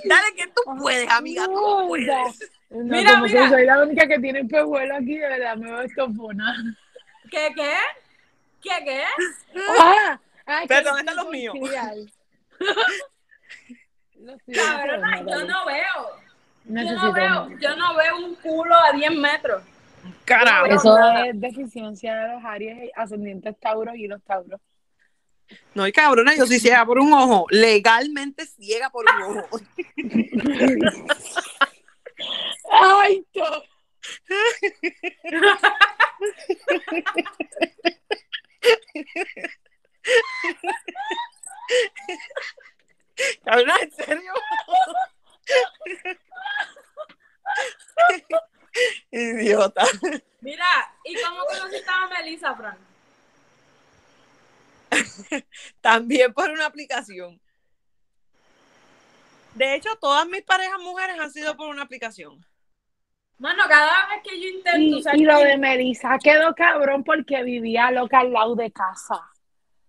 Dale 0.05 0.35
que 0.37 0.47
tú 0.49 0.63
puedes, 0.79 1.11
amiga, 1.11 1.45
tú 1.47 1.53
No, 1.53 1.89
puedes. 1.89 2.51
No, 2.71 2.85
Mira, 2.85 3.13
como 3.13 3.25
mira. 3.27 3.43
que 3.43 3.49
soy 3.51 3.65
la 3.67 3.83
única 3.83 4.07
que 4.09 4.19
tiene 4.19 4.45
pejuelo 4.45 4.97
aquí, 4.97 5.17
de 5.19 5.29
verdad, 5.29 5.57
me 5.57 5.67
veo 5.71 5.81
estofona. 5.83 6.77
¿Qué, 7.31 7.49
qué? 7.55 7.73
¿Qué, 8.63 8.85
qué? 8.85 9.03
Ah, 9.79 10.19
ay, 10.47 10.67
Pero 10.67 10.81
que 10.81 10.87
¿dónde 10.87 11.01
están 11.01 11.17
los 11.17 11.29
míos? 11.29 11.55
no, 14.17 14.35
yo 14.47 15.45
no 15.45 15.67
veo. 15.67 16.25
Yo 16.65 16.73
Necesito 16.73 17.07
no 17.07 17.13
veo, 17.13 17.51
yo 17.61 17.77
no 17.77 17.95
veo 17.95 18.17
un 18.17 18.35
culo 18.37 18.75
a 18.75 18.93
10 18.93 19.13
metros. 19.13 19.63
Carajo. 20.25 20.65
Eso 20.67 20.99
nada. 20.99 21.27
es 21.27 21.39
deficiencia 21.41 22.17
de 22.17 22.33
los 22.35 22.45
Aries 22.45 22.91
ascendientes 22.97 23.55
Tauros 23.61 23.95
y 23.97 24.09
los 24.09 24.23
Tauros. 24.23 24.61
No, 25.75 25.87
y 25.87 25.93
cabrona, 25.93 26.35
yo 26.35 26.45
soy 26.47 26.59
ciega 26.59 26.85
por 26.85 26.99
un 26.99 27.13
ojo. 27.13 27.47
Legalmente 27.51 28.47
ciega 28.47 28.91
por 28.91 29.05
un 29.05 29.23
ojo. 29.23 29.61
¡Ay, 32.73 33.25
to! 33.33 33.63
Cabrona, 43.45 43.77
¿en 43.81 43.93
serio? 43.93 44.33
Idiota. 49.11 49.85
Mira, 50.41 50.67
¿y 51.05 51.15
cómo 51.23 51.45
conociste 51.45 51.91
a 51.91 52.07
Melissa, 52.09 52.55
Frank? 52.55 52.79
También 55.81 56.33
por 56.33 56.51
una 56.51 56.67
aplicación. 56.67 57.41
De 59.55 59.75
hecho, 59.75 59.97
todas 59.97 60.27
mis 60.27 60.43
parejas 60.43 60.79
mujeres 60.81 61.19
han 61.19 61.33
sido 61.33 61.57
por 61.57 61.69
una 61.69 61.83
aplicación. 61.83 62.45
Mano, 63.39 63.65
cada 63.69 64.07
vez 64.09 64.23
que 64.23 64.41
yo 64.41 64.49
intento 64.49 64.79
Y, 64.79 64.95
usar 65.01 65.17
y 65.17 65.25
lo 65.25 65.39
de 65.39 65.57
Melissa 65.59 66.19
quedó 66.23 66.55
cabrón 66.55 67.05
porque 67.05 67.43
vivía 67.43 67.91
loca 67.91 68.21
al 68.21 68.33
lado 68.33 68.55
de 68.55 68.71
casa. 68.71 69.21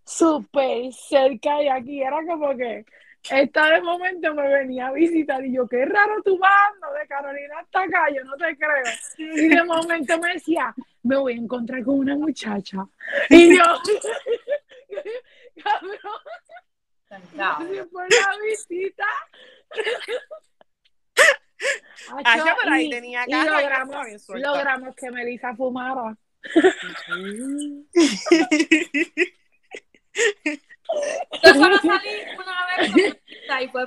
Súper 0.07 0.93
cerca 0.93 1.61
y 1.61 1.67
aquí 1.67 2.01
era 2.01 2.17
como 2.25 2.55
que 2.55 2.85
esta 3.29 3.71
de 3.71 3.81
momento 3.81 4.33
me 4.33 4.47
venía 4.47 4.87
a 4.87 4.93
visitar 4.93 5.45
y 5.45 5.51
yo, 5.53 5.67
qué 5.67 5.83
raro 5.83 6.23
tu 6.23 6.39
bando 6.39 6.93
de 6.97 7.05
Carolina 7.07 7.59
hasta 7.59 7.81
acá, 7.81 8.05
yo 8.15 8.23
no 8.23 8.37
te 8.37 8.55
creo. 8.55 8.85
Y 9.17 9.49
de 9.49 9.63
momento 9.65 10.17
me 10.19 10.31
decía, 10.33 10.73
me 11.03 11.17
voy 11.17 11.33
a 11.33 11.35
encontrar 11.35 11.83
con 11.83 11.99
una 11.99 12.15
muchacha. 12.15 12.87
Y 13.29 13.57
yo, 13.57 13.63
cabrón, 15.61 15.99
gracias 17.33 17.87
por 17.87 18.03
la 18.09 18.29
visita. 18.45 19.05
Acho, 22.23 22.45
pero 22.61 22.73
ahí 22.73 22.85
y- 22.85 22.89
tenía 22.89 23.25
y 23.27 23.31
carro 23.31 23.59
y 23.59 23.63
logramos, 23.63 24.29
logramos 24.29 24.95
que 24.95 25.11
Melissa 25.11 25.53
fumara. 25.53 26.15
Yo 31.43 31.53
solo 31.53 31.77
salí 31.77 32.09
una 32.37 32.65
vez 32.77 32.91
con 32.91 33.01
Melissa 33.01 33.61
y 33.61 33.67
fue. 33.69 33.85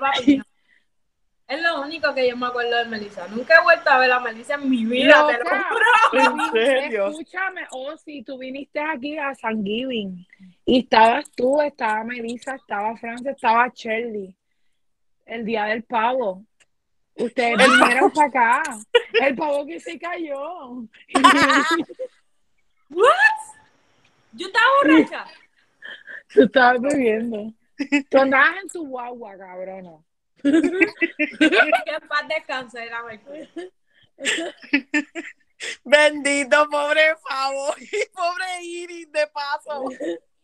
Es 1.48 1.60
lo 1.62 1.80
único 1.82 2.14
que 2.14 2.28
yo 2.28 2.36
me 2.36 2.46
acuerdo 2.46 2.76
de 2.76 2.84
Melissa. 2.84 3.26
Nunca 3.28 3.58
he 3.58 3.62
vuelto 3.64 3.90
a 3.90 3.98
ver 3.98 4.12
a 4.12 4.20
Melissa 4.20 4.54
en 4.54 4.70
mi 4.70 4.84
vida, 4.84 5.26
te 5.26 5.32
lo 5.32 5.38
Loca, 5.40 5.66
juro. 5.68 5.84
tú 6.12 6.16
¿En 6.18 6.32
viniste- 6.36 6.64
serio? 6.66 7.08
Escúchame, 7.08 7.66
oh 7.72 7.96
sí, 7.96 8.22
tú 8.22 8.38
viniste 8.38 8.78
aquí 8.80 9.18
a 9.18 9.34
San 9.34 9.64
Giving 9.64 10.26
y 10.64 10.78
estabas 10.80 11.28
tú, 11.32 11.60
estaba 11.60 12.04
Melissa, 12.04 12.54
estaba 12.54 12.96
Francia, 12.98 13.32
estaba 13.32 13.66
Shirley. 13.74 14.36
El 15.26 15.44
día 15.44 15.64
del 15.64 15.82
pavo. 15.82 16.44
Ustedes 17.16 17.56
vinieron 17.58 18.10
para 18.12 18.28
acá. 18.28 18.62
El 19.20 19.34
pavo 19.34 19.66
que 19.66 19.80
se 19.80 19.98
cayó. 19.98 20.84
Yo 24.32 24.46
estaba 24.46 24.66
borracha. 24.82 25.26
Tú 26.32 26.42
estabas 26.42 26.80
bebiendo. 26.80 27.52
Tú 28.10 28.18
andabas 28.18 28.56
en 28.62 28.68
tu 28.68 28.86
guagua, 28.86 29.36
cabrona. 29.38 29.98
Que 30.42 30.48
en 30.48 32.08
paz 32.08 32.28
descanse. 32.28 32.90
Bendito, 35.84 36.68
pobre 36.70 37.14
Favo 37.28 37.74
y 37.78 37.88
pobre 38.14 38.62
Iris, 38.62 39.12
de 39.12 39.26
paso. 39.28 39.84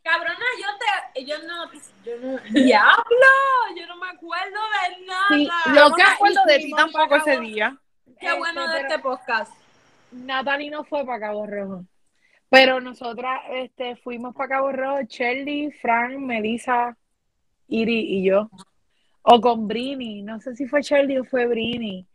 Cabrona, 0.02 0.38
yo 0.60 0.68
te. 1.14 1.24
Yo 1.24 1.38
no. 1.42 1.70
Yo 2.04 2.16
no. 2.20 2.38
¡Diablo! 2.50 3.26
Yo 3.76 3.86
no 3.86 3.96
me 3.96 4.08
acuerdo 4.10 4.58
de 4.90 5.06
nada. 5.06 5.26
Sí, 5.30 5.48
Yo 5.74 5.88
no 5.88 5.96
me 5.96 6.02
acuerdo 6.02 6.40
de 6.46 6.58
ti 6.58 6.70
tampoco 6.72 7.08
para 7.08 7.22
ese 7.22 7.40
día. 7.40 7.76
Qué 8.20 8.32
bueno 8.34 8.62
de 8.68 8.74
pero- 8.76 8.88
este 8.88 8.98
podcast. 9.00 9.52
Natalie 10.12 10.70
no 10.70 10.84
fue 10.84 11.04
para 11.04 11.20
Cabo 11.20 11.46
Rojo. 11.46 11.84
Pero 12.48 12.80
nosotras 12.80 13.40
este, 13.50 13.96
fuimos 13.96 14.34
para 14.34 14.48
Cabo 14.50 14.72
Rojo, 14.72 15.02
Shirley, 15.02 15.72
Frank, 15.72 16.18
Melissa, 16.18 16.96
Iri 17.68 18.18
y 18.18 18.24
yo. 18.24 18.48
O 19.22 19.40
con 19.40 19.66
Brini. 19.66 20.22
No 20.22 20.40
sé 20.40 20.54
si 20.54 20.66
fue 20.66 20.82
Shirley 20.82 21.18
o 21.18 21.24
fue 21.24 21.46
Brini. 21.46 22.06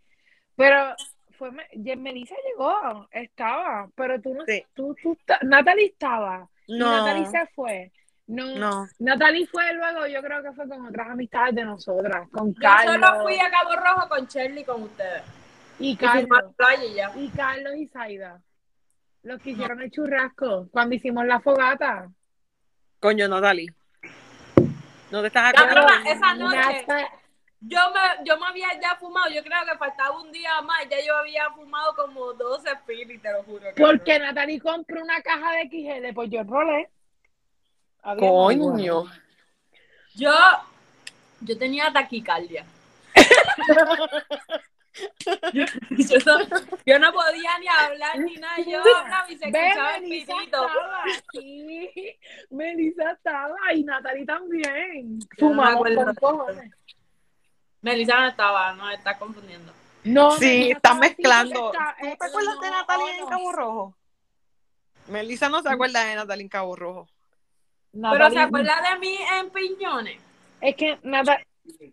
Pero 0.55 0.95
fue 1.37 1.51
Melissa 1.97 2.35
llegó, 2.47 3.07
estaba. 3.11 3.89
Pero 3.95 4.21
tú 4.21 4.33
no 4.33 4.45
Sí. 4.45 4.63
tú, 4.73 4.95
tú, 5.01 5.17
ta- 5.25 5.39
Natalie 5.41 5.87
estaba. 5.87 6.47
No, 6.69 6.89
Natalie 7.05 7.25
se 7.27 7.45
fue. 7.53 7.91
No, 8.27 8.55
no. 8.55 8.87
Natalie 8.99 9.45
fue 9.47 9.73
luego, 9.73 10.07
yo 10.07 10.21
creo 10.21 10.41
que 10.41 10.53
fue 10.53 10.69
con 10.69 10.85
otras 10.85 11.09
amistades 11.09 11.53
de 11.55 11.65
nosotras, 11.65 12.29
con 12.31 12.53
Yo 12.53 12.59
Carlos. 12.61 12.93
solo 12.95 13.23
fui 13.23 13.37
a 13.37 13.49
Cabo 13.51 13.75
Rojo 13.75 14.07
con 14.07 14.25
Shirley 14.27 14.63
con 14.63 14.83
ustedes. 14.83 15.23
Y 15.79 15.97
Carlos. 15.97 16.53
playa 16.55 16.85
y 16.85 16.93
ya. 16.93 17.11
Y 17.17 17.27
Carlos 17.29 17.75
y 17.75 17.87
Zaida. 17.87 18.39
Los 19.23 19.39
que 19.41 19.51
hicieron 19.51 19.81
el 19.81 19.91
churrasco 19.91 20.67
cuando 20.71 20.95
hicimos 20.95 21.25
la 21.25 21.39
fogata. 21.39 22.09
Coño, 22.99 23.27
Natalie. 23.27 23.73
No 25.11 25.21
te 25.21 25.27
estás 25.27 25.53
acordando. 25.53 26.09
Esa 26.09 26.33
noche. 26.35 26.85
Yo 27.63 27.79
me, 27.93 28.25
yo 28.25 28.39
me 28.39 28.47
había 28.47 28.67
ya 28.81 28.95
fumado. 28.95 29.29
Yo 29.29 29.43
creo 29.43 29.59
que 29.71 29.77
faltaba 29.77 30.19
un 30.19 30.31
día 30.31 30.61
más. 30.61 30.87
Ya 30.89 30.97
yo 31.05 31.15
había 31.17 31.49
fumado 31.51 31.95
como 31.95 32.33
12 32.33 32.69
pilis, 32.87 33.21
te 33.21 33.31
lo 33.31 33.43
juro. 33.43 33.65
cabrón. 33.75 33.97
porque 33.97 34.17
Natalie 34.17 34.59
compró 34.59 35.03
una 35.03 35.21
caja 35.21 35.51
de 35.51 35.69
XL, 35.69 36.13
pues 36.15 36.29
yo 36.31 36.43
rolé. 36.43 36.89
Había 38.01 38.29
Coño. 38.29 38.71
bueno. 38.71 39.11
Yo, 40.15 40.33
yo 41.41 41.57
tenía 41.57 41.93
taquicardia. 41.93 42.65
yo, 45.53 45.65
yo 45.89 46.17
no, 46.25 46.57
yo 46.85 46.99
no 46.99 47.13
podía 47.13 47.57
ni 47.59 47.67
hablar 47.67 48.19
ni 48.19 48.35
nada. 48.35 48.55
Yo 48.65 48.79
hablaba 48.79 49.25
y 49.29 49.37
se 49.37 49.45
escuchaba 49.45 49.95
el 49.95 50.01
Melissa 50.03 50.33
pitito. 50.37 50.65
estaba 50.65 51.03
aquí. 51.03 52.17
Estaba 52.97 53.73
y 53.73 53.83
Natalie 53.83 54.25
también. 54.25 55.19
No 55.19 55.25
Fumamos 55.37 55.87
cojones. 56.19 56.71
Melissa 57.81 58.19
no 58.19 58.27
estaba, 58.27 58.73
no, 58.73 58.89
está 58.91 59.17
confundiendo. 59.17 59.73
No, 60.03 60.31
Sí, 60.31 60.73
mezclando. 60.99 61.71
está- 61.71 61.95
¿Tú 61.99 62.05
eh, 62.07 62.17
te 62.19 62.25
acuerdas 62.25 62.59
de 62.59 62.67
no, 62.69 62.77
Natalia 62.77 63.13
en 63.15 63.19
no. 63.21 63.27
Cabo 63.29 63.51
Rojo? 63.51 63.97
Melissa 65.07 65.49
no 65.49 65.61
se 65.61 65.69
acuerda 65.69 66.03
de 66.05 66.15
Natalia 66.15 66.43
en 66.43 66.49
Cabo 66.49 66.75
Rojo. 66.75 67.07
Pero 67.91 68.03
Natalie- 68.07 68.33
se 68.33 68.39
acuerda 68.39 68.81
de 68.93 68.99
mí 68.99 69.17
en 69.39 69.49
Piñones. 69.49 70.21
Es 70.61 70.75
que 70.75 70.99
Natalie. 71.03 71.45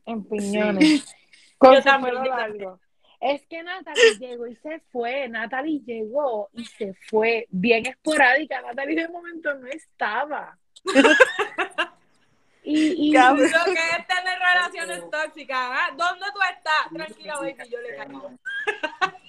En 0.06 0.24
piñones. 0.24 1.14
Con 1.58 1.72
Yo 1.74 1.78
su 1.78 1.84
también. 1.84 2.14
pelo 2.22 2.24
largo. 2.36 2.80
Es 3.20 3.44
que 3.46 3.62
Natalie 3.62 4.16
llegó 4.18 4.46
y 4.46 4.54
se 4.56 4.80
fue. 4.92 5.28
Natalie 5.28 5.80
llegó 5.84 6.48
y 6.52 6.64
se 6.64 6.94
fue. 7.08 7.46
Bien 7.50 7.84
esporádica. 7.86 8.60
Natalie 8.62 9.02
de 9.02 9.08
momento 9.08 9.52
no 9.54 9.66
estaba. 9.66 10.56
y, 12.62 13.08
y-. 13.08 13.12
Lo 13.12 13.34
que 13.36 13.42
es 13.42 14.06
tener 14.06 14.38
relaciones 14.38 15.10
tóxicas. 15.10 15.58
¿ah? 15.58 15.90
¿Dónde 15.96 16.26
tú 16.32 16.38
estás? 16.56 16.88
Tranquila, 16.94 17.34
baby, 17.40 17.56
yo 17.68 17.80
le 17.80 17.96
caigo. 17.96 18.32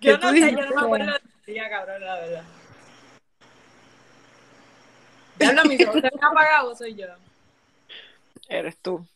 ¿Qué 0.00 0.08
Yo 0.08 0.18
no 0.18 0.30
sé, 0.30 0.50
yo 0.50 0.66
no 0.66 0.74
me 0.74 0.80
acuerdo 0.80 1.12
de 1.12 1.52
día, 1.52 1.68
cabrón, 1.70 2.04
la 2.04 2.14
verdad. 2.16 2.44
Ya 5.38 5.52
lo 5.52 5.64
mismo, 5.64 5.92
usted 5.92 6.10
me 6.12 6.20
ha 6.20 6.26
apagado, 6.28 6.74
soy 6.74 6.94
yo. 6.94 7.06
Eres 8.48 8.78
tú. 8.78 9.06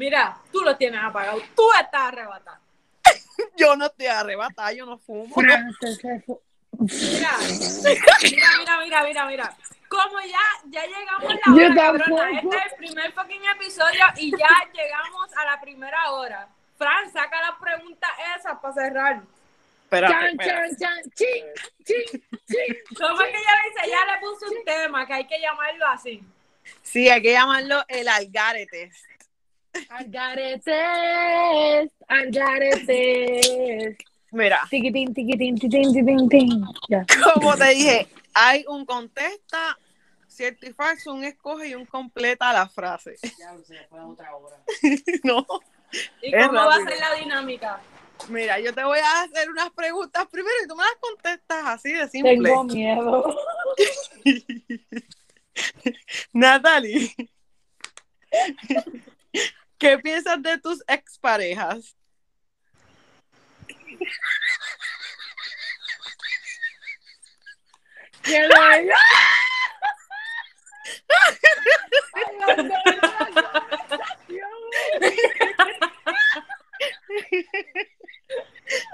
Mira, 0.00 0.34
tú 0.50 0.62
lo 0.62 0.74
tienes 0.78 0.98
apagado, 1.04 1.42
tú 1.54 1.62
estás 1.78 2.04
arrebatado. 2.04 2.56
Yo 3.58 3.76
no 3.76 3.90
te 3.90 4.08
arrebatada, 4.08 4.72
yo 4.72 4.86
no 4.86 4.96
fumo. 4.96 5.26
Mira, 5.36 5.68
mira, 6.78 7.36
mira, 8.22 8.80
mira, 8.80 9.04
mira, 9.04 9.26
mira. 9.26 9.56
Como 9.88 10.20
ya, 10.20 10.38
ya 10.70 10.86
llegamos 10.86 11.30
a 11.30 11.50
la 11.50 11.54
hora, 11.54 11.74
cabrona. 11.74 12.40
Este 12.40 12.56
es 12.56 12.72
el 12.72 12.78
primer 12.78 13.12
fucking 13.12 13.42
episodio 13.44 14.04
y 14.16 14.30
ya 14.30 14.48
llegamos 14.72 15.36
a 15.36 15.44
la 15.44 15.60
primera 15.60 16.12
hora. 16.12 16.48
Fran, 16.78 17.12
saca 17.12 17.38
las 17.42 17.58
preguntas 17.60 18.10
esas 18.38 18.58
para 18.58 18.72
cerrar. 18.72 19.20
Espérate, 19.84 20.14
Chan, 20.14 20.26
espérate. 20.28 20.76
chan, 20.76 21.02
chan. 21.02 21.44
Chin, 21.84 22.22
chin, 22.46 22.78
¿Cómo 22.96 23.20
es 23.20 23.30
que 23.32 23.36
ella 23.36 23.52
le 23.62 23.68
dice? 23.68 23.90
Ya 23.90 24.14
le 24.14 24.20
puso 24.20 24.46
un 24.50 24.64
tema 24.64 25.06
que 25.06 25.12
hay 25.12 25.26
que 25.26 25.38
llamarlo 25.38 25.86
así. 25.88 26.22
Sí, 26.82 27.10
hay 27.10 27.20
que 27.20 27.32
llamarlo 27.32 27.84
el 27.88 28.08
algarete. 28.08 28.90
Algaretes, 29.90 30.66
algaretes. 32.08 33.96
Mira, 34.32 34.60
Tiquitín, 34.70 35.12
tiquitín, 35.12 35.58
tiquitín, 35.58 35.92
tiquitín, 35.92 36.28
tiquitín. 36.28 36.64
Ya. 36.88 37.04
como 37.34 37.56
te 37.56 37.70
dije, 37.70 38.06
hay 38.34 38.64
un 38.68 38.84
contesta, 38.86 39.76
cierto 40.28 40.66
y 40.66 40.72
falso, 40.72 41.12
un 41.12 41.24
escoge 41.24 41.68
y 41.68 41.74
un 41.74 41.84
completa 41.86 42.52
la 42.52 42.68
frase. 42.68 43.16
no. 45.24 45.46
¿Y 46.22 46.34
Es 46.34 46.46
cómo 46.46 46.64
va 46.66 46.74
a 46.76 46.84
ser 46.84 46.98
la 46.98 47.14
dinámica? 47.14 47.80
Mira, 48.28 48.60
yo 48.60 48.72
te 48.74 48.84
voy 48.84 48.98
a 48.98 49.22
hacer 49.22 49.50
unas 49.50 49.70
preguntas 49.70 50.26
primero 50.30 50.54
y 50.64 50.68
tú 50.68 50.76
me 50.76 50.84
las 50.84 50.94
contestas 51.00 51.64
así 51.66 51.92
de 51.92 52.06
simple. 52.08 52.34
Tengo 52.34 52.64
miedo. 52.64 53.36
Natalie, 56.32 57.14
¿qué 59.80 59.98
piensas 59.98 60.40
de 60.42 60.58
tus 60.58 60.84
exparejas? 60.86 61.96
¡Qué. 68.22 68.48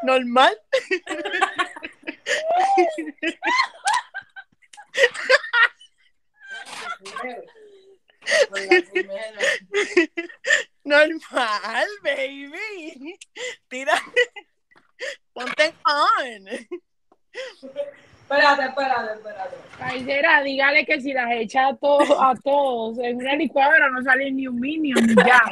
¿Normal? 0.02 0.58
Normal, 10.86 11.88
baby. 12.04 13.18
Tira. 13.68 14.00
Ponte 15.34 15.74
on. 15.84 16.46
Espérate, 18.22 18.64
espérate, 18.66 19.12
espérate. 19.14 19.56
Paisera, 19.78 20.42
dígale 20.42 20.86
que 20.86 21.00
si 21.00 21.12
las 21.12 21.30
echa 21.32 21.68
a 21.68 21.76
todos, 21.76 22.08
a 22.10 22.34
todos 22.42 22.98
en 23.00 23.16
una 23.16 23.34
licuadora 23.34 23.90
no 23.90 24.00
sale 24.02 24.30
ni 24.30 24.46
un 24.46 24.60
minion 24.60 25.14
ya. 25.16 25.42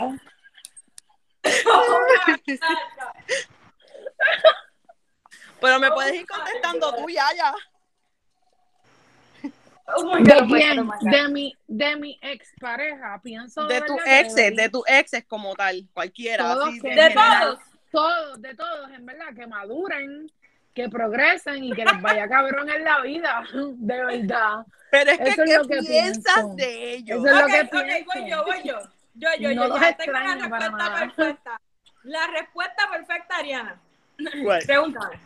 Pero 5.61 5.81
me 5.81 5.91
puedes 5.91 6.15
ir 6.15 6.27
contestando 6.27 6.95
tú 6.95 7.09
ya, 7.09 7.27
ya. 7.37 7.53
Oh 9.87 10.17
¿De 10.17 10.47
quién? 10.47 10.89
De 11.03 11.29
mi, 11.29 11.55
de 11.69 11.97
mi 11.97 12.19
expareja. 12.23 13.21
Pienso 13.23 13.67
De 13.67 13.81
tu 13.83 13.95
verdad 13.97 14.05
que 14.05 14.21
exes, 14.21 14.57
de 14.57 14.69
tu 14.71 14.83
exes 14.87 15.25
como 15.27 15.55
tal, 15.55 15.87
cualquiera. 15.93 16.45
Todos 16.55 16.69
así 16.69 16.81
que- 16.81 16.89
de 16.95 16.95
De 17.03 17.11
todos. 17.15 17.59
Todos, 17.91 18.43
de 18.43 18.55
todos, 18.57 18.91
en 18.91 19.07
verdad, 19.07 19.27
que 19.37 19.47
maduren, 19.47 20.33
que 20.75 20.89
progresen 20.89 21.63
y 21.63 21.73
que 21.73 21.85
les 21.85 22.01
vaya 22.03 22.27
cabrón 22.29 22.69
en 22.69 22.83
la 22.83 23.01
vida, 23.03 23.45
de 23.53 24.05
verdad. 24.05 24.65
Pero 24.91 25.11
es 25.13 25.19
que, 25.19 25.29
Eso 25.29 25.43
es 25.45 25.51
¿qué 25.51 25.57
lo 25.59 25.67
que 25.69 25.79
piensas 25.81 26.35
pienso. 26.35 26.55
de 26.57 26.93
ellos? 26.95 27.19
Eso 27.25 27.29
es 27.29 27.35
lo 27.39 27.45
Ok, 27.45 27.51
que 27.51 27.61
ok, 28.03 28.07
voy 28.15 28.31
yo, 28.31 28.45
voy 28.45 28.63
yo. 28.65 28.79
Yo, 29.17 29.29
yo, 29.39 29.55
No 29.55 29.69
yo, 29.69 29.81
ya 29.81 29.97
tengo 29.97 30.13
la 30.13 30.35
respuesta 30.35 30.71
nada. 30.71 30.99
perfecta. 31.15 31.61
La 32.03 32.27
respuesta 32.27 32.91
perfecta, 32.91 33.37
Ariana. 33.37 33.81
Pregúntame. 34.67 35.21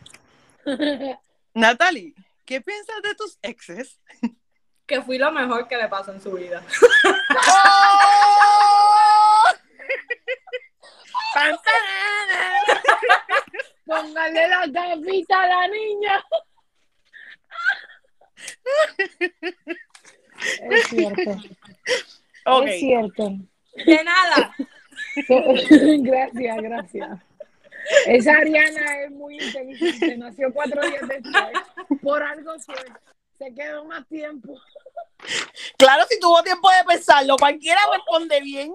Natalie, 1.55 2.15
¿qué 2.45 2.61
piensas 2.61 3.01
de 3.03 3.15
tus 3.15 3.39
exes? 3.41 3.99
Que 4.89 5.01
fui 5.03 5.19
lo 5.19 5.31
mejor 5.31 5.69
que 5.69 5.77
le 5.77 5.87
pasó 5.87 6.13
en 6.13 6.21
su 6.21 6.33
vida. 6.33 6.63
Póngale 13.85 14.49
la 14.49 14.67
tapita 14.73 15.43
a 15.43 15.47
la 15.47 15.69
niña. 15.69 16.25
Es 20.71 20.87
cierto, 20.89 21.37
es 22.65 22.81
cierto. 22.81 23.31
De 23.87 24.05
nada. 24.05 24.55
gracias, 26.03 26.57
gracias. 26.63 27.21
Esa 28.07 28.33
Ariana 28.39 29.03
es 29.03 29.11
muy 29.11 29.39
inteligente, 29.39 30.17
nació 30.19 30.53
cuatro 30.53 30.81
días 30.83 31.09
después. 31.09 32.01
Por 32.03 32.23
algo 32.23 32.59
fue. 32.61 32.75
Se 33.39 33.55
quedó 33.55 33.85
más 33.85 34.07
tiempo. 34.09 34.61
claro, 35.77 36.05
si 36.09 36.19
tuvo 36.21 36.43
tiempo 36.43 36.69
de 36.71 36.85
pensarlo, 36.87 37.37
cualquiera 37.37 37.81
responde 37.93 38.41
bien. 38.41 38.73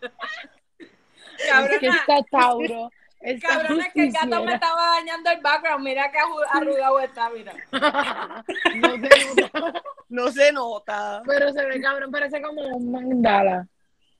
que 0.00 1.48
Cabrona, 1.48 1.96
está 2.00 2.22
Tauro. 2.30 2.90
está 3.20 3.48
cabrona, 3.48 3.86
es 3.86 3.92
que 3.92 4.02
el 4.04 4.12
gato 4.12 4.44
me 4.44 4.54
estaba 4.54 4.86
dañando 4.96 5.30
el 5.30 5.40
background. 5.40 5.84
Mira 5.84 6.10
que 6.10 6.18
arru- 6.18 6.46
arrugado 6.52 7.00
está, 7.00 7.30
mira. 7.30 7.54
No 8.76 8.92
se 8.92 9.08
nota, 9.42 9.82
No 10.08 10.32
se 10.32 10.52
nota. 10.52 11.22
pero 11.26 11.52
se 11.52 11.64
ve 11.64 11.80
cabrón, 11.80 12.10
parece 12.10 12.42
como 12.42 12.60
un 12.62 12.90
mandala. 12.92 13.66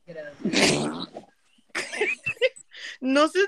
No 3.01 3.29
sé 3.29 3.39
de 3.41 3.47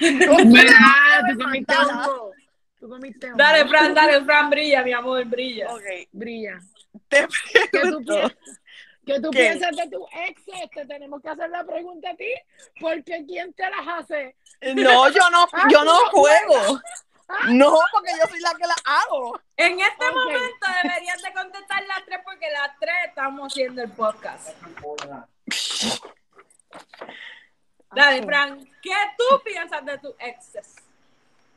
tú 0.00 1.36
comiste 1.36 1.64
mandala. 1.74 2.06
hongo. 2.08 2.32
Tú 2.78 2.88
comiste 2.88 3.26
hongo. 3.26 3.38
Dale, 3.38 3.68
Fran, 3.68 3.94
dale, 3.94 4.24
Fran, 4.24 4.50
brilla, 4.50 4.82
mi 4.82 4.92
amor, 4.92 5.24
brilla. 5.24 5.72
Ok, 5.72 5.82
Brilla. 6.12 6.60
te 7.08 7.26
¿Qué 7.52 7.60
tú, 7.60 7.70
pregunto. 7.70 8.32
¿Qué 9.06 9.20
tú 9.20 9.30
¿Qué? 9.30 9.38
piensas 9.38 9.76
de 9.76 9.88
tu 9.88 10.06
ex? 10.28 10.42
Te 10.74 10.86
tenemos 10.86 11.22
que 11.22 11.28
hacer 11.28 11.48
la 11.50 11.64
pregunta 11.64 12.10
a 12.10 12.16
ti, 12.16 12.32
porque 12.80 13.24
¿quién 13.26 13.52
te 13.54 13.62
las 13.70 13.86
hace? 14.00 14.36
No, 14.74 15.08
yo 15.10 15.30
no, 15.30 15.46
Ah, 15.52 15.68
yo 15.70 15.84
no 15.84 15.92
no 16.04 16.10
juego. 16.10 16.80
No, 17.48 17.74
porque 17.92 18.12
yo 18.20 18.26
soy 18.28 18.40
la 18.40 18.52
que 18.54 18.66
la 18.66 18.76
hago. 18.84 19.40
En 19.56 19.80
este 19.80 20.10
momento 20.12 20.66
deberías 20.82 21.20
de 21.22 21.32
contestar 21.32 21.84
las 21.86 22.04
tres 22.04 22.20
porque 22.24 22.48
las 22.52 22.78
tres 22.78 22.94
estamos 23.08 23.52
haciendo 23.52 23.82
el 23.82 23.90
podcast. 23.90 24.48
Dale, 27.96 28.22
Fran, 28.24 28.64
¿qué 28.82 28.94
tú 29.18 29.42
piensas 29.44 29.84
de 29.84 29.98
tus 29.98 30.14
exes? 30.18 30.74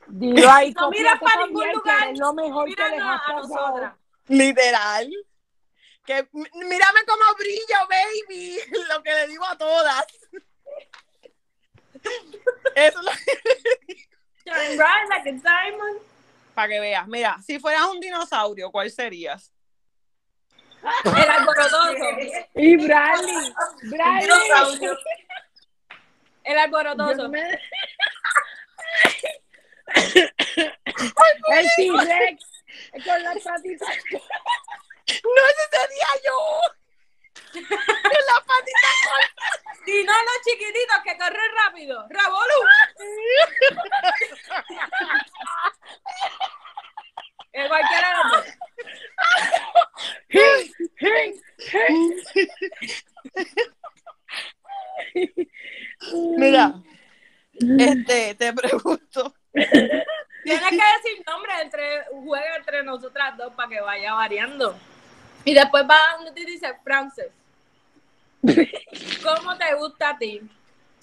Dilo 0.07 0.49
ahí, 0.49 0.71
No 0.73 0.89
miras 0.89 1.19
para 1.19 1.45
ningún 1.45 1.63
que 1.63 1.73
lugar. 1.73 2.07
es 2.09 2.19
lo 2.19 2.33
mejor 2.33 2.65
que 2.65 2.81
les 2.81 2.91
Míranos 2.91 3.07
ha 3.07 3.15
a 3.15 3.35
pasado. 3.35 3.47
nosotras. 3.67 3.93
Literal. 4.27 5.09
Que 6.05 6.27
mírame 6.33 6.99
cómo 7.07 7.23
brillo, 7.37 7.87
baby. 7.89 8.57
Lo 8.89 9.03
que 9.03 9.11
le 9.13 9.27
digo 9.27 9.45
a 9.45 9.55
todas. 9.57 10.05
Eso 12.75 12.99
es 12.99 13.05
lo 13.05 13.11
Shine 14.45 14.77
bright 14.77 15.09
like 15.09 15.29
a 15.29 15.33
diamond. 15.33 15.99
para 16.55 16.67
que 16.69 16.79
veas. 16.79 17.07
Mira, 17.07 17.37
si 17.45 17.59
fueras 17.59 17.85
un 17.87 17.99
dinosaurio, 17.99 18.71
¿cuál 18.71 18.89
serías? 18.89 19.51
El 21.03 21.29
alborotoso. 21.29 21.91
Y 22.55 22.77
Bradley, 22.77 23.53
Bradley. 23.83 24.97
El 26.49 26.57
alborotoso. 26.57 27.29
me- 27.29 27.59
El 31.51 31.67
T-Rex 31.75 32.45
con 33.05 33.23
las 33.23 33.37
patitas. 33.43 33.89
No, 34.09 35.41
ese 35.49 35.65
sería 35.71 36.11
yo. 36.25 36.37
Con 37.53 37.61
la 37.61 38.45
patita 38.45 38.89
corta. 39.05 39.91
Y 39.91 40.03
no 40.03 40.13
los 40.13 40.41
chiquititos 40.43 40.97
que 41.03 41.17
corren 41.17 41.51
rápido. 41.65 42.07
¡Rabolú! 42.09 42.59
El 47.53 47.67
cualquiera 47.67 48.07
de 48.09 48.13
los 48.23 48.31
dos. 48.31 48.45
Hey, 50.29 50.71
hey, 50.99 51.41
hey. 51.71 52.23
Mira, 56.37 56.75
este, 57.53 58.35
te 58.35 58.53
pregunto. 58.53 59.33
Tienes 59.51 60.69
que 60.69 60.75
decir 60.75 61.23
nombre 61.27 61.51
entre, 61.61 62.03
juega 62.23 62.55
entre 62.55 62.83
nosotras 62.83 63.37
dos 63.37 63.53
para 63.53 63.69
que 63.69 63.81
vaya 63.81 64.13
variando. 64.13 64.77
Y 65.45 65.53
después 65.53 65.83
va 65.89 66.15
donde 66.17 66.31
te 66.31 66.45
dice 66.45 66.67
Frances. 66.83 67.31
¿Cómo 68.41 69.57
te 69.57 69.73
gusta 69.75 70.09
a 70.09 70.17
ti? 70.17 70.41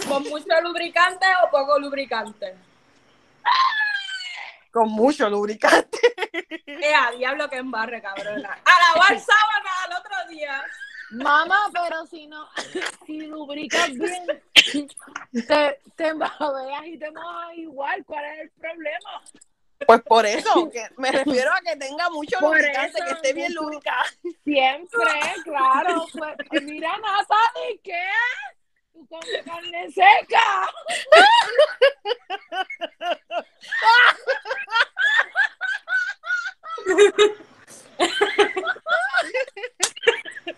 ¿Con 0.08 0.22
mucho 0.24 0.60
lubricante 0.62 1.26
o 1.44 1.50
poco 1.50 1.78
lubricante? 1.78 2.54
Con 4.70 4.90
mucho 4.90 5.28
lubricante. 5.28 5.98
Eh, 6.66 6.94
a 6.94 7.10
diablo 7.12 7.48
que 7.48 7.56
embarre, 7.56 8.02
cabrona. 8.02 8.58
A 8.64 8.94
lavar 8.94 9.18
sábana 9.18 9.70
al 9.84 9.92
otro 9.92 10.28
día. 10.28 10.62
Mamá, 11.10 11.70
pero 11.72 12.06
si 12.06 12.26
no, 12.26 12.48
si 13.06 13.26
lubricas 13.26 13.90
bien, 13.92 14.26
te, 15.46 15.80
te 15.94 16.08
embabeas 16.08 16.86
y 16.86 16.98
te 16.98 17.10
mojas 17.10 17.56
igual. 17.56 18.04
¿Cuál 18.04 18.24
es 18.24 18.40
el 18.40 18.50
problema? 18.50 19.22
Pues 19.86 20.02
por 20.02 20.24
eso, 20.26 20.70
que 20.70 20.82
me 20.96 21.12
refiero 21.12 21.52
a 21.52 21.60
que 21.60 21.76
tenga 21.76 22.08
mucho 22.10 22.38
Por 22.40 22.56
lubricante, 22.56 22.98
eso, 22.98 23.06
que 23.06 23.12
esté 23.12 23.32
bien 23.34 23.54
lubricada. 23.54 24.04
Siempre, 24.42 25.10
claro. 25.44 26.06
Pues, 26.12 26.62
mira, 26.62 26.96
Natalie, 26.98 27.80
¿qué? 27.84 28.02
Tú 28.92 29.06
comes 29.06 29.42
carne 29.44 29.90
seca. 29.92 30.66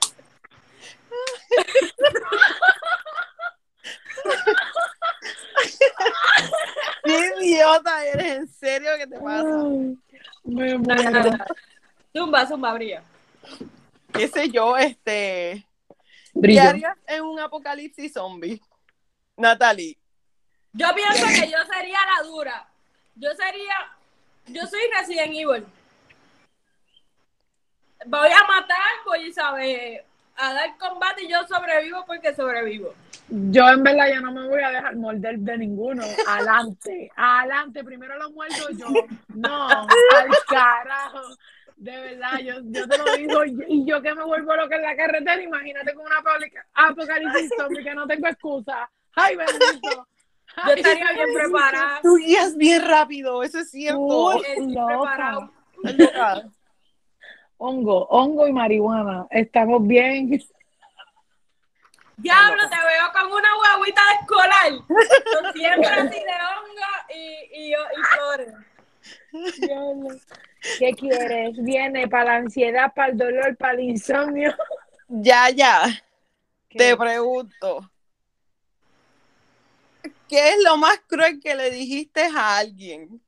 ¡Qué 7.04 7.32
idiota 7.40 8.04
eres! 8.04 8.36
¿En 8.38 8.48
serio 8.48 8.90
qué 8.98 9.06
te 9.06 9.18
pasa? 9.18 9.44
Me 10.44 10.78
muero. 10.78 11.30
Zumba, 12.16 12.46
zumba, 12.46 12.72
brilla. 12.74 13.02
¿Qué 14.12 14.28
sé 14.28 14.50
yo? 14.50 14.76
Este. 14.76 15.64
¿Qué 16.34 16.40
Brillo. 16.40 16.62
harías 16.62 16.96
en 17.06 17.22
un 17.22 17.40
apocalipsis 17.40 18.12
zombie? 18.12 18.60
Natalie. 19.36 19.96
Yo 20.72 20.86
pienso 20.94 21.26
que 21.26 21.50
yo 21.50 21.58
sería 21.72 21.98
la 22.16 22.22
dura. 22.26 22.68
Yo 23.14 23.30
sería. 23.34 23.96
Yo 24.46 24.66
soy 24.66 24.80
Resident 24.98 25.34
Evil. 25.34 25.66
Voy 28.06 28.30
a 28.30 28.44
matar, 28.46 28.90
voy 29.04 29.32
¿sabes? 29.32 30.02
A 30.38 30.54
dar 30.54 30.76
combate 30.78 31.24
y 31.24 31.28
yo 31.30 31.38
sobrevivo 31.46 32.04
porque 32.06 32.34
sobrevivo. 32.34 32.94
Yo 33.28 33.68
en 33.68 33.82
verdad 33.82 34.06
yo 34.14 34.20
no 34.22 34.32
me 34.32 34.48
voy 34.48 34.62
a 34.62 34.70
dejar 34.70 34.96
morder 34.96 35.38
de 35.40 35.58
ninguno. 35.58 36.02
Adelante, 36.26 37.10
adelante. 37.16 37.84
Primero 37.84 38.16
lo 38.18 38.30
muerdo 38.30 38.70
yo. 38.70 38.86
No, 39.34 39.68
al 39.68 40.28
carajo. 40.48 41.20
De 41.76 41.92
verdad, 41.96 42.38
yo, 42.38 42.54
yo 42.64 42.88
te 42.88 42.98
lo 42.98 43.04
digo. 43.16 43.44
Y 43.68 43.84
yo 43.86 44.00
que 44.02 44.14
me 44.14 44.24
vuelvo 44.24 44.56
loca 44.56 44.76
en 44.76 44.82
la 44.82 44.96
carretera, 44.96 45.40
imagínate 45.42 45.94
con 45.94 46.06
una 46.06 46.16
apocalipsis- 46.16 46.64
apocalipsis 46.74 47.50
zombie 47.56 47.84
que 47.84 47.94
no 47.94 48.06
tengo 48.06 48.26
excusa. 48.28 48.90
Ay, 49.14 49.36
bendito. 49.36 50.06
Yo 50.66 50.72
estaría 50.72 51.12
bien 51.12 51.28
preparada. 51.34 52.00
Tú 52.02 52.16
guías 52.16 52.56
bien 52.56 52.84
rápido, 52.84 53.44
eso 53.44 53.60
es 53.60 53.70
cierto. 53.70 54.00
Uy, 54.00 54.42
Estoy 54.44 54.74
loca. 54.74 54.86
preparado. 54.86 55.52
Loca. 55.84 56.42
Hongo, 57.58 58.06
hongo 58.06 58.46
y 58.46 58.52
marihuana. 58.52 59.26
Estamos 59.30 59.86
bien. 59.86 60.28
Diablo, 62.16 62.62
te 62.68 62.76
veo 62.76 63.12
con 63.12 63.32
una 63.32 63.48
guaguita 63.56 64.00
de 64.08 64.14
escolar. 64.20 65.52
Siempre 65.54 65.88
así 65.88 66.18
de 66.18 66.36
hongo 66.56 66.90
y, 67.14 67.60
y, 67.60 67.72
y 67.72 68.02
flores. 68.14 68.54
Diablo. 69.60 70.08
¿Qué 70.78 70.92
quieres? 70.94 71.56
Viene 71.62 72.08
para 72.08 72.24
la 72.24 72.36
ansiedad, 72.36 72.92
para 72.94 73.12
el 73.12 73.18
dolor, 73.18 73.56
para 73.56 73.74
el 73.74 73.80
insomnio. 73.80 74.54
Ya, 75.08 75.50
ya. 75.50 75.82
¿Qué? 76.68 76.78
Te 76.78 76.96
pregunto. 76.96 77.90
¿Qué 80.28 80.50
es 80.50 80.56
lo 80.62 80.76
más 80.76 81.00
cruel 81.06 81.40
que 81.40 81.54
le 81.54 81.70
dijiste 81.70 82.22
a 82.22 82.58
alguien? 82.58 83.20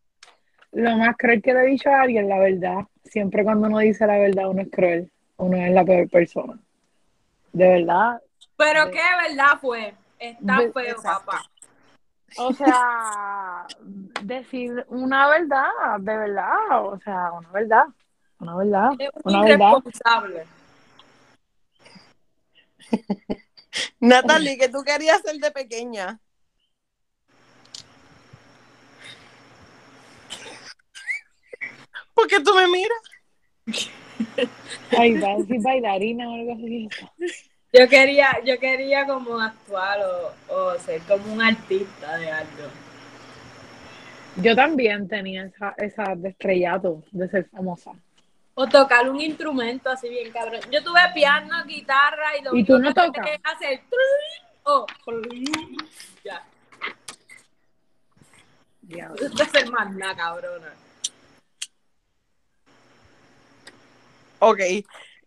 Lo 0.72 0.96
más 0.96 1.16
cruel 1.16 1.40
que 1.40 1.54
le 1.54 1.60
he 1.60 1.66
dicho 1.66 1.88
a 1.88 2.02
alguien, 2.02 2.28
la 2.28 2.38
verdad. 2.38 2.78
Siempre 3.10 3.42
cuando 3.42 3.66
uno 3.66 3.78
dice 3.78 4.06
la 4.06 4.18
verdad, 4.18 4.48
uno 4.48 4.62
es 4.62 4.70
cruel. 4.70 5.10
Uno 5.36 5.56
es 5.56 5.72
la 5.72 5.84
peor 5.84 6.08
persona. 6.08 6.56
De 7.52 7.68
verdad. 7.68 8.22
Pero 8.56 8.90
qué 8.90 9.00
verdad 9.28 9.58
fue. 9.60 9.94
Está 10.18 10.58
Ve- 10.58 10.72
feo, 10.72 10.84
exacto. 10.96 11.26
papá. 11.26 11.42
O 12.36 12.52
sea, 12.52 13.66
decir 14.22 14.84
una 14.88 15.28
verdad, 15.28 15.66
de 15.98 16.16
verdad. 16.16 16.84
O 16.84 16.98
sea, 17.00 17.32
una 17.32 17.50
verdad. 17.50 17.84
Una 18.38 18.56
verdad. 18.56 18.90
Es 18.98 19.10
Una 19.24 19.42
verdad. 19.42 19.70
irresponsable. 19.70 20.44
Natalie, 24.00 24.56
¿qué 24.56 24.68
tú 24.68 24.82
querías 24.84 25.20
ser 25.22 25.36
de 25.36 25.50
pequeña? 25.50 26.20
¿Por 32.20 32.28
qué 32.28 32.40
tú 32.40 32.52
me 32.54 32.66
miras? 32.68 34.50
Ay, 34.98 35.18
va 35.18 35.32
a 35.32 35.36
decir 35.38 35.62
bailarina 35.62 36.28
o 36.28 36.34
algo 36.34 36.52
así. 36.52 36.86
Yo 37.72 37.88
quería, 37.88 38.28
yo 38.44 38.58
quería 38.58 39.06
como 39.06 39.40
actuar 39.40 40.00
o, 40.02 40.54
o 40.54 40.78
ser 40.80 41.00
como 41.02 41.32
un 41.32 41.40
artista 41.40 42.18
de 42.18 42.30
algo. 42.30 42.68
Yo 44.36 44.54
también 44.54 45.08
tenía 45.08 45.44
esa, 45.44 45.74
esa 45.78 46.14
de 46.14 46.28
estrellato, 46.28 47.02
de 47.10 47.26
ser 47.30 47.48
famosa. 47.48 47.92
O 48.54 48.66
tocar 48.66 49.08
un 49.08 49.18
instrumento 49.18 49.88
así 49.88 50.10
bien 50.10 50.30
cabrón. 50.30 50.60
Yo 50.70 50.84
tuve 50.84 51.00
piano, 51.14 51.64
guitarra 51.64 52.36
y 52.38 52.44
lo 52.44 52.54
¿Y 52.54 52.64
tú 52.64 52.78
no 52.78 52.88
que 52.88 53.00
tocas? 53.00 53.24
que 53.24 53.40
hacer 53.42 53.80
o 54.64 54.86
ya. 56.22 56.44
Diablo. 58.82 59.16
Eso 59.16 59.42
es 59.42 59.50
ser 59.50 59.70
más 59.70 59.88
cabrona. 60.16 60.74
Ok. 64.40 64.60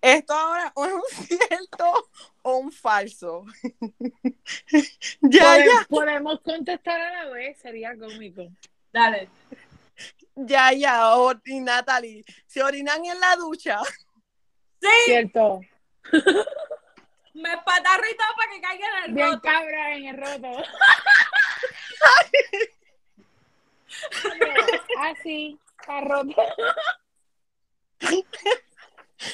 Esto 0.02 0.34
ahora 0.34 0.74
es 0.76 0.94
un 0.94 1.02
cierto 1.28 2.10
o 2.42 2.58
un 2.58 2.72
falso. 2.72 3.46
ya, 5.22 5.58
ya, 5.60 5.86
Podemos 5.90 6.42
contestar 6.42 7.00
a 7.00 7.24
la 7.26 7.32
vez, 7.32 7.58
sería 7.60 7.98
cómico. 7.98 8.44
Dale. 8.92 9.30
ya, 10.36 10.74
ya. 10.74 11.16
O- 11.18 11.34
y 11.46 11.60
Natalie, 11.62 12.26
¿se 12.46 12.62
orinan 12.62 13.04
en 13.06 13.18
la 13.20 13.36
ducha? 13.38 13.80
Sí, 14.82 14.90
Cierto. 15.06 15.62
me 17.34 17.54
espatarro 17.54 18.04
y 18.12 18.18
todo 18.18 18.28
para 18.36 18.52
que 18.52 18.62
caiga 18.62 18.88
en 18.88 19.04
el 19.06 19.14
Bien 19.14 19.30
roto. 19.32 19.42
cabra 19.42 19.96
en 19.96 20.06
el 20.08 20.18
roto. 20.18 20.50
Así, 25.00 25.58
está 25.80 26.02
roto. 26.02 26.36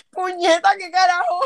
Puñeta, 0.10 0.70
qué 0.78 0.92
carajo. 0.92 1.40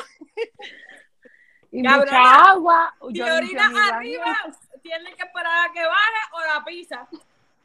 Y 1.72 1.82
Cabrona, 1.82 2.20
mucha 2.20 2.52
agua. 2.52 2.96
Si 3.12 3.22
orinas 3.22 3.74
arriba, 3.91 4.38
tienes 4.82 5.16
que 5.16 5.24
esperar 5.24 5.70
a 5.70 5.74
que 5.74 5.82
baje 5.82 6.22
o 6.34 6.39
la 6.39 6.66
pisa. 6.66 7.08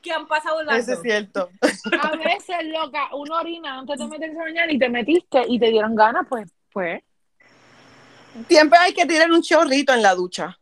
Que 0.00 0.12
han 0.12 0.26
pasado 0.26 0.62
las 0.62 0.78
Eso 0.78 0.92
es 0.92 1.02
cierto. 1.02 1.50
A 2.00 2.16
veces, 2.16 2.56
loca, 2.64 3.08
uno 3.14 3.36
orina 3.36 3.78
antes 3.78 3.98
de 3.98 4.06
meterse 4.06 4.38
a 4.38 4.44
bañar 4.44 4.70
y 4.70 4.78
te 4.78 4.88
metiste 4.88 5.42
y 5.46 5.58
te 5.58 5.70
dieron 5.70 5.94
ganas, 5.94 6.26
pues, 6.28 6.50
pues. 6.72 7.02
Siempre 8.48 8.78
hay 8.78 8.94
que 8.94 9.06
tirar 9.06 9.30
un 9.30 9.42
chorrito 9.42 9.92
en 9.92 10.02
la 10.02 10.14
ducha. 10.14 10.57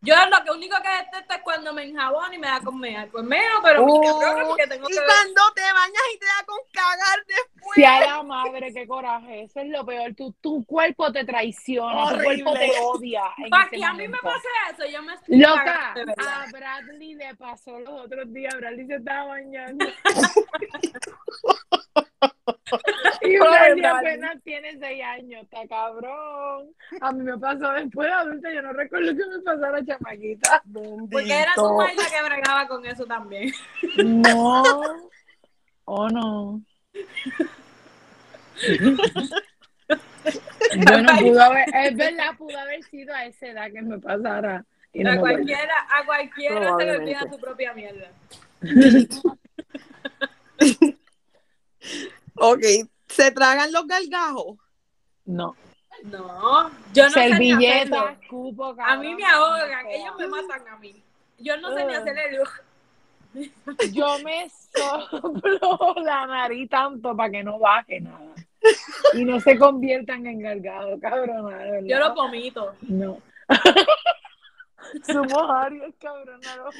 Yo 0.00 0.14
lo 0.26 0.44
que 0.44 0.50
único 0.52 0.76
que 0.80 0.88
detesto 0.88 1.34
es 1.34 1.42
cuando 1.42 1.72
me 1.72 1.82
enjabón 1.82 2.32
y 2.32 2.38
me 2.38 2.46
da 2.46 2.60
con 2.60 2.78
mear. 2.78 3.08
Pues 3.08 3.24
meo, 3.24 3.42
pero 3.64 3.82
Uh, 3.84 4.20
cabrón, 4.20 4.46
porque 4.48 4.66
tengo 4.68 4.88
y 4.88 4.92
que 4.92 4.98
cuando 5.04 5.42
te 5.56 5.62
bañas 5.62 6.02
y 6.14 6.18
te 6.18 6.26
da 6.26 6.44
con 6.46 6.58
cagar 6.72 7.18
después. 7.26 7.74
Si 7.74 7.84
a 7.84 8.00
la 8.00 8.22
madre, 8.22 8.72
qué 8.72 8.86
coraje. 8.86 9.42
Eso 9.42 9.60
es 9.60 9.66
lo 9.68 9.84
peor. 9.84 10.14
Tu, 10.14 10.32
tu 10.34 10.64
cuerpo 10.64 11.10
te 11.10 11.24
traiciona, 11.24 12.04
Horrible. 12.04 12.38
tu 12.38 12.44
cuerpo 12.44 12.58
te 12.58 12.80
odia. 12.80 13.22
Para 13.50 13.68
que 13.68 13.84
a 13.84 13.92
mí 13.92 14.06
me 14.06 14.18
pase 14.18 14.46
eso, 14.70 14.86
yo 14.88 15.02
me 15.02 15.14
estoy 15.14 15.36
Loca, 15.38 15.94
a 15.94 16.46
Bradley 16.52 17.14
le 17.14 17.34
pasó 17.34 17.78
los 17.80 18.04
otros 18.04 18.32
días. 18.32 18.54
Bradley 18.56 18.86
se 18.86 18.94
estaba 18.94 19.24
bañando. 19.26 19.84
y 23.22 23.38
Bradley. 23.38 23.84
apenas 23.84 24.42
tiene 24.42 24.76
seis 24.78 25.02
años, 25.04 25.42
está 25.42 25.66
cabrón. 25.68 26.68
A 27.00 27.12
mí 27.12 27.22
me 27.22 27.38
pasó 27.38 27.70
después 27.72 28.08
de 28.08 28.14
adulta, 28.14 28.52
yo 28.52 28.62
no 28.62 28.72
recuerdo 28.72 29.16
que 29.16 29.26
me 29.26 29.38
pasara 29.42 29.84
chamaquita. 29.84 30.62
Porque 31.10 31.32
era 31.32 31.52
tu 31.54 31.74
madre 31.74 31.94
la 31.96 32.04
que 32.04 32.22
bregaba 32.24 32.68
con 32.68 32.86
eso 32.86 33.04
también. 33.06 33.52
No. 34.04 34.62
Oh, 35.90 36.06
no. 36.10 36.60
bueno, 40.84 41.12
pudo 41.18 41.40
haber, 41.40 41.64
es 41.74 41.96
verdad, 41.96 42.36
pudo 42.36 42.58
haber 42.58 42.82
sido 42.82 43.14
a 43.14 43.24
esa 43.24 43.46
edad 43.46 43.72
que 43.72 43.80
me 43.80 43.98
pasara. 43.98 44.66
Y 44.92 45.02
no 45.02 45.12
A 45.12 45.14
me 45.14 45.20
cualquiera, 45.20 45.72
a 45.90 46.04
cualquiera 46.04 46.76
se 46.76 46.84
le 46.84 46.96
olvida 46.98 47.20
su 47.32 47.40
propia 47.40 47.72
mierda. 47.72 48.10
Ok, 52.40 52.62
¿se 53.08 53.30
tragan 53.32 53.72
los 53.72 53.86
gargajos? 53.86 54.56
No. 55.24 55.56
No, 56.04 56.70
yo 56.94 57.04
no 57.04 57.10
sé 57.10 57.28
Servilleta, 57.28 58.16
cupo, 58.30 58.66
A 58.66 58.76
cabrón, 58.76 59.00
mí 59.00 59.14
me 59.16 59.24
ahogan, 59.24 59.86
ellos 59.88 60.14
me 60.16 60.28
matan 60.28 60.68
a 60.68 60.76
mí. 60.76 61.02
Yo 61.38 61.56
no 61.56 61.74
sé 61.74 61.84
ni 61.84 61.92
Ugh. 61.92 62.00
hacer 62.00 62.16
el 62.18 63.92
Yo 63.92 64.18
me 64.20 64.48
soplo 64.76 65.94
la 66.04 66.26
nariz 66.26 66.70
tanto 66.70 67.16
para 67.16 67.30
que 67.30 67.42
no 67.42 67.58
baje 67.58 68.00
nada. 68.00 68.32
y 69.14 69.24
no 69.24 69.40
se 69.40 69.58
conviertan 69.58 70.24
en 70.26 70.40
gargado, 70.40 70.98
verdad. 70.98 71.80
Yo 71.84 71.98
lo 71.98 72.14
vomito. 72.14 72.74
No. 72.82 73.20
Somos 75.04 75.50
Aries, 75.50 75.94
odiamos. 76.00 76.74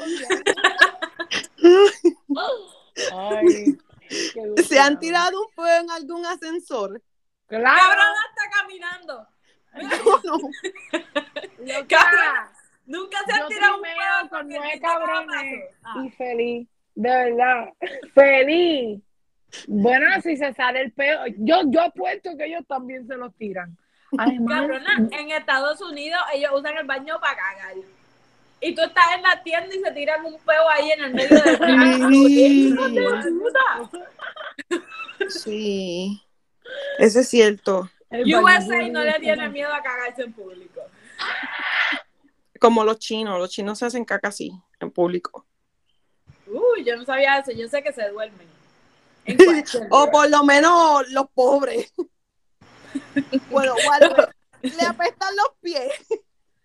Ay. 3.12 3.78
¿Se 4.68 4.78
han 4.78 4.98
tirado 4.98 5.42
un 5.42 5.48
fuego 5.52 5.84
en 5.84 5.90
algún 5.90 6.24
ascensor? 6.26 7.00
Claro. 7.46 7.80
Cabrona 7.80 8.14
está 8.30 8.50
caminando. 8.60 9.26
No. 10.24 10.38
Nunca 12.86 13.18
se 13.26 13.32
Yo 13.36 13.42
han 13.42 13.48
tirado 13.48 13.76
un 13.76 13.82
pedo 13.82 14.28
con 14.30 14.48
nueve 14.48 14.80
cabrones 14.80 15.64
pasó. 15.82 16.04
y 16.04 16.10
feliz, 16.12 16.68
de 16.94 17.08
verdad, 17.10 17.72
feliz. 18.14 19.00
Bueno, 19.66 20.06
si 20.22 20.36
se 20.36 20.52
sale 20.54 20.82
el 20.82 20.92
peo, 20.92 21.26
yo, 21.38 21.62
yo 21.66 21.82
apuesto 21.82 22.36
que 22.36 22.46
ellos 22.46 22.64
también 22.66 23.06
se 23.06 23.16
los 23.16 23.34
tiran. 23.36 23.76
Además, 24.16 24.60
Cabrona, 24.60 25.08
en 25.10 25.30
Estados 25.30 25.80
Unidos 25.82 26.18
ellos 26.32 26.50
usan 26.54 26.78
el 26.78 26.86
baño 26.86 27.20
para 27.20 27.36
cagar. 27.36 27.74
Y 28.60 28.74
tú 28.74 28.82
estás 28.82 29.04
en 29.16 29.22
la 29.22 29.42
tienda 29.42 29.74
y 29.74 29.80
se 29.80 29.90
tiran 29.92 30.24
un 30.24 30.38
peo 30.40 30.68
ahí 30.68 30.90
en 30.90 31.04
el 31.04 31.14
medio 31.14 31.40
del 31.40 31.58
plato. 31.58 31.74
Sí. 35.28 35.28
Sí, 35.28 36.22
eso 36.98 37.20
es 37.20 37.28
cierto. 37.28 37.90
el 38.10 38.34
USA 38.34 38.88
no 38.88 39.02
le 39.02 39.18
tiene 39.20 39.48
miedo 39.48 39.72
a 39.72 39.82
cagarse 39.82 40.22
en 40.22 40.32
público. 40.32 40.80
Como 42.60 42.84
los 42.84 42.98
chinos, 42.98 43.38
los 43.38 43.50
chinos 43.50 43.78
se 43.78 43.86
hacen 43.86 44.04
caca 44.04 44.28
así, 44.28 44.52
en 44.80 44.90
público. 44.90 45.46
Uy, 46.46 46.84
yo 46.84 46.96
no 46.96 47.04
sabía 47.04 47.38
eso. 47.38 47.52
Yo 47.52 47.68
sé 47.68 47.82
que 47.82 47.92
se 47.92 48.08
duermen. 48.08 48.48
O 49.90 50.10
por 50.10 50.30
lo 50.30 50.42
menos 50.44 51.08
los 51.10 51.28
pobres. 51.30 51.92
Bueno, 53.50 53.74
Walter, 53.86 54.34
le 54.62 54.86
apestan 54.86 55.36
los 55.36 55.50
pies. 55.60 55.92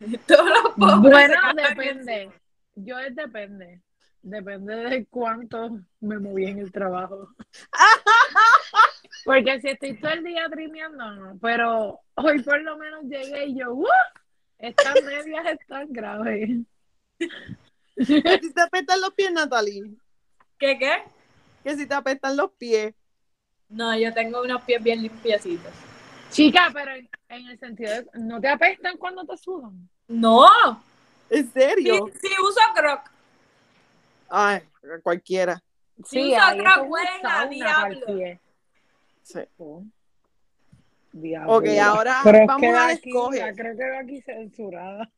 Todos 0.27 0.49
los 0.49 0.73
pobres 0.75 1.11
Bueno, 1.11 1.35
depende. 1.55 2.31
Yo 2.75 2.99
es 2.99 3.15
depende. 3.15 3.81
Depende 4.21 4.75
de 4.75 5.05
cuánto 5.07 5.81
me 5.99 6.17
moví 6.17 6.45
en 6.45 6.59
el 6.59 6.71
trabajo. 6.71 7.29
Porque 9.25 9.59
si 9.61 9.69
estoy 9.69 9.97
todo 9.99 10.11
el 10.11 10.23
día 10.23 10.47
trimeando, 10.49 11.11
no. 11.11 11.39
Pero 11.41 11.99
hoy 12.15 12.41
por 12.41 12.61
lo 12.61 12.77
menos 12.77 13.03
llegué 13.03 13.47
y 13.47 13.59
yo, 13.59 13.73
¡uh! 13.73 13.85
Estas 14.57 14.95
medias 15.03 15.45
están 15.59 15.91
graves. 15.91 16.49
Que 17.17 18.05
si 18.05 18.21
te 18.53 18.61
apestan 18.61 19.01
los 19.01 19.13
pies, 19.13 19.31
Natalie. 19.31 19.83
¿Qué 20.57 20.77
qué? 20.79 21.03
Que 21.63 21.75
si 21.75 21.85
te 21.85 21.93
apestan 21.93 22.37
los 22.37 22.51
pies. 22.51 22.93
No, 23.67 23.97
yo 23.97 24.13
tengo 24.13 24.41
unos 24.41 24.61
pies 24.63 24.81
bien 24.81 25.01
limpiecitos. 25.01 25.73
Chica, 26.29 26.69
pero 26.73 26.93
en, 26.93 27.09
en 27.29 27.47
el 27.47 27.59
sentido 27.59 27.91
de, 27.91 28.05
¿no 28.15 28.39
te 28.39 28.47
apestan 28.47 28.97
cuando 28.97 29.25
te 29.25 29.37
sudan? 29.37 29.89
No, 30.07 30.47
¿En 31.29 31.51
serio? 31.51 32.09
si 32.21 32.27
uso 32.41 32.59
croc. 32.75 33.09
Ay, 34.29 34.61
cualquiera. 35.01 35.61
Si 36.05 36.31
uso 36.33 36.41
ahí 36.41 36.57
croc, 36.59 36.67
eso 36.67 36.75
es 36.79 36.83
un 36.85 36.91
huelen 36.91 37.25
a 37.25 37.29
sauna 37.29 37.39
pa'l 37.41 37.49
diablo. 37.49 38.39
Sí. 39.23 39.39
Oh. 39.57 39.83
Diablo. 41.13 41.53
Ok, 41.55 41.65
ahora 41.81 42.19
Pero 42.23 42.37
es 42.39 42.47
vamos 42.47 42.61
que 42.61 42.67
a 42.69 42.87
aquí, 42.87 43.09
escoger. 43.09 43.55
creo 43.55 43.77
que 43.77 43.89
va 43.89 43.99
aquí 43.99 44.21
censurada. 44.21 45.09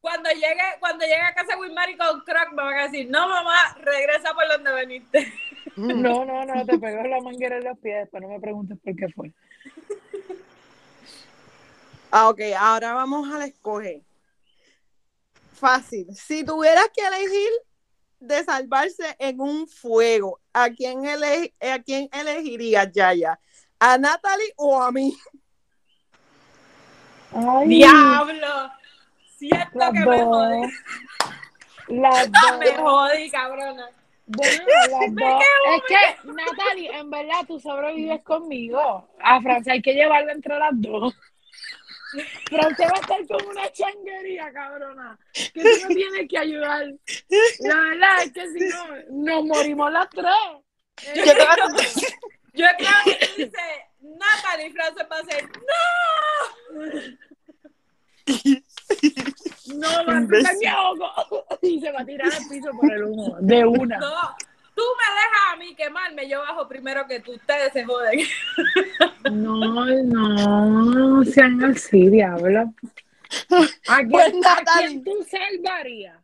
Cuando 0.00 0.30
llegue, 0.30 0.60
cuando 0.80 1.04
llegue 1.04 1.20
a 1.22 1.34
casa 1.34 1.56
Wilmary 1.58 1.96
con 1.96 2.20
croc, 2.20 2.50
me 2.50 2.62
van 2.62 2.78
a 2.78 2.82
decir, 2.84 3.08
no 3.10 3.28
mamá, 3.28 3.74
regresa 3.80 4.34
por 4.34 4.48
donde 4.48 4.72
veniste. 4.72 5.32
Mm. 5.76 6.02
No, 6.02 6.24
no, 6.24 6.44
no, 6.44 6.66
te 6.66 6.78
pegó 6.78 7.02
la 7.04 7.20
manguera 7.22 7.56
en 7.56 7.64
los 7.64 7.78
pies, 7.78 8.00
después 8.00 8.22
no 8.22 8.28
me 8.28 8.40
preguntes 8.40 8.78
por 8.84 8.94
qué 8.94 9.08
fue. 9.08 9.32
Ah, 12.10 12.28
ok, 12.28 12.40
ahora 12.58 12.92
vamos 12.92 13.32
a 13.32 13.38
la 13.38 13.46
escoger. 13.46 14.02
Fácil. 15.62 16.06
Si 16.12 16.44
tuvieras 16.44 16.88
que 16.92 17.06
elegir 17.06 17.50
de 18.18 18.42
salvarse 18.42 19.14
en 19.20 19.40
un 19.40 19.68
fuego, 19.68 20.40
¿a 20.52 20.68
quién, 20.70 21.04
ele- 21.04 21.54
a 21.60 21.78
quién 21.78 22.08
elegirías, 22.12 22.90
Yaya? 22.92 23.38
¿A 23.78 23.96
Natalie 23.96 24.52
o 24.56 24.82
a 24.82 24.90
mí? 24.90 25.16
Ay, 27.32 27.68
Diablo. 27.68 28.72
Siento 29.38 29.68
las 29.78 29.92
que 29.92 30.00
me 30.00 30.04
jodí. 30.24 30.60
dos. 30.62 30.70
Las 31.86 32.28
Me 32.58 32.66
dos. 32.72 32.80
jodí, 32.80 33.30
cabrona. 33.30 33.88
Bueno, 34.26 34.64
las 34.90 35.14
dos. 35.14 35.42
Es 35.76 35.82
que, 35.86 36.28
Natalie, 36.32 36.98
en 36.98 37.08
verdad 37.08 37.44
tú 37.46 37.60
sobrevives 37.60 38.24
conmigo. 38.24 39.08
A 39.20 39.40
Francia 39.40 39.74
hay 39.74 39.82
que 39.82 39.94
llevarla 39.94 40.32
entre 40.32 40.58
las 40.58 40.72
dos. 40.72 41.14
Francia 42.46 42.88
va 42.88 42.96
a 42.96 43.00
estar 43.00 43.26
con 43.26 43.46
una 43.46 43.72
changuería, 43.72 44.52
cabrona. 44.52 45.18
Que 45.32 45.62
tú 45.62 45.88
me 45.88 45.94
tienes 45.94 46.28
que 46.28 46.38
ayudar. 46.38 46.86
La 47.60 47.74
verdad 47.76 48.22
es 48.24 48.32
que 48.32 48.46
si 48.52 48.58
no, 48.68 49.34
nos 49.34 49.44
morimos 49.46 49.92
las 49.92 50.08
tres. 50.10 50.24
Yo 51.14 51.22
te 51.24 51.34
voy 51.34 51.42
a- 51.42 51.56
Yo 52.54 52.66
creo 52.76 52.90
que 53.06 53.26
tú 53.26 53.32
dices, 53.38 53.52
Natalie 54.00 54.72
Frances 54.72 55.06
va 55.10 55.18
a 55.18 55.24
ser, 55.24 55.48
No, 59.74 59.88
va 60.06 60.12
a 60.14 60.18
empezar 60.18 60.54
mi 60.58 60.66
ahogo. 60.66 61.08
Y 61.62 61.80
se 61.80 61.90
va 61.92 62.00
a 62.00 62.04
tirar 62.04 62.30
al 62.32 62.48
piso 62.48 62.70
por 62.78 62.92
el 62.92 63.04
humo. 63.04 63.36
De 63.40 63.64
una. 63.64 63.98
no, 63.98 64.36
tú 64.74 64.82
me 64.98 65.14
dejas 65.14 65.52
a 65.52 65.56
mí 65.56 65.74
quemarme, 65.74 66.28
yo 66.28 66.40
bajo 66.40 66.68
primero 66.68 67.06
que 67.06 67.20
tú, 67.20 67.32
ustedes 67.34 67.72
se 67.72 67.84
joden. 67.84 68.20
No, 69.30 69.84
no, 69.86 71.24
sean 71.24 71.62
así, 71.64 72.08
diablo. 72.08 72.72
¿A 73.88 73.96
quién, 73.98 74.10
Pues, 74.10 74.32
a 74.34 74.38
Natalie. 74.56 74.88
quién 74.88 75.04
tú 75.04 75.26
salvarías? 75.30 76.16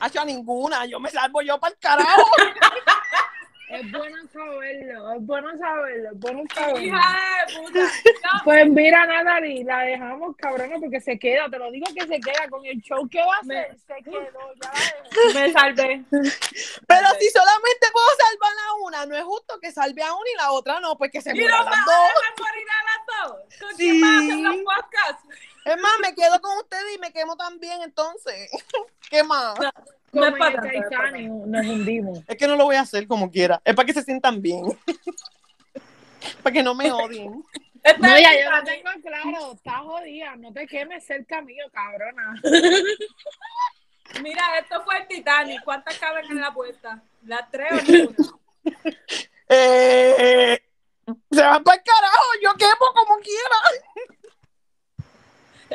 Hacho, 0.00 0.20
a 0.20 0.24
ninguna, 0.24 0.84
yo 0.86 0.98
me 0.98 1.10
salvo 1.10 1.42
yo 1.42 1.58
para 1.60 1.72
el 1.74 1.78
carajo. 1.78 2.22
Es 3.72 3.90
bueno 3.90 4.16
saberlo, 4.32 5.12
es 5.12 5.26
bueno 5.26 5.48
saberlo, 5.58 6.10
es 6.10 6.18
bueno 6.20 6.42
saberlo. 6.54 6.80
Hija 6.80 7.18
de 7.46 7.54
puta. 7.56 7.80
No, 7.80 8.30
Pues 8.44 8.68
mira, 8.68 9.06
Natalie, 9.06 9.64
la 9.64 9.78
dejamos 9.80 10.36
cabrona 10.36 10.76
porque 10.78 11.00
se 11.00 11.18
queda, 11.18 11.48
te 11.48 11.58
lo 11.58 11.70
digo 11.70 11.86
que 11.94 12.06
se 12.06 12.20
queda 12.20 12.48
con 12.50 12.64
el 12.66 12.80
show 12.82 13.08
que 13.08 13.18
va 13.20 13.36
a 13.38 13.42
Me- 13.44 13.60
hacer, 13.60 13.78
se 13.86 13.94
quedó, 14.04 14.20
ya 14.60 14.72
la 14.72 15.40
me 15.40 15.52
salvé. 15.52 16.04
Pero 16.10 17.08
si 17.18 17.30
solamente 17.30 17.86
puedo 17.92 18.06
salvar 18.18 18.52
a 18.68 18.74
una, 18.84 19.06
no 19.06 19.16
es 19.16 19.24
justo 19.24 19.58
que 19.60 19.72
salve 19.72 20.02
a 20.02 20.12
una 20.12 20.30
y 20.30 20.36
la 20.36 20.50
otra 20.52 20.78
no, 20.80 20.96
pues 20.98 21.10
que 21.10 21.20
se 21.22 21.30
¿Y 21.30 21.40
mueran 21.40 21.64
las 21.64 21.74
a 21.74 21.80
dos. 21.80 22.40
morir 22.40 22.66
a 22.68 22.84
las 22.84 23.28
dos? 23.30 23.58
¿Con 23.60 23.76
quién 23.76 24.00
vas 24.00 24.10
a 24.10 24.18
hacer 24.18 24.32
Sí. 24.34 24.42
los 24.42 24.56
podcasts? 24.56 25.24
Es 25.64 25.80
más, 25.80 25.92
me 26.00 26.14
quedo 26.14 26.40
con 26.40 26.58
ustedes 26.58 26.94
y 26.96 26.98
me 26.98 27.12
quemo 27.12 27.36
también, 27.36 27.80
entonces. 27.82 28.50
¿Qué 29.10 29.22
más? 29.22 29.58
No 29.58 29.70
no 30.12 30.26
es 30.26 30.34
para 30.34 30.60
Titanic, 30.62 31.30
nos 31.30 31.66
hundimos. 31.66 32.20
Es 32.26 32.36
que 32.36 32.46
no 32.46 32.56
lo 32.56 32.64
voy 32.64 32.76
a 32.76 32.82
hacer 32.82 33.06
como 33.06 33.30
quiera. 33.30 33.60
Es 33.64 33.74
para 33.74 33.86
que 33.86 33.94
se 33.94 34.02
sientan 34.02 34.42
bien. 34.42 34.64
para 36.42 36.52
que 36.52 36.62
no 36.62 36.74
me 36.74 36.92
odien. 36.92 37.44
No, 37.98 38.18
ya 38.18 38.30
yo 38.40 38.50
lo 38.50 38.62
tengo 38.62 38.90
claro, 39.02 39.52
está 39.54 39.78
jodida, 39.78 40.36
no 40.36 40.52
te 40.52 40.66
quemes 40.66 41.04
cerca 41.04 41.42
mío, 41.42 41.64
cabrona. 41.72 42.40
Mira, 44.22 44.58
esto 44.58 44.82
fue 44.84 44.98
el 44.98 45.08
Titanic. 45.08 45.64
¿Cuántas 45.64 45.98
caben 45.98 46.30
en 46.30 46.40
la 46.40 46.52
puerta? 46.52 47.02
¿Las 47.24 47.50
tres 47.50 47.72
o 47.72 47.92
ninguna? 47.92 48.28
Eh, 49.54 50.58
se 51.30 51.42
van 51.42 51.62
para 51.62 51.76
el 51.76 51.82
carajo, 51.82 52.22
yo 52.42 52.54
quemo 52.54 52.86
como 52.94 53.18
quiera. 53.18 54.16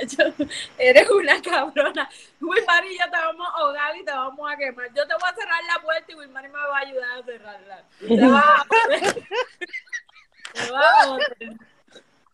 Yo- 0.05 0.45
Eres 0.77 1.09
una 1.09 1.41
cabrona. 1.41 2.09
Wilmary 2.41 2.95
y 2.95 2.97
yo 2.99 3.05
te 3.05 3.17
vamos 3.17 3.47
a 3.47 3.57
ahogar 3.59 3.95
y 3.95 4.03
te 4.05 4.11
vamos 4.11 4.51
a 4.51 4.57
quemar. 4.57 4.87
Yo 4.93 5.07
te 5.07 5.13
voy 5.13 5.29
a 5.29 5.35
cerrar 5.35 5.63
la 5.75 5.81
puerta 5.81 6.11
y 6.11 6.15
Wilmary 6.15 6.47
me 6.49 6.57
va 6.59 6.77
a 6.77 6.81
ayudar 6.81 7.19
a 7.19 7.23
cerrarla. 7.23 7.83
Te 7.99 8.27
vas 8.27 8.45
a 8.45 8.65
joder. 8.67 9.27
Te 10.53 10.71
vas 10.71 10.85
a 11.03 11.07
joder. 11.07 11.53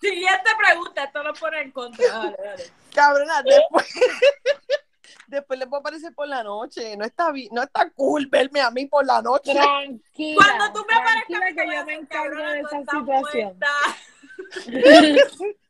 Siguiente 0.01 0.49
pregunta, 0.57 1.03
esto 1.05 1.24
lo 1.24 1.34
pone 1.34 1.61
en 1.61 1.72
contra. 1.72 2.05
Dale, 2.07 2.38
dale. 2.43 2.64
Cabrona, 2.93 3.41
después. 3.43 3.88
Después 5.28 5.57
les 5.57 5.68
voy 5.68 5.78
a 5.78 5.80
aparecer 5.80 6.14
por 6.14 6.28
la 6.28 6.43
noche. 6.43 6.95
No 6.95 7.05
está, 7.05 7.32
no 7.51 7.64
está 7.64 7.89
cool 7.91 8.28
verme 8.28 8.61
a 8.61 8.70
mí 8.70 8.86
por 8.86 9.03
la 9.03 9.20
noche. 9.22 9.53
Tranquila. 9.53 10.36
Cuando 10.45 10.74
tú 10.74 10.86
me 10.88 10.93
aparezcas, 10.95 11.53
que 11.55 11.76
yo 11.76 11.86
me 11.86 11.93
encargo 11.95 12.38
de 12.38 12.59
esa 12.59 12.80
situación. 12.82 13.57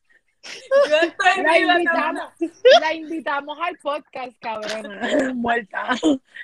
Yo 0.89 0.95
estoy 0.97 1.43
La 1.43 1.59
invitamos, 1.59 2.33
la 2.81 2.93
invitamos 2.93 3.57
al 3.61 3.77
podcast, 3.77 4.31
cabrona, 4.39 5.33
muerta, 5.35 5.95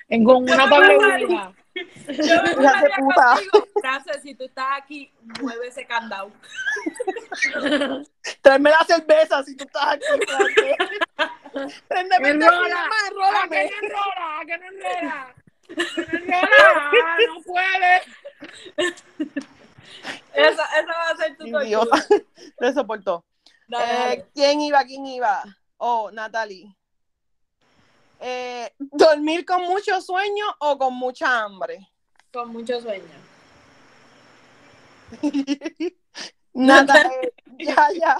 en 0.08 0.24
con 0.24 0.43
una 0.43 0.70
tabla. 0.70 1.54
Yo 1.76 2.43
me 2.43 2.54
gustaría 2.56 2.95
puta. 2.97 3.34
contigo. 3.34 3.68
Frances, 3.82 4.22
si 4.22 4.36
tú 4.36 4.45
estás 4.45 4.68
aquí, 4.78 5.12
mueve 5.41 5.68
ese 5.68 5.86
candado. 5.86 6.32
Tráeme 8.41 8.70
la 8.70 8.86
cerveza 8.86 9.43
si 9.43 9.56
tú 9.56 9.66
estás 9.66 9.93
aquí. 9.93 10.06
Frances. 10.28 11.80
Préndeme 11.88 12.30
el 12.30 12.36
Enrola, 12.36 12.68
tequila, 12.68 12.88
más, 12.88 13.43
¿a 13.43 13.50
que 13.50 13.68
no 13.70 13.76
enrola? 13.82 14.39
¿A 14.39 14.45
que 14.45 14.58
no 14.58 14.66
enrola? 14.68 15.28
¿A 15.28 15.36
que 15.95 16.18
no 16.18 16.18
enrola? 16.18 17.18
No 17.28 17.41
puede. 17.43 18.02
Eso, 20.34 20.62
eso 20.62 20.88
va 20.88 21.10
a 21.10 21.18
ser 21.18 21.38
tu 21.38 21.52
tortura. 21.52 22.06
No 22.60 22.74
soportó. 22.74 23.26
Dale, 23.70 23.86
Eh, 23.86 23.97
dale. 23.97 24.26
¿Quién 24.34 24.61
iba? 24.61 24.84
¿Quién 24.84 25.05
iba? 25.05 25.43
Oh, 25.78 26.09
Natalie. 26.11 26.76
Eh, 28.20 28.74
¿Dormir 28.80 29.45
con 29.45 29.61
mucho 29.63 30.01
sueño 30.01 30.45
o 30.59 30.78
con 30.78 30.93
mucha 30.95 31.43
hambre? 31.43 31.88
Con 32.34 32.49
mucho 32.49 32.82
sueño. 32.82 33.05
Natalie, 36.53 37.34
ya, 37.59 37.88
ya. 37.97 38.17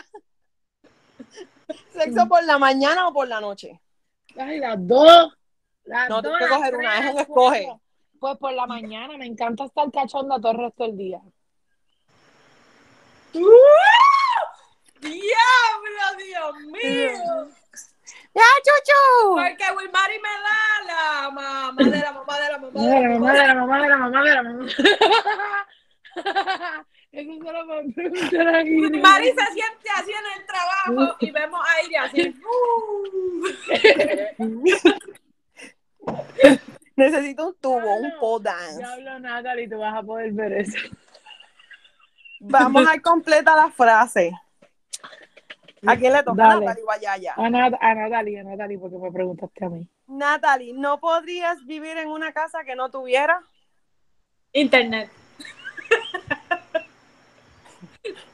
¿Sexo 1.94 2.28
por 2.28 2.44
la 2.46 2.58
mañana 2.58 3.08
o 3.08 3.14
por 3.14 3.28
la 3.28 3.42
noche? 3.42 3.82
Ay, 4.38 4.60
las 4.60 4.76
dos. 4.88 5.34
Las 5.84 6.10
No, 6.10 6.22
dos, 6.22 6.40
las 6.40 6.50
coger 6.50 6.76
una, 6.76 7.00
es 7.00 7.14
un 7.14 7.20
escoge. 7.20 7.80
Pues 8.20 8.38
por 8.38 8.54
la 8.54 8.66
mañana, 8.68 9.18
me 9.18 9.26
encanta 9.26 9.66
estar 9.66 9.92
cachonda 9.92 10.40
todo 10.40 10.52
el 10.52 10.58
resto 10.60 10.84
del 10.84 10.98
día. 10.98 11.22
¡Diablo, 15.02 16.04
Dios 16.18 16.56
mío! 16.72 17.50
¡Ya, 18.36 18.44
chuchu! 18.64 19.36
Porque 19.36 19.66
Wilmary 19.78 20.20
me 20.20 20.30
da 20.30 20.62
la 20.88 21.32
mamá 21.32 21.74
de 21.78 22.00
la 22.00 22.12
mamá 22.12 22.40
de 22.40 22.50
la 22.50 22.58
mamá 22.60 22.82
De 22.82 22.88
la 22.90 23.10
mamá, 23.10 23.34
de 23.34 23.48
la 23.48 23.56
mamá, 23.56 23.82
de 23.82 23.90
la 23.90 23.98
mamá, 23.98 24.24
de 24.24 24.34
la 24.34 24.44
mamá. 24.44 24.66
Eso 27.12 27.40
preguntar 27.40 27.56
a. 27.56 28.62
Wilmary 28.62 29.28
se 29.28 29.46
siente 29.54 29.90
así 29.96 30.12
en 30.12 30.26
el 30.40 30.46
trabajo 30.46 31.18
y 31.20 31.32
vemos 31.32 31.60
a 31.66 31.84
Iria 31.84 32.04
así. 32.04 32.36
¡uh! 32.46 33.48
Necesito 36.96 37.48
un 37.48 37.56
tubo, 37.56 37.96
un 37.96 38.12
pole 38.20 38.44
dance. 38.44 38.78
Diablo, 38.78 39.20
Natalie, 39.20 39.70
tú 39.70 39.80
vas 39.80 39.96
a 39.96 40.04
poder 40.04 40.32
ver 40.34 40.54
eso. 40.54 40.78
Vamos 42.42 42.88
a 42.88 42.96
ir 42.96 43.02
completa 43.02 43.56
la 43.56 43.70
frase. 43.72 44.32
¿A 45.88 45.96
quién 45.98 46.14
le 46.14 46.24
toca? 46.24 46.44
Dale. 46.44 46.66
Natalie 46.66 46.84
Guayaya. 46.84 47.34
A, 47.38 47.50
Nat- 47.50 47.78
a 47.80 47.96
Natalie, 47.96 48.40
a 48.40 48.44
Natalie, 48.44 48.78
porque 48.78 48.98
me 48.98 49.12
preguntaste 49.12 49.66
a 49.66 49.70
mí. 49.70 49.88
Natalie, 50.08 50.74
¿no 50.74 51.00
podrías 51.00 51.64
vivir 51.66 51.98
en 51.98 52.10
una 52.10 52.34
casa 52.34 52.64
que 52.64 52.76
no 52.76 52.90
tuviera? 52.92 53.42
Internet. 54.54 55.10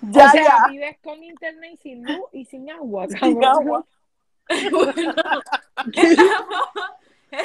Ya, 0.01 0.25
o 0.27 0.29
sea, 0.29 0.43
ya. 0.43 0.67
vives 0.69 0.97
con 1.03 1.23
internet 1.23 1.71
y 1.73 1.77
sin 1.77 2.03
luz 2.05 2.25
y 2.31 2.45
sin 2.45 2.69
agua, 2.71 3.07
Sin 3.07 3.43
agua. 3.43 3.85
Estamos, 4.47 5.03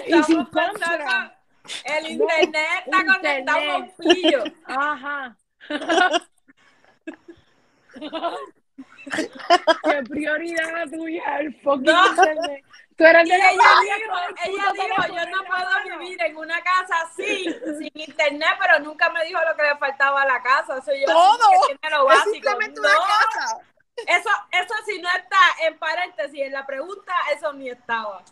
Y 0.06 0.22
sin 0.22 0.40
estamos 0.40 0.48
pensando, 0.50 0.98
compra. 0.98 1.38
el 1.84 2.06
internet 2.12 2.84
está 2.84 2.98
Internet. 3.00 3.16
conectado 3.20 3.70
a 3.70 3.76
un 3.78 3.90
pillo. 3.98 4.44
Ajá. 4.66 5.36
¿Qué 9.84 10.02
prioridad 10.08 10.72
la 10.72 10.86
tuya? 10.86 11.38
El 11.40 11.54
fucking 11.62 11.84
No. 11.84 12.06
internet. 12.08 12.64
Tú 12.96 13.04
eres 13.06 13.26
de 13.28 13.38
la 13.38 13.50
ella 13.50 13.62
dijo, 13.62 14.16
ella 14.44 14.72
dijo, 14.74 15.06
yo 15.16 15.26
no 15.30 15.44
puedo 15.44 15.70
mano". 15.70 15.98
vivir 15.98 16.22
en 16.22 16.36
una 16.36 16.60
casa 16.62 17.10
sin, 17.16 17.54
sin 17.78 17.90
internet, 17.94 18.50
pero 18.60 18.78
nunca 18.80 19.08
me 19.10 19.24
dijo 19.24 19.40
lo 19.48 19.56
que 19.56 19.62
le 19.62 19.76
faltaba 19.78 20.20
a 20.22 20.26
la 20.26 20.42
casa. 20.42 20.76
Eso 20.78 20.92
yo 20.94 21.06
Todo. 21.06 21.38
que 21.66 21.76
tiene 21.78 21.96
lo 21.96 22.10
Es 22.10 22.16
básico. 22.18 22.34
simplemente 22.34 22.80
No, 22.80 22.88
una 22.88 22.98
casa. 22.98 23.58
Eso, 24.06 24.30
eso 24.52 24.74
si 24.86 25.00
no 25.00 25.08
está 25.16 25.38
en 25.62 25.78
paréntesis 25.78 26.40
en 26.40 26.52
la 26.52 26.66
pregunta, 26.66 27.14
eso 27.34 27.52
ni 27.54 27.70
estaba. 27.70 28.22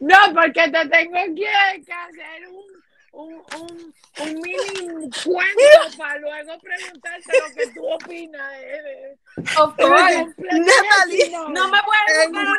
No, 0.00 0.16
porque 0.34 0.70
te 0.70 0.88
tengo 0.88 1.34
que 1.34 1.48
hacer 1.48 2.48
un, 2.50 2.83
un, 3.14 3.34
un, 3.34 3.94
un 4.20 4.34
mini 4.40 5.10
cuento 5.24 5.96
para 5.98 6.18
luego 6.18 6.58
preguntarte 6.60 7.32
lo 7.40 7.54
que 7.54 7.66
tú 7.72 7.86
opinas. 7.86 8.52
de- 8.52 8.82
de- 8.82 9.18
Of 9.58 9.74
course. 9.76 10.26
Natalie, 10.38 10.90
al 11.02 11.10
final. 11.10 11.52
No 11.52 11.68
me 11.68 11.78
puedes 11.84 12.24
En 12.24 12.36
una 12.36 12.58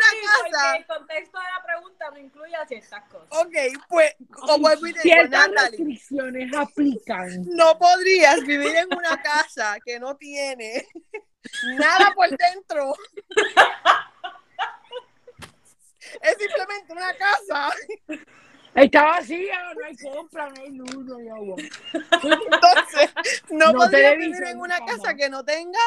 casa. 0.51 0.76
el 0.78 0.86
contexto 0.86 1.39
de 1.39 1.45
la 1.45 1.64
pregunta 1.66 2.10
no 2.12 2.18
incluye 2.20 2.56
ciertas 2.68 3.03
cosas. 3.10 3.28
Ok, 3.32 3.53
pues, 3.89 4.16
o 4.49 4.58
vuelvo 4.60 4.88
y 4.88 4.93
te 4.93 4.99
digo, 5.03 5.16
Ciertas 5.16 5.47
restricciones 5.51 6.53
aplican. 6.56 7.30
no 7.56 7.78
podrías 7.78 8.41
vivir 8.41 8.76
en 8.76 8.88
una 8.93 9.22
casa 9.22 9.78
que 9.86 9.99
no 9.99 10.16
tiene 10.18 10.86
nada 11.78 12.12
por 12.16 12.30
dentro. 12.30 12.93
Es 16.22 16.38
simplemente 16.38 16.93
una 16.93 17.14
casa. 17.18 17.70
Está 18.76 19.06
vacía, 19.06 19.74
no 19.74 19.86
hay 19.86 19.96
compra, 19.96 20.50
no 20.50 20.62
hay 20.62 20.72
luz, 20.72 21.06
no 21.06 21.16
hay 21.18 21.30
agua. 21.30 21.56
Entonces, 21.94 23.14
no, 23.50 23.72
No 23.72 23.90
televisión, 23.90 24.32
vivir 24.34 24.48
en 24.50 24.60
una 24.60 24.80
casa 24.86 25.16
que 25.16 25.30
no 25.30 25.46
tenga. 25.46 25.80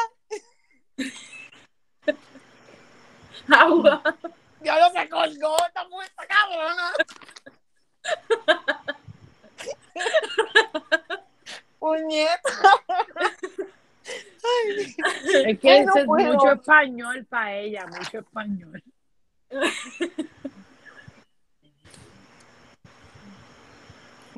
Agua. 3.47 4.01
Ya 4.61 4.79
lo 4.79 4.89
se 4.91 5.07
colgó, 5.07 5.55
está 5.57 6.27
cabrona. 6.27 6.91
Puñeta. 11.79 12.41
Ay, 14.43 14.95
Es 15.45 15.59
que 15.59 15.71
Ay, 15.71 15.85
no 15.85 15.91
eso 15.91 15.99
es 15.99 16.05
mucho 16.07 16.51
español 16.53 17.25
para 17.25 17.55
ella, 17.55 17.85
mucho 17.85 18.19
español. 18.19 18.83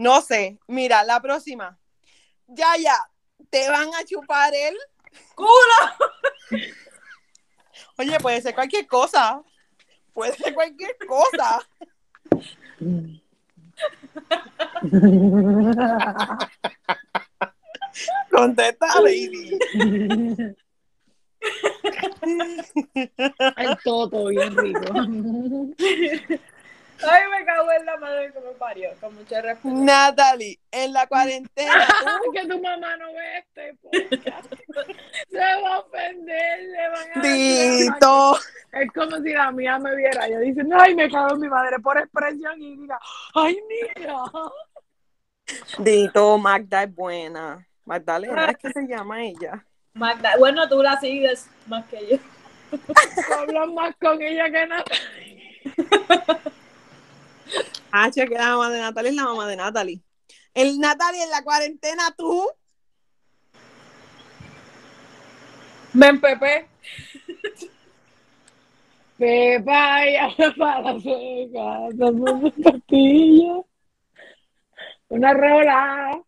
No 0.02 0.20
sé, 0.20 0.58
mira, 0.66 1.04
la 1.04 1.22
próxima. 1.22 1.78
Ya, 2.48 2.76
ya, 2.76 2.98
te 3.52 3.70
van 3.70 3.94
a 3.94 4.04
chupar 4.04 4.52
el. 4.52 4.76
¡Culo! 5.36 5.52
Oye, 8.00 8.20
puede 8.20 8.42
ser 8.42 8.56
cualquier 8.56 8.88
cosa. 8.88 9.44
Puede 10.12 10.34
ser 10.34 10.56
cualquier 10.56 10.98
cosa. 11.08 11.60
Contesta, 18.32 18.88
baby. 19.04 19.60
El 23.56 23.78
toto 23.84 24.26
bien 24.30 24.58
rico. 24.58 24.82
Ay, 27.04 27.24
me 27.30 27.46
cago 27.46 27.72
en 27.72 27.86
la 27.86 27.98
madre 27.98 28.32
que 28.32 28.40
me 28.40 28.52
parió. 28.52 28.90
Con 29.00 29.16
mucho 29.16 29.42
respeto. 29.42 29.76
Natalie, 29.76 30.60
en 30.72 30.94
la 30.94 31.08
cuarentena, 31.08 31.88
tú, 32.26 32.32
que 32.32 32.48
tu 32.48 32.62
mamá 32.62 32.98
no 32.98 33.14
ve 33.14 33.38
este 33.40 33.74
podcast. 33.82 34.54
Se 35.30 35.38
va 35.38 35.76
a 35.76 35.80
ofender, 35.80 36.60
le 36.64 36.90
van 36.90 37.08
a 37.16 37.22
Dito, 37.22 38.40
Es 38.74 38.92
como 38.92 39.18
si 39.22 39.34
la 39.34 39.52
mía 39.52 39.80
me 39.80 39.96
viera. 39.96 40.28
Yo 40.30 40.40
dice, 40.40 40.62
ay, 40.78 40.96
me 40.96 41.10
cago 41.10 41.36
en 41.36 41.42
mi 41.42 41.50
madre 41.50 41.80
por 41.80 41.98
expresión 41.98 42.62
y 42.62 42.78
diga, 42.78 43.00
ay, 43.34 43.60
mira. 43.68 44.24
Dito, 45.80 46.38
Magda 46.38 46.84
es 46.84 46.94
buena. 46.94 47.68
Magdalena, 47.86 48.46
es 48.46 48.58
que 48.58 48.70
se 48.70 48.88
llama 48.88 49.24
ella. 49.24 49.66
Magda, 49.94 50.38
bueno, 50.38 50.70
tú 50.70 50.82
la 50.82 51.00
sigues 51.00 51.50
más 51.68 51.86
que 51.88 52.08
yo. 52.08 52.18
Hablas 53.38 53.68
más 53.70 53.96
con 53.98 54.22
ella 54.22 54.50
que 54.50 54.68
nada. 54.68 54.84
Ah, 57.92 58.10
che, 58.12 58.26
que 58.28 58.36
la 58.36 58.50
mamá 58.56 58.70
de 58.70 58.80
Natalie 58.80 59.10
es 59.10 59.16
la 59.16 59.24
mamá 59.26 59.48
de 59.48 59.56
Natalie. 59.58 60.02
El 60.54 60.80
Natalie 60.80 61.24
en 61.24 61.30
la 61.30 61.44
cuarentena, 61.44 62.14
tú. 62.18 62.48
Me 65.94 66.08
empepé. 66.08 66.68
Pepa, 69.18 70.06
ya 70.10 70.30
me 70.38 70.52
para 70.54 70.84
pastilla. 70.84 71.90
Una 75.10 75.34
rola. 75.34 76.22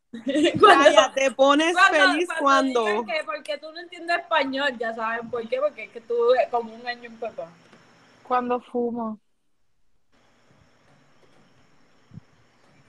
Te 1.16 1.32
pones 1.32 1.74
Cuando- 1.74 1.98
feliz 2.12 2.30
cuando. 2.40 2.86
digan 2.86 3.06
que 3.06 3.24
porque 3.26 3.58
tú 3.58 3.72
no 3.72 3.80
entiendes 3.80 4.18
español, 4.20 4.78
ya 4.78 4.94
saben 4.94 5.30
por 5.30 5.48
qué, 5.48 5.60
porque 5.60 5.86
es 5.86 5.92
que 5.92 6.02
tú 6.02 6.14
como 6.52 6.74
un 6.76 6.86
año 6.86 7.06
en 7.06 7.18
Pepa. 7.18 7.50
Cuando 8.28 8.60
fumo. 8.60 9.18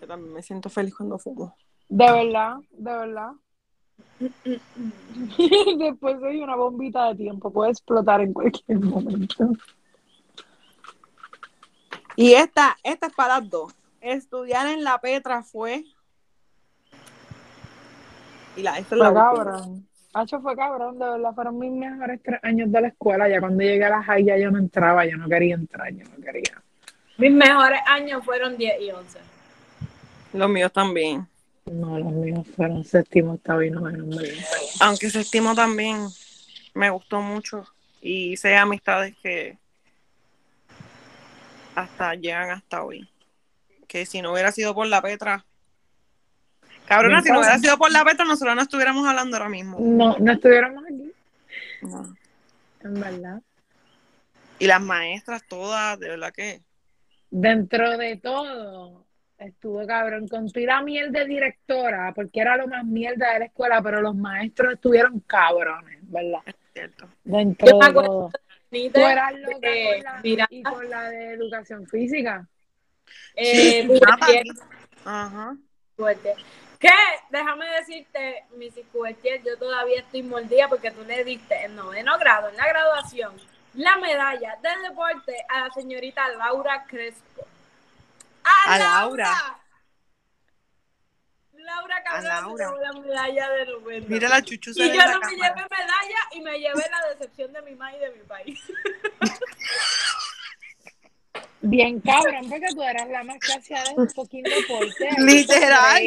Yo 0.05 0.09
también 0.09 0.35
me 0.35 0.43
siento 0.43 0.69
feliz 0.69 0.95
cuando 0.95 1.19
fumo. 1.19 1.57
De 1.89 2.05
verdad, 2.05 2.57
de 2.73 2.93
verdad. 2.93 3.31
Después 5.79 6.21
soy 6.21 6.43
una 6.43 6.57
bombita 6.57 7.09
de 7.09 7.15
tiempo, 7.15 7.51
puede 7.51 7.71
explotar 7.71 8.21
en 8.21 8.35
cualquier 8.35 8.81
momento. 8.81 9.53
Y 12.17 12.35
esta, 12.35 12.77
esta 12.83 13.07
es 13.07 13.15
para 13.15 13.41
las 13.41 13.49
dos. 13.49 13.75
Estudiar 14.03 14.67
en 14.67 14.85
la 14.85 14.99
Petra 14.99 15.43
fue. 15.43 15.85
Y 18.57 18.63
la, 18.63 18.77
esta 18.79 18.95
es 18.97 18.99
la 19.01 19.11
Fue 19.11 19.23
última. 19.23 19.45
cabrón. 19.45 19.89
Hacho 20.13 20.41
fue 20.43 20.55
cabrón, 20.55 20.99
de 20.99 21.09
verdad, 21.09 21.35
fueron 21.35 21.59
mis 21.59 21.73
mejores 21.73 22.21
tres 22.23 22.41
años 22.43 22.71
de 22.71 22.81
la 22.83 22.89
escuela. 22.89 23.27
Ya 23.27 23.41
cuando 23.41 23.63
llegué 23.63 23.87
a 23.87 23.89
la 23.89 24.03
high 24.03 24.23
ya 24.23 24.37
yo 24.37 24.51
no 24.51 24.59
entraba, 24.59 25.07
yo 25.07 25.17
no 25.17 25.31
quería 25.31 25.55
entrar, 25.55 25.91
yo 25.95 26.05
no 26.15 26.23
quería. 26.23 26.63
Mis 27.17 27.33
mejores 27.33 27.81
años 27.87 28.23
fueron 28.23 28.59
10 28.59 28.83
y 28.83 28.91
11. 28.91 29.34
Los 30.35 30.51
míos 30.51 30.73
también. 30.73 31.27
No, 31.67 31.99
los 31.99 32.13
míos 32.13 32.47
fueron 32.57 32.85
séptimo, 32.85 33.35
octavo 33.35 33.63
y 33.63 33.71
noveno. 33.71 34.05
Aunque 34.81 35.09
séptimo 35.09 35.55
también 35.55 36.09
me 36.75 36.91
gustó 36.91 37.23
mucho 37.23 37.65
y 38.03 38.33
hice 38.33 38.57
amistades 38.57 39.15
que 39.23 39.57
hasta 41.75 42.15
llegan 42.17 42.51
hasta 42.51 42.83
hoy. 42.83 43.09
Que 43.87 44.05
si 44.07 44.21
no 44.21 44.33
hubiera 44.33 44.51
sido 44.53 44.75
por 44.75 44.87
la 44.89 45.01
Petra, 45.01 45.45
cabrona, 46.87 47.23
si 47.23 47.31
no 47.31 47.39
hubiera 47.39 47.59
sido 47.59 47.79
por 47.79 47.93
la 47.93 48.05
Petra, 48.05 48.25
nosotros 48.25 48.57
no 48.57 48.63
estuviéramos 48.63 49.07
hablando 49.07 49.37
ahora 49.37 49.49
mismo. 49.49 49.79
No, 49.81 50.19
no 50.19 50.33
estuviéramos 50.33 50.85
aquí, 50.85 51.13
No. 51.83 52.15
en 52.83 52.95
verdad. 52.95 53.41
Y 54.59 54.67
las 54.67 54.81
maestras 54.83 55.43
todas, 55.49 55.99
de 56.01 56.09
verdad 56.09 56.33
que. 56.33 56.61
Dentro 57.31 57.97
de 57.97 58.17
todo, 58.17 59.04
estuvo 59.39 59.87
cabrón. 59.87 60.29
Con 60.29 60.47
la 60.55 60.83
miel 60.83 61.13
de 61.13 61.25
directora, 61.25 62.13
porque 62.15 62.41
era 62.41 62.57
lo 62.57 62.67
más 62.67 62.85
mierda 62.85 63.33
de 63.33 63.39
la 63.41 63.45
escuela, 63.47 63.83
pero 63.83 64.01
los 64.01 64.15
maestros 64.15 64.75
estuvieron 64.75 65.21
cabrones, 65.21 65.99
¿verdad? 66.03 66.41
Cierto. 66.73 67.09
Dentro 67.25 67.69
Yo 67.69 67.79
me 67.79 67.87
de 67.87 67.93
todo. 67.93 68.31
Eras 68.73 69.35
loca 69.39 69.59
eh, 69.63 69.95
con 69.95 70.03
la, 70.05 70.21
mira. 70.23 70.47
y 70.51 70.63
con 70.63 70.91
la 70.91 71.09
de 71.11 71.33
educación 71.35 71.87
física. 71.87 72.47
eh, 73.37 73.89
Ajá. 75.05 75.57
Cubertier. 75.97 76.35
Que, 76.81 76.91
déjame 77.31 77.67
decirte, 77.79 78.45
Mrs. 78.57 78.87
Cubertier, 78.93 79.43
yo 79.45 79.57
todavía 79.57 80.01
estoy 80.01 80.23
mordida 80.23 80.69
porque 80.69 80.91
tú 80.91 81.05
le 81.05 81.25
diste 81.25 81.55
en 81.65 81.77
noveno 81.77 82.19
grado, 82.19 82.49
en 82.49 82.57
la 82.57 82.67
graduación, 82.69 83.33
la 83.75 83.97
medalla 83.99 84.59
de 84.61 84.89
deporte 84.89 85.35
a 85.49 85.61
la 85.61 85.71
señorita 85.71 86.29
Laura 86.37 86.85
Crespo. 86.87 87.47
¡A, 88.45 88.75
A 88.75 88.79
Laura. 88.79 89.35
Laura 91.55 91.97
A 91.97 92.03
cabrón 92.03 92.23
se 92.23 92.29
Laura. 92.29 92.67
llevó 92.67 92.79
la 92.81 92.93
medalla 93.01 93.51
de 93.51 93.67
noveno. 93.67 94.07
Mira 94.09 94.29
la 94.29 94.43
chuchuza 94.43 94.83
Y 94.85 94.89
de 94.91 94.95
yo 94.97 95.01
la 95.01 95.13
no 95.13 95.21
me 95.21 95.31
llevé 95.35 95.49
medalla 95.55 96.19
y 96.33 96.41
me 96.43 96.59
llevé 96.59 96.85
la 96.91 97.09
decepción 97.15 97.53
de 97.55 97.63
mi 97.63 97.75
madre 97.75 97.97
y 97.97 98.01
de 98.01 98.11
mi 98.11 98.23
país. 98.25 98.61
Bien 101.63 101.99
cabrón, 102.01 102.49
porque 102.51 102.67
tú 102.75 102.83
eras 102.83 103.09
la 103.09 103.25
más 103.25 103.39
casiada 103.39 103.85
de 103.85 103.95
un 104.03 104.11
fucking 104.11 104.43
deporte. 104.43 105.09
Literal. 105.19 106.03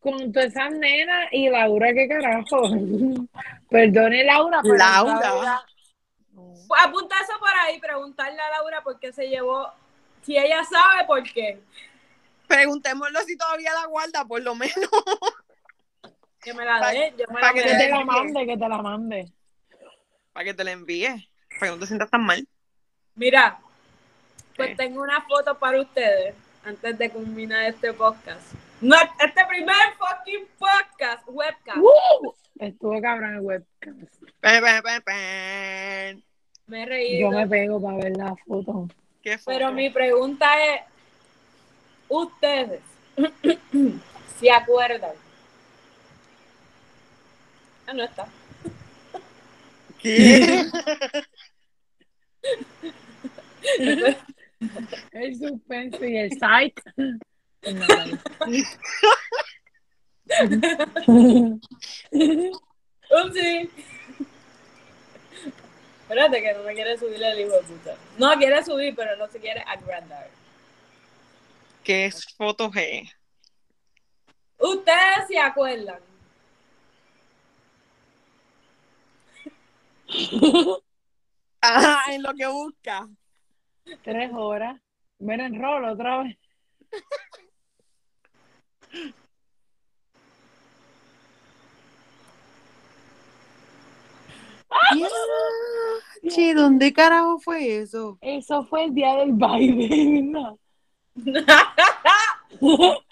Con 0.00 0.32
todas 0.32 0.48
esas 0.48 0.72
nenas 0.72 1.28
y 1.32 1.48
Laura, 1.50 1.92
qué 1.92 2.08
carajo. 2.08 2.62
Perdone, 3.70 4.24
Laura. 4.24 4.60
pero 4.62 4.76
Laura. 4.76 5.20
Laura- 5.20 5.64
apunta 6.82 7.14
eso 7.22 7.38
por 7.38 7.50
ahí, 7.66 7.78
preguntarle 7.78 8.40
a 8.40 8.50
Laura 8.50 8.82
por 8.82 8.98
qué 8.98 9.12
se 9.12 9.28
llevó, 9.28 9.70
si 10.22 10.36
ella 10.36 10.62
sabe 10.64 11.06
por 11.06 11.22
qué. 11.22 11.60
Preguntémoslo 12.46 13.20
si 13.20 13.36
todavía 13.36 13.72
la 13.74 13.86
guarda, 13.86 14.24
por 14.24 14.42
lo 14.42 14.54
menos. 14.54 14.74
Que 16.40 16.52
me 16.54 16.64
la 16.64 16.90
dé, 16.90 17.14
yo 17.16 17.24
me 17.28 17.40
pa 17.40 17.48
la 17.48 17.52
que 17.52 17.62
Que 17.62 17.76
te 17.76 17.88
la 17.88 18.04
mande, 18.04 18.46
que 18.46 18.56
te 18.56 18.68
la 18.68 18.82
mande. 18.82 19.32
Para 20.32 20.44
que 20.44 20.54
te 20.54 20.64
la 20.64 20.72
envíe. 20.72 21.30
Para 21.58 21.70
que 21.70 21.76
no 21.76 21.78
te 21.78 21.86
sientas 21.86 22.10
tan 22.10 22.24
mal. 22.24 22.46
Mira, 23.14 23.60
pues 24.56 24.70
¿Qué? 24.70 24.76
tengo 24.76 25.02
una 25.02 25.20
foto 25.22 25.58
para 25.58 25.80
ustedes 25.80 26.34
antes 26.64 26.98
de 26.98 27.10
culminar 27.10 27.64
este 27.66 27.92
podcast. 27.92 28.40
No, 28.80 28.96
este 28.96 29.44
primer 29.46 29.76
fucking 29.96 30.46
podcast, 30.58 31.22
webcast. 31.28 31.78
¡Uh! 31.78 32.32
Estuvo 32.58 33.00
cabrón 33.00 33.34
el 33.34 33.40
webcam. 33.40 34.06
Pen, 34.40 34.62
pen, 34.62 34.82
pen, 34.82 35.02
pen. 35.02 36.24
Me 36.66 36.82
he 36.82 36.86
reído. 36.86 37.30
Yo 37.30 37.36
me 37.36 37.46
pego 37.46 37.80
para 37.80 37.98
ver 37.98 38.16
la 38.16 38.34
foto. 38.46 38.88
¿Qué 39.22 39.38
foto? 39.38 39.56
Pero 39.56 39.72
mi 39.72 39.88
pregunta 39.90 40.52
es, 40.66 40.80
ustedes, 42.08 42.80
¿se 44.40 44.50
acuerdan? 44.50 45.12
Ah, 47.86 47.92
no 47.92 48.02
está. 48.02 48.26
¿Qué? 50.00 50.66
El 55.12 55.38
suspenso 55.38 56.04
y 56.04 56.16
el 56.16 56.32
site. 56.32 56.82
Upsi. 63.10 63.70
Espérate 66.12 66.42
que 66.42 66.52
no 66.52 66.62
me 66.62 66.74
quiere 66.74 66.98
subir 66.98 67.22
el 67.22 67.40
hijo 67.40 67.52
de 67.52 67.62
puta. 67.62 67.96
No 68.18 68.36
quiere 68.36 68.62
subir, 68.62 68.94
pero 68.94 69.16
no 69.16 69.26
se 69.28 69.40
quiere 69.40 69.64
agrandar. 69.66 70.28
¿Qué 71.82 72.12
foto 72.36 72.70
es? 72.74 73.08
Ustedes 74.58 75.26
se 75.26 75.38
acuerdan. 75.38 76.00
Ah, 81.64 82.02
en 82.10 82.24
lo 82.24 82.34
que 82.34 82.44
busca. 82.48 83.08
Tres 84.02 84.32
horas. 84.34 84.80
Ver 85.20 85.38
en 85.38 85.62
rol 85.62 85.84
otra 85.84 86.24
vez. 86.24 86.36
Che, 96.28 96.54
¿dónde 96.54 96.92
carajo 96.92 97.40
fue 97.40 97.78
eso? 97.78 98.18
Eso 98.20 98.62
fue 98.64 98.84
el 98.84 98.94
día 98.94 99.16
del 99.16 99.32
baile, 99.32 100.22
¿verdad? 100.22 100.54
Eso 102.54 103.02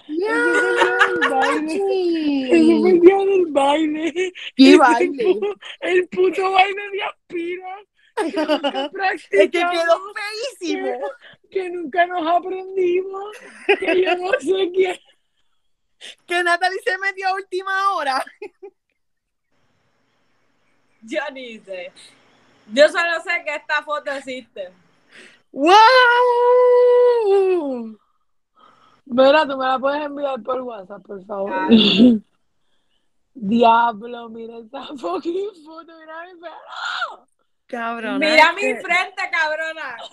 fue 2.81 2.91
el 2.91 3.01
día 3.01 3.17
del 3.17 3.47
baile. 3.49 4.33
¿Qué 4.55 4.77
baile? 4.77 5.41
El 5.81 6.09
puto 6.09 6.53
baile 6.53 6.83
de 6.93 7.03
aspira. 7.03 7.77
Que 8.17 8.27
Es 9.43 9.51
que 9.51 9.51
quedó 9.51 9.99
feísimo. 10.59 10.99
que 11.51 11.71
nunca 11.71 12.07
nos 12.07 12.27
aprendimos. 12.27 13.37
Que 13.79 14.03
yo 14.03 14.17
no 14.17 14.31
sé 14.41 14.71
quién. 14.73 14.99
Que 16.27 16.43
Natalie 16.43 16.81
se 16.85 16.99
metió 16.99 17.29
a 17.29 17.35
última 17.35 17.95
hora. 17.95 18.25
Yo 21.03 21.21
ni 21.33 21.59
sé. 21.61 21.93
Yo 22.73 22.89
solo 22.89 23.21
sé 23.25 23.43
que 23.45 23.55
esta 23.57 23.83
foto 23.83 24.11
existe. 24.13 24.73
¡Wow! 25.53 25.77
Mira, 29.07 29.47
tú 29.47 29.57
me 29.57 29.67
la 29.67 29.79
puedes 29.79 30.03
enviar 30.03 30.41
por 30.43 30.61
WhatsApp, 30.61 31.03
por 31.03 31.25
favor. 31.27 31.69
Diablo, 33.35 34.29
mira 34.29 34.59
esta 34.59 34.85
fucking 34.97 35.65
foto, 35.65 35.93
mira 35.99 36.25
mi 36.27 36.35
pelo. 36.41 37.27
Cabrón. 37.67 38.19
Mira 38.19 38.53
mi 38.53 38.75
frente, 38.75 39.31
cabrona. 39.31 39.97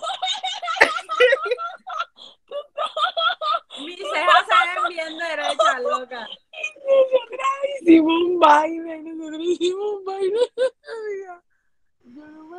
Mis 3.79 3.97
cejas 3.97 4.45
se 4.47 4.55
ven 4.81 4.89
bien 4.89 5.17
derechas, 5.17 5.81
loca. 5.81 6.21
Nosotras 6.21 7.49
hicimos 7.81 8.21
un 8.23 8.39
baile, 8.39 9.03
nosotros 9.03 9.41
hicimos 9.41 9.85
un 9.97 10.05
baile. 10.05 10.39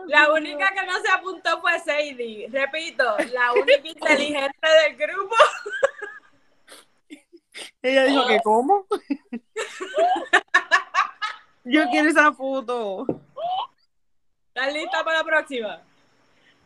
La 0.07 0.33
única 0.33 0.73
que 0.73 0.87
no 0.87 1.01
se 1.01 1.11
apuntó 1.11 1.61
fue 1.61 1.79
Sadie. 1.81 2.49
Repito, 2.51 3.05
la 3.33 3.53
única 3.53 3.89
inteligente 3.89 4.69
del 4.85 4.97
grupo. 4.97 5.35
Ella 7.83 8.05
dijo 8.05 8.27
que 8.27 8.41
¿cómo? 8.41 8.87
Yo 11.65 11.89
quiero 11.91 12.09
esa 12.09 12.33
foto. 12.33 13.07
¿Estás 14.49 14.73
lista 14.73 15.05
para 15.05 15.19
la 15.19 15.25
próxima? 15.25 15.83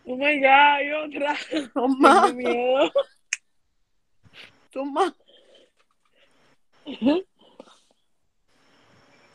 Oh 0.04 0.16
my 0.16 0.40
god, 0.40 0.46
hay 0.46 0.92
otra. 0.92 1.36
Tengo 1.50 1.88
miedo. 2.34 2.92
son 4.72 4.92
más. 4.92 5.12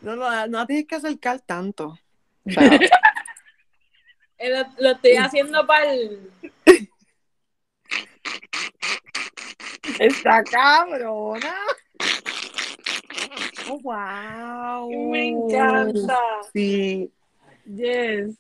No, 0.02 0.16
no, 0.16 0.48
no 0.48 0.66
tienes 0.66 0.88
que 0.88 0.96
acercar 0.96 1.40
tanto. 1.42 1.98
O 2.46 2.50
sea, 2.50 2.80
Lo, 4.40 4.66
lo 4.80 4.92
estoy 4.92 5.16
haciendo 5.16 5.66
para 5.66 5.92
el. 5.92 6.32
Está 10.00 10.44
cabrona. 10.44 11.56
Oh, 13.70 13.80
wow. 13.82 14.90
Me 15.12 15.28
encanta. 15.28 16.20
Sí. 16.54 17.12
Yes. 17.66 18.36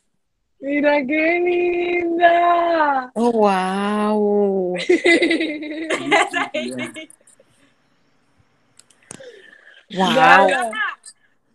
Mira 0.60 1.06
qué 1.06 1.40
linda. 1.40 3.12
Oh, 3.16 3.32
wow. 3.32 4.78
Wow. 9.90 10.14
Cabrona, 10.16 10.98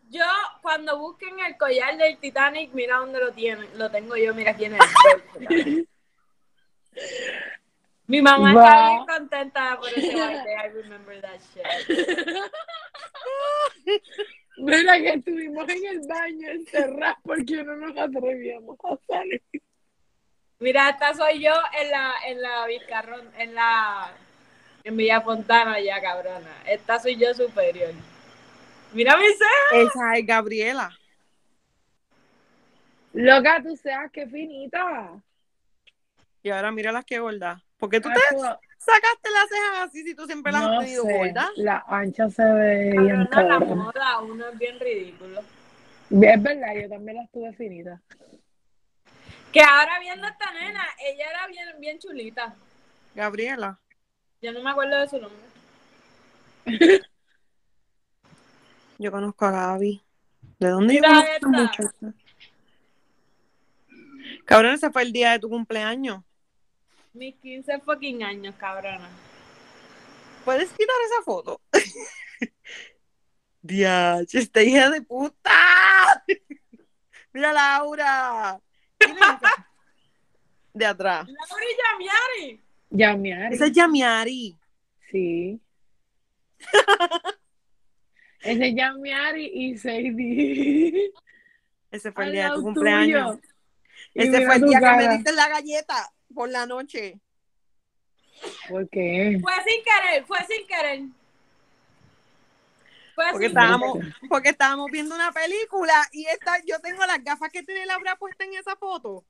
Yo, 0.08 0.24
cuando 0.62 0.98
busquen 0.98 1.38
el 1.40 1.56
collar 1.58 1.96
del 1.98 2.16
Titanic, 2.18 2.72
mira 2.72 2.96
dónde 2.98 3.18
lo 3.20 3.32
tienen. 3.32 3.66
Lo 3.76 3.90
tengo 3.90 4.16
yo, 4.16 4.32
mira 4.34 4.54
quién 4.54 4.74
es. 4.74 4.80
Mi 8.06 8.22
mamá 8.22 8.50
está 8.52 8.88
bien 8.88 9.06
contenta 9.06 9.78
por 9.78 9.88
ese 9.88 10.14
baile. 10.14 10.54
I 10.54 10.68
remember 10.68 11.20
that 11.20 11.40
shit. 11.54 11.64
Mira 14.58 14.98
que 14.98 15.14
estuvimos 15.14 15.66
en 15.68 15.86
el 15.86 16.06
baño 16.06 16.50
encerrados 16.50 17.16
porque 17.24 17.64
no 17.64 17.74
nos 17.74 17.96
atrevíamos 17.96 18.76
a 18.84 18.98
salir. 19.08 19.42
Mira, 20.58 20.90
esta 20.90 21.14
soy 21.14 21.40
yo 21.42 21.54
en 21.80 21.90
la, 21.90 22.12
en 22.26 22.42
la 22.42 22.66
Vizcarrón, 22.66 23.30
en 23.38 23.54
la, 23.54 24.12
en 24.84 24.96
Villa 24.96 25.22
Fontana 25.22 25.80
ya, 25.80 26.00
cabrona. 26.02 26.62
Esta 26.66 27.00
soy 27.00 27.16
yo 27.16 27.32
superior. 27.32 27.94
Mira 28.92 29.16
mi 29.16 29.26
ceja. 29.26 29.82
Esa 29.82 30.16
es 30.16 30.26
Gabriela. 30.26 30.98
Loca, 33.14 33.62
tú 33.62 33.76
seas 33.76 34.10
que 34.10 34.26
finita. 34.26 35.20
Y 36.42 36.50
ahora 36.50 36.72
mira 36.72 36.92
las 36.92 37.04
que 37.04 37.18
gorda. 37.18 37.62
¿Por 37.76 37.90
qué 37.90 38.00
tú 38.00 38.08
te 38.08 38.14
Tacho, 38.14 38.60
sacaste 38.78 39.30
las 39.30 39.48
cejas 39.48 39.88
así 39.88 40.02
si 40.02 40.14
tú 40.14 40.26
siempre 40.26 40.52
las 40.52 40.62
no 40.62 40.72
has 40.72 40.84
tenido 40.84 41.04
sé, 41.04 41.16
gordas? 41.16 41.50
La 41.56 41.84
ancha 41.88 42.30
se 42.30 42.44
ve 42.44 42.90
bien 42.98 43.26
Cabrona, 43.26 43.58
la 43.58 43.74
moda, 43.74 44.20
uno 44.20 44.48
es 44.48 44.58
bien 44.58 44.78
ridículo. 44.80 45.40
Es 45.40 46.42
verdad, 46.42 46.74
yo 46.80 46.88
también 46.88 47.16
la 47.16 47.24
estuve 47.24 47.52
finita. 47.52 48.00
Que 49.52 49.60
ahora 49.60 49.98
viendo 50.00 50.26
a 50.26 50.30
esta 50.30 50.52
nena, 50.52 50.84
ella 50.98 51.30
era 51.30 51.46
bien, 51.46 51.68
bien 51.78 51.98
chulita. 51.98 52.54
Gabriela. 53.14 53.78
Yo 54.40 54.52
no 54.52 54.62
me 54.62 54.70
acuerdo 54.70 54.98
de 54.98 55.08
su 55.08 55.18
nombre. 55.18 55.42
Yo 59.02 59.10
conozco 59.10 59.44
a 59.46 59.50
Gaby. 59.50 60.00
¿De 60.60 60.68
dónde 60.68 60.94
yo 60.94 61.00
Mira 61.00 61.24
conozco 61.40 61.46
a 61.46 61.50
muchacha? 61.50 62.14
Cabrón, 64.44 64.74
ese 64.74 64.92
fue 64.92 65.02
el 65.02 65.12
día 65.12 65.32
de 65.32 65.40
tu 65.40 65.48
cumpleaños. 65.48 66.22
Mis 67.12 67.34
15 67.34 67.80
fucking 67.80 68.22
años, 68.22 68.54
cabrona. 68.56 69.08
¿Puedes 70.44 70.70
quitar 70.70 70.94
esa 71.06 71.22
foto? 71.24 71.60
Dios, 73.62 74.32
esta 74.32 74.62
hija 74.62 74.88
de 74.88 75.02
puta. 75.02 76.24
Mira 77.32 77.52
Laura. 77.52 78.60
¿Quién 78.98 79.16
es 79.16 79.20
esa? 79.20 79.68
De 80.74 80.86
atrás. 80.86 81.26
Laura 81.26 81.64
y 81.64 81.76
Yamiari. 81.82 82.60
Yamiari. 82.88 83.54
Esa 83.56 83.66
es 83.66 83.72
Yamiari. 83.72 84.56
Sí. 85.10 85.60
Ese 88.42 88.68
es 88.68 88.74
Yamiari 88.74 89.50
y 89.54 89.78
Sadie. 89.78 91.12
Ese 91.90 92.10
fue 92.10 92.24
el 92.24 92.32
día 92.32 92.48
de 92.48 92.54
tu 92.56 92.62
cumpleaños. 92.62 93.38
Ese 94.14 94.46
fue 94.46 94.56
el 94.56 94.62
día 94.62 94.80
que 94.80 94.96
me 94.96 95.08
diste 95.16 95.32
la 95.32 95.48
galleta 95.48 96.12
por 96.34 96.48
la 96.48 96.66
noche. 96.66 97.20
¿Por 98.68 98.88
qué? 98.88 99.38
Fue 99.40 99.52
sin 99.64 99.84
querer, 99.84 100.24
fue 100.24 100.38
sin 100.48 100.66
querer. 100.66 101.02
Fue 103.14 103.24
Porque 103.30 103.48
sin 103.48 103.58
estábamos, 103.58 103.98
porque 104.28 104.48
estábamos 104.48 104.90
viendo 104.90 105.14
una 105.14 105.30
película 105.32 105.92
y 106.12 106.24
esta, 106.26 106.56
yo 106.66 106.80
tengo 106.80 107.04
las 107.06 107.22
gafas 107.22 107.50
que 107.50 107.62
tiene 107.62 107.86
Laura 107.86 108.16
puesta 108.16 108.44
en 108.44 108.54
esa 108.54 108.74
foto. 108.74 109.24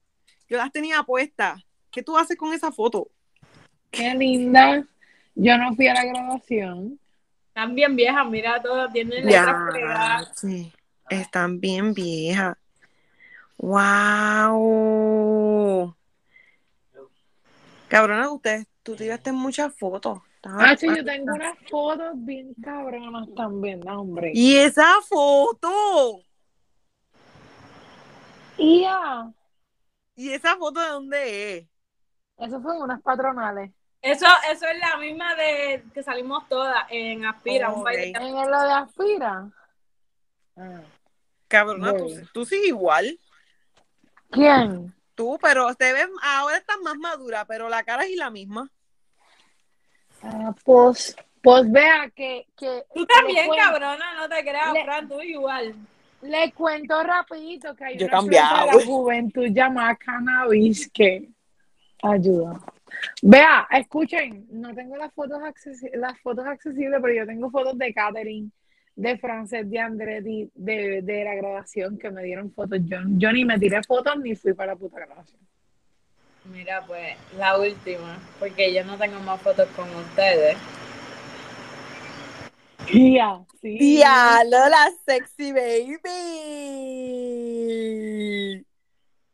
Yo 0.49 0.57
las 0.57 0.71
tenía 0.73 1.03
puestas. 1.03 1.63
¿Qué 1.91 2.03
tú 2.03 2.17
haces 2.17 2.37
con 2.37 2.55
esa 2.55 2.73
foto? 2.73 3.11
Qué 3.91 4.15
linda. 4.15 4.87
Yo 5.35 5.59
no 5.59 5.75
fui 5.75 5.89
a 5.89 5.95
la 5.95 6.05
graduación. 6.05 6.99
Están 7.55 7.75
bien 7.75 7.95
viejas, 7.95 8.27
mira, 8.31 8.63
todas 8.63 8.91
tienen 8.95 9.27
pegadas. 9.27 10.33
sí. 10.35 10.73
Están 11.11 11.61
bien 11.61 11.93
viejas. 11.93 12.57
¡Wow! 13.59 15.05
Cabrona, 17.89 18.31
ustedes, 18.31 18.67
tú 18.83 18.97
tiraste 18.97 19.33
muchas 19.33 19.77
fotos. 19.77 20.23
Ah, 20.45 20.75
sí, 20.79 20.87
yo 20.87 21.05
tengo 21.05 21.35
unas 21.35 21.59
fotos 21.71 22.13
bien 22.15 22.55
cabronas 22.55 23.29
también, 23.37 23.81
no, 23.81 24.01
hombre. 24.01 24.33
Y 24.35 24.57
esa 24.57 24.95
foto. 25.07 26.23
Y 28.57 28.81
ya, 28.81 29.31
¿Y 30.17 30.31
esa 30.33 30.57
foto 30.57 30.81
de 30.81 30.89
dónde 30.89 31.59
es? 31.59 31.67
eso 32.39 32.63
fue 32.63 32.75
en 32.77 32.83
unas 32.83 33.03
patronales. 33.03 33.73
Eso, 34.03 34.27
eso 34.51 34.67
es 34.67 34.79
la 34.81 34.97
misma 34.97 35.35
de 35.37 35.85
que 35.95 36.03
salimos 36.03 36.49
todas 36.49 36.85
en 36.91 37.25
Aspira, 37.25 37.71
un 37.71 37.79
Ok. 37.81 37.85
baile. 37.85 38.13
En 38.21 38.35
lo 38.51 38.63
de 38.63 38.73
Aspira. 38.73 39.49
Ah. 40.57 40.81
Cabrona, 41.49 41.97
tú, 41.97 42.09
tú 42.33 42.45
sigues 42.45 42.69
igual. 42.69 43.17
¿Quién? 44.31 44.93
Tú, 45.15 45.39
pero 45.41 45.73
te 45.75 45.93
ves, 45.93 46.09
ahora 46.23 46.57
estás 46.57 46.79
más 46.83 46.97
madura, 46.97 47.45
pero 47.45 47.69
la 47.69 47.85
cara 47.85 48.05
es 48.05 48.17
la 48.17 48.31
misma. 48.31 48.69
Ah, 50.23 50.55
pues, 50.65 51.15
pues 51.43 51.71
vea 51.71 52.11
que, 52.15 52.47
que 52.57 52.85
Tú 52.95 53.05
también, 53.07 53.47
le, 53.47 53.53
cuen- 53.53 53.57
cabrona, 53.59 54.15
no 54.17 54.29
te 54.29 54.41
creas, 54.43 54.73
Le- 54.73 54.85
Fran, 54.85 55.09
tú 55.09 55.21
igual. 55.21 55.75
le 56.23 56.53
cuento 56.53 57.03
rapidito 57.03 57.75
que 57.77 57.85
hay 57.85 57.99
Yo 57.99 58.07
una 58.07 58.23
de 58.23 58.67
la 58.79 58.85
juventud 58.85 59.47
llamada 59.51 59.95
Cannabis 59.97 60.91
que 60.93 61.29
ayuda. 62.03 62.59
Vea, 63.23 63.67
escuchen, 63.71 64.47
no 64.51 64.75
tengo 64.75 64.97
las 64.97 65.13
fotos, 65.13 65.41
accesi- 65.43 65.95
las 65.95 66.19
fotos 66.21 66.47
accesibles, 66.47 67.01
pero 67.03 67.15
yo 67.15 67.27
tengo 67.27 67.51
fotos 67.51 67.77
de 67.79 67.93
Catherine, 67.95 68.51
de 68.97 69.19
Frances, 69.19 69.69
de 69.71 69.79
Andretti, 69.79 70.51
de, 70.55 71.03
de 71.03 71.25
la 71.25 71.35
graduación 71.35 71.99
que 71.99 72.11
me 72.11 72.23
dieron 72.23 72.53
fotos. 72.53 72.79
Yo, 72.85 72.99
yo 73.17 73.33
ni 73.33 73.45
me 73.45 73.59
tiré 73.59 73.83
fotos 73.83 74.19
ni 74.19 74.35
fui 74.35 74.53
para 74.55 74.73
la 74.73 74.79
puta 74.79 74.99
graduación. 74.99 75.41
Mira, 76.53 76.85
pues, 76.87 77.15
la 77.39 77.59
última, 77.59 78.19
porque 78.41 78.75
yo 78.75 78.85
no 78.85 78.99
tengo 78.99 79.21
más 79.21 79.41
fotos 79.41 79.69
con 79.77 79.89
ustedes. 79.95 80.57
Ya, 82.93 83.41
sí. 83.61 83.79
Diablo, 83.79 84.69
la 84.69 84.91
sexy 85.07 85.53
baby. 85.53 85.99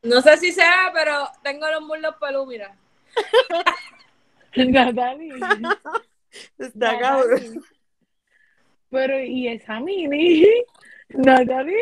No 0.02 0.20
sé 0.20 0.36
si 0.36 0.52
sea, 0.52 0.90
pero 0.92 1.28
tengo 1.42 1.66
los 1.70 1.80
muslos 1.80 2.14
pelú, 2.20 2.44
mira. 2.46 2.76
Natalie. 4.56 5.30
Está 6.58 6.98
cabrón. 6.98 7.62
Pero, 8.90 9.22
¿y 9.22 9.48
esa 9.48 9.80
mini? 9.80 10.44
Natalie. 11.10 11.76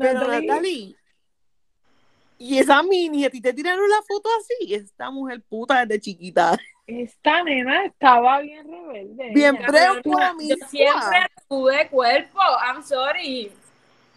Pero 0.00 0.28
Natalie. 0.28 0.96
Y 2.38 2.58
esa 2.58 2.82
mini, 2.82 3.24
a 3.24 3.30
ti 3.30 3.40
te 3.40 3.52
tiraron 3.52 3.88
la 3.88 4.02
foto 4.06 4.28
así. 4.38 4.74
Esta 4.74 5.10
mujer 5.10 5.42
puta 5.48 5.84
desde 5.86 6.00
chiquita. 6.00 6.58
Esta 6.86 7.42
nena 7.42 7.84
estaba 7.86 8.40
bien 8.40 8.66
rebelde. 8.68 9.30
Bien 9.32 9.56
Ella- 9.56 9.66
pre- 9.66 9.80
Yo 9.94 10.02
promiscua. 10.02 10.68
siempre 10.68 11.26
tuve 11.48 11.88
cuerpo, 11.88 12.38
I'm 12.66 12.82
sorry. 12.82 13.50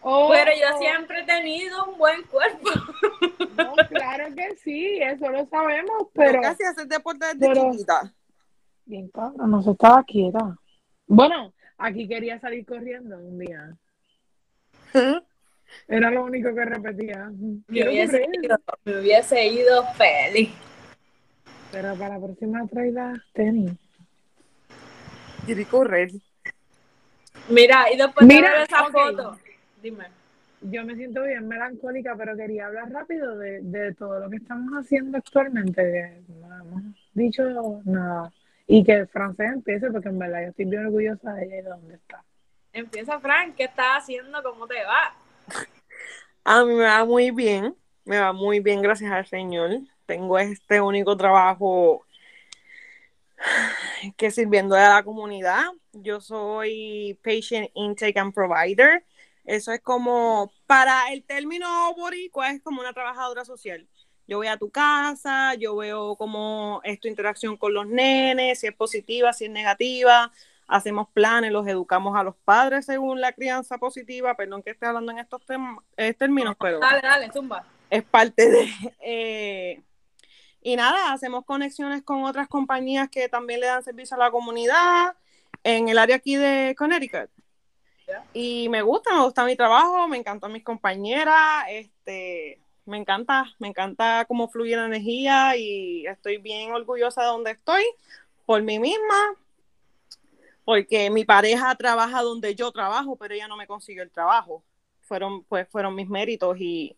Oh, 0.02 0.30
Pero 0.32 0.52
yo 0.52 0.78
siempre 0.80 1.22
he 1.22 1.26
tenido 1.26 1.86
un 1.86 1.98
buen 1.98 2.22
cuerpo. 2.24 2.69
no, 3.57 3.74
claro 3.90 4.34
que 4.36 4.56
sí, 4.57 4.99
eso 5.02 5.30
lo 5.30 5.45
sabemos, 5.48 6.07
pero 6.14 6.41
casi 6.41 6.64
hacer 6.64 6.88
deporte 6.88 7.26
desde 7.34 7.48
pero- 7.53 7.72
chiquita. 7.72 8.14
bien 8.86 9.10
cabrón, 9.10 9.52
no 9.52 9.61
se 9.61 9.72
estaba 9.72 10.03
quieta. 10.03 10.57
Bueno, 11.07 11.53
aquí 11.78 12.07
quería 12.07 12.40
salir 12.40 12.65
corriendo 12.65 13.18
un 13.18 13.40
día. 13.40 13.76
Era 15.88 16.10
lo 16.11 16.24
único 16.24 16.53
que 16.56 16.64
repetía. 16.65 17.30
Me 17.38 17.60
Quiero 17.68 17.91
hubiese, 17.91 18.26
ido, 18.41 18.57
me 18.86 18.99
hubiese 18.99 19.48
ido 19.48 19.84
feliz. 19.95 20.49
Pero 21.72 21.94
para 21.95 22.18
la 22.18 22.26
próxima 22.26 22.65
trae 22.68 22.91
las 22.91 23.19
tenis. 23.34 23.72
Quiere 25.45 25.65
correr. 25.65 26.11
Mira, 27.49 27.91
y 27.91 27.98
después 27.98 28.26
Mira, 28.26 28.49
de 28.52 28.56
ver 28.60 28.64
esa 28.64 28.86
foto, 28.86 29.38
dime. 29.81 30.05
Yo 30.61 30.83
me 30.83 30.95
siento 30.95 31.23
bien 31.23 31.47
melancólica, 31.47 32.15
pero 32.17 32.35
quería 32.35 32.65
hablar 32.65 32.91
rápido 32.91 33.37
de, 33.37 33.61
de 33.61 33.93
todo 33.93 34.19
lo 34.19 34.29
que 34.29 34.37
estamos 34.37 34.73
haciendo 34.73 35.17
actualmente. 35.17 36.23
no 36.27 36.55
hemos 36.55 36.83
dicho 37.13 37.81
nada. 37.85 38.31
Y 38.65 38.83
que 38.83 39.05
Francés 39.05 39.51
empiece, 39.53 39.91
porque 39.91 40.09
en 40.09 40.19
verdad 40.19 40.41
yo 40.41 40.49
estoy 40.49 40.65
bien 40.65 40.85
orgullosa 40.87 41.33
de 41.33 41.45
ella 41.45 41.59
y 41.59 41.61
de 41.61 41.69
dónde 41.69 41.95
está. 41.95 42.23
Empieza, 42.73 43.19
Frank, 43.19 43.55
¿qué 43.55 43.65
estás 43.65 44.03
haciendo? 44.03 44.41
¿Cómo 44.43 44.67
te 44.67 44.83
va? 44.83 45.15
A 46.43 46.65
mí 46.65 46.73
me 46.73 46.83
va 46.83 47.05
muy 47.05 47.31
bien. 47.31 47.75
Me 48.05 48.19
va 48.19 48.33
muy 48.33 48.59
bien, 48.59 48.81
gracias 48.81 49.11
al 49.11 49.25
Señor. 49.25 49.69
Tengo 50.05 50.39
este 50.39 50.79
único 50.79 51.17
trabajo 51.17 52.05
que 54.15 54.31
sirviendo 54.31 54.75
a 54.75 54.95
la 54.95 55.03
comunidad. 55.03 55.65
Yo 55.91 56.21
soy 56.21 57.19
Patient 57.23 57.69
Intake 57.73 58.17
and 58.17 58.33
Provider. 58.33 59.03
Eso 59.48 59.72
es 59.72 59.80
como, 59.80 60.52
para 60.68 61.11
el 61.14 61.24
término 61.24 61.94
boricua, 61.95 62.52
es 62.52 62.61
como 62.61 62.82
una 62.82 62.91
trabajadora 62.91 63.45
social. 63.45 63.88
Yo 64.28 64.38
voy 64.38 64.48
a 64.48 64.57
tu 64.57 64.69
casa, 64.69 65.56
yo 65.56 65.74
veo 65.78 66.18
cómo 66.18 66.82
es 66.84 66.99
tu 66.99 67.07
interacción 67.07 67.56
con 67.56 67.74
los 67.74 67.88
nenes, 67.88 68.60
si 68.60 68.68
es 68.68 68.76
positiva, 68.76 69.32
si 69.32 69.45
es 69.45 69.52
negativa. 69.52 70.34
Hacemos 70.68 71.07
planes, 71.14 71.53
los 71.53 71.65
educamos 71.65 72.18
a 72.18 72.24
los 72.24 72.36
padres 72.36 72.86
según 72.86 73.22
la 73.22 73.32
crianza 73.32 73.78
positiva. 73.78 74.36
Perdón 74.36 74.64
que 74.64 74.72
esté 74.72 74.86
hablando 74.86 75.14
en 75.14 75.19
estos 75.19 75.41
eh, 75.95 76.14
términos, 76.14 76.57
pero 76.60 76.80
Dale, 76.80 76.99
dale, 77.02 77.32
zumba. 77.32 77.65
es 77.90 78.03
parte 78.03 78.49
de... 78.49 78.69
eh, 78.99 79.82
y 80.61 80.76
nada, 80.76 81.14
hacemos 81.14 81.45
conexiones 81.45 82.03
con 82.03 82.26
otras 82.26 82.49
compañías 82.49 83.07
que 83.07 83.30
también 83.30 83.61
le 83.61 83.68
dan 83.68 83.82
servicio 83.82 84.18
a 84.18 84.19
la 84.19 84.32
comunidad 84.32 85.15
en 85.64 85.88
el 85.88 85.98
área 85.98 86.18
aquí 86.18 86.36
de 86.36 86.76
Connecticut. 86.78 87.30
Y 88.34 88.69
me 88.69 88.81
gusta, 88.81 89.13
me 89.13 89.23
gusta 89.23 89.45
mi 89.45 89.55
trabajo, 89.55 90.07
me 90.07 90.17
encantan 90.17 90.51
mis 90.51 90.63
compañeras, 90.63 91.65
este, 91.69 92.59
me 92.85 92.97
encanta, 92.97 93.45
me 93.59 93.67
encanta 93.67 94.25
cómo 94.27 94.47
fluye 94.47 94.75
la 94.75 94.85
energía 94.85 95.55
y 95.57 96.05
estoy 96.07 96.38
bien 96.38 96.71
orgullosa 96.71 97.21
de 97.21 97.27
donde 97.27 97.51
estoy 97.51 97.84
por 98.45 98.61
mí 98.61 98.79
misma, 98.79 99.35
porque 100.63 101.09
mi 101.09 101.25
pareja 101.25 101.75
trabaja 101.75 102.21
donde 102.21 102.55
yo 102.55 102.71
trabajo, 102.71 103.15
pero 103.15 103.34
ella 103.34 103.47
no 103.47 103.57
me 103.57 103.67
consiguió 103.67 104.03
el 104.03 104.11
trabajo. 104.11 104.63
Fueron, 105.01 105.43
pues, 105.43 105.67
fueron 105.69 105.95
mis 105.95 106.09
méritos 106.09 106.57
y 106.59 106.95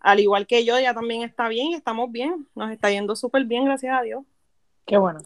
al 0.00 0.20
igual 0.20 0.46
que 0.46 0.64
yo, 0.64 0.76
ella 0.76 0.94
también 0.94 1.22
está 1.22 1.48
bien 1.48 1.68
y 1.68 1.74
estamos 1.74 2.10
bien. 2.10 2.46
Nos 2.54 2.70
está 2.70 2.90
yendo 2.90 3.14
súper 3.14 3.44
bien, 3.44 3.64
gracias 3.64 3.98
a 3.98 4.02
Dios. 4.02 4.24
Qué 4.86 4.96
bueno. 4.96 5.20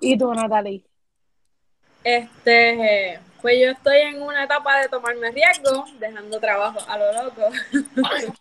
¿Y 0.00 0.16
tú, 0.16 0.32
Natalie? 0.32 0.82
Este, 2.02 3.18
pues 3.44 3.60
yo 3.60 3.72
estoy 3.72 3.98
en 3.98 4.22
una 4.22 4.44
etapa 4.44 4.80
de 4.80 4.88
tomarme 4.88 5.30
riesgo, 5.30 5.84
dejando 5.98 6.40
trabajo 6.40 6.78
a 6.88 6.96
lo 6.96 7.24
loco. 7.24 7.50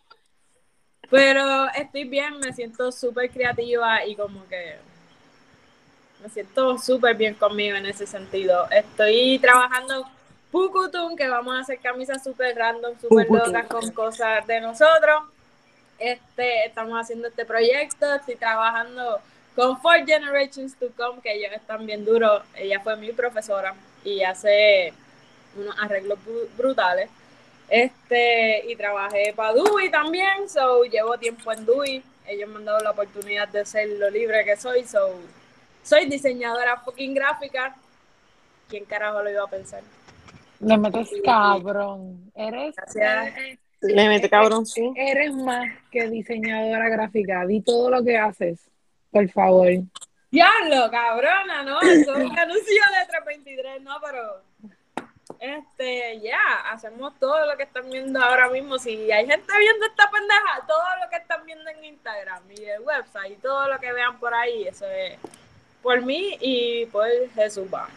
Pero 1.09 1.67
estoy 1.75 2.05
bien, 2.05 2.39
me 2.39 2.53
siento 2.53 2.89
súper 2.89 3.29
creativa 3.29 4.05
y 4.05 4.15
como 4.15 4.47
que 4.47 4.77
me 6.21 6.29
siento 6.29 6.77
súper 6.77 7.17
bien 7.17 7.33
conmigo 7.33 7.75
en 7.75 7.85
ese 7.85 8.07
sentido. 8.07 8.65
Estoy 8.71 9.39
trabajando 9.39 10.07
Pukutum, 10.53 11.17
que 11.17 11.27
vamos 11.27 11.53
a 11.53 11.59
hacer 11.59 11.79
camisas 11.79 12.23
súper 12.23 12.55
random, 12.55 12.97
súper 12.97 13.29
locas 13.29 13.67
con 13.67 13.91
cosas 13.91 14.47
de 14.47 14.61
nosotros. 14.61 15.23
Este, 15.99 16.67
estamos 16.67 16.97
haciendo 16.97 17.27
este 17.27 17.43
proyecto, 17.43 18.15
estoy 18.15 18.37
trabajando 18.37 19.19
con 19.53 19.81
Four 19.81 20.05
Generations 20.05 20.77
to 20.79 20.87
Come, 20.95 21.21
que 21.21 21.33
ellos 21.33 21.51
están 21.51 21.85
bien 21.85 22.05
duros. 22.05 22.41
Ella 22.55 22.79
fue 22.79 22.95
mi 22.95 23.11
profesora 23.11 23.75
y 24.03 24.23
hace 24.23 24.93
unos 25.57 25.75
arreglos 25.79 26.19
brutales. 26.57 27.09
Este, 27.69 28.71
y 28.71 28.75
trabajé 28.75 29.33
para 29.35 29.53
Dewey 29.53 29.89
también, 29.89 30.47
so 30.47 30.83
llevo 30.83 31.17
tiempo 31.17 31.51
en 31.51 31.65
Dewey. 31.65 32.03
Ellos 32.27 32.49
me 32.49 32.57
han 32.57 32.65
dado 32.65 32.79
la 32.79 32.91
oportunidad 32.91 33.47
de 33.47 33.65
ser 33.65 33.89
lo 33.99 34.09
libre 34.09 34.45
que 34.45 34.55
soy, 34.55 34.83
so 34.83 35.19
soy 35.83 36.05
diseñadora 36.05 36.77
fucking 36.77 37.13
gráfica. 37.13 37.75
¿Quién 38.69 38.85
carajo 38.85 39.21
lo 39.21 39.29
iba 39.29 39.43
a 39.43 39.47
pensar? 39.47 39.81
Le 40.59 40.77
metes 40.77 41.09
cabrón. 41.23 42.31
Eres, 42.33 42.75
eres, 42.95 43.59
Le 43.81 44.07
metes 44.07 44.29
cabrón, 44.29 44.65
sí. 44.65 44.93
Eres 44.95 45.33
más 45.33 45.67
que 45.91 46.09
diseñadora 46.09 46.87
gráfica. 46.89 47.45
Di 47.45 47.61
todo 47.61 47.89
lo 47.89 48.03
que 48.03 48.17
haces, 48.17 48.59
por 49.11 49.29
favor. 49.29 49.67
Diablo, 50.33 50.89
cabrona, 50.89 51.61
¿no? 51.61 51.79
Eso 51.79 52.15
es 52.15 52.25
un 52.25 52.39
anuncio 52.39 52.81
de 52.99 53.05
323, 53.07 53.83
no, 53.83 54.01
pero 54.01 54.41
este, 55.39 56.21
ya, 56.21 56.71
hacemos 56.71 57.13
todo 57.19 57.45
lo 57.45 57.55
que 57.55 57.61
están 57.61 57.87
viendo 57.87 58.19
ahora 58.19 58.49
mismo. 58.49 58.79
Si 58.79 59.11
hay 59.11 59.27
gente 59.27 59.53
viendo 59.59 59.85
esta 59.85 60.09
pendeja, 60.09 60.65
todo 60.67 60.83
lo 61.03 61.09
que 61.11 61.17
están 61.17 61.45
viendo 61.45 61.69
en 61.69 61.85
Instagram 61.85 62.41
y 62.49 62.63
el 62.63 62.81
website 62.81 63.33
y 63.33 63.41
todo 63.43 63.67
lo 63.69 63.79
que 63.79 63.93
vean 63.93 64.19
por 64.19 64.33
ahí, 64.33 64.67
eso 64.67 64.87
es 64.87 65.19
por 65.83 66.01
mí 66.01 66.35
y 66.41 66.87
por 66.87 67.05
Jesús 67.35 67.67
va. 67.71 67.87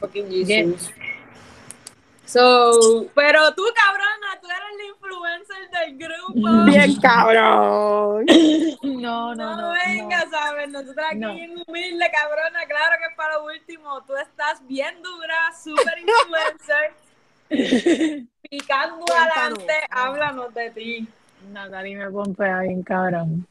Fucking 0.00 0.46
Jesús. 0.46 0.90
So, 2.30 3.08
pero 3.12 3.52
tú, 3.54 3.64
cabrona, 3.74 4.40
tú 4.40 4.46
eres 4.46 4.76
la 4.78 4.84
influencer 4.86 5.68
del 5.70 5.98
grupo. 5.98 6.64
Bien, 6.64 6.96
cabrón. 7.00 8.26
No, 9.00 9.34
no, 9.34 9.56
no. 9.56 9.56
No 9.56 9.72
venga, 9.84 10.24
¿sabes? 10.30 10.68
Nosotros 10.68 11.04
aquí 11.08 11.18
no. 11.18 11.30
en 11.30 11.52
humilde, 11.66 12.06
cabrona, 12.12 12.64
claro 12.66 12.96
que 12.98 13.06
es 13.10 13.16
para 13.16 13.34
lo 13.34 13.46
último. 13.46 14.02
Tú 14.04 14.14
estás 14.16 14.64
bien 14.66 15.02
dura, 15.02 15.36
súper 15.60 15.98
influencer. 15.98 16.92
Picando 18.50 19.04
adelante, 19.12 19.72
háblanos 19.90 20.54
de 20.54 20.70
ti. 20.70 21.08
Natalie 21.50 21.96
me 21.96 22.10
pompea 22.10 22.60
bien, 22.60 22.82
cabrón. 22.82 23.46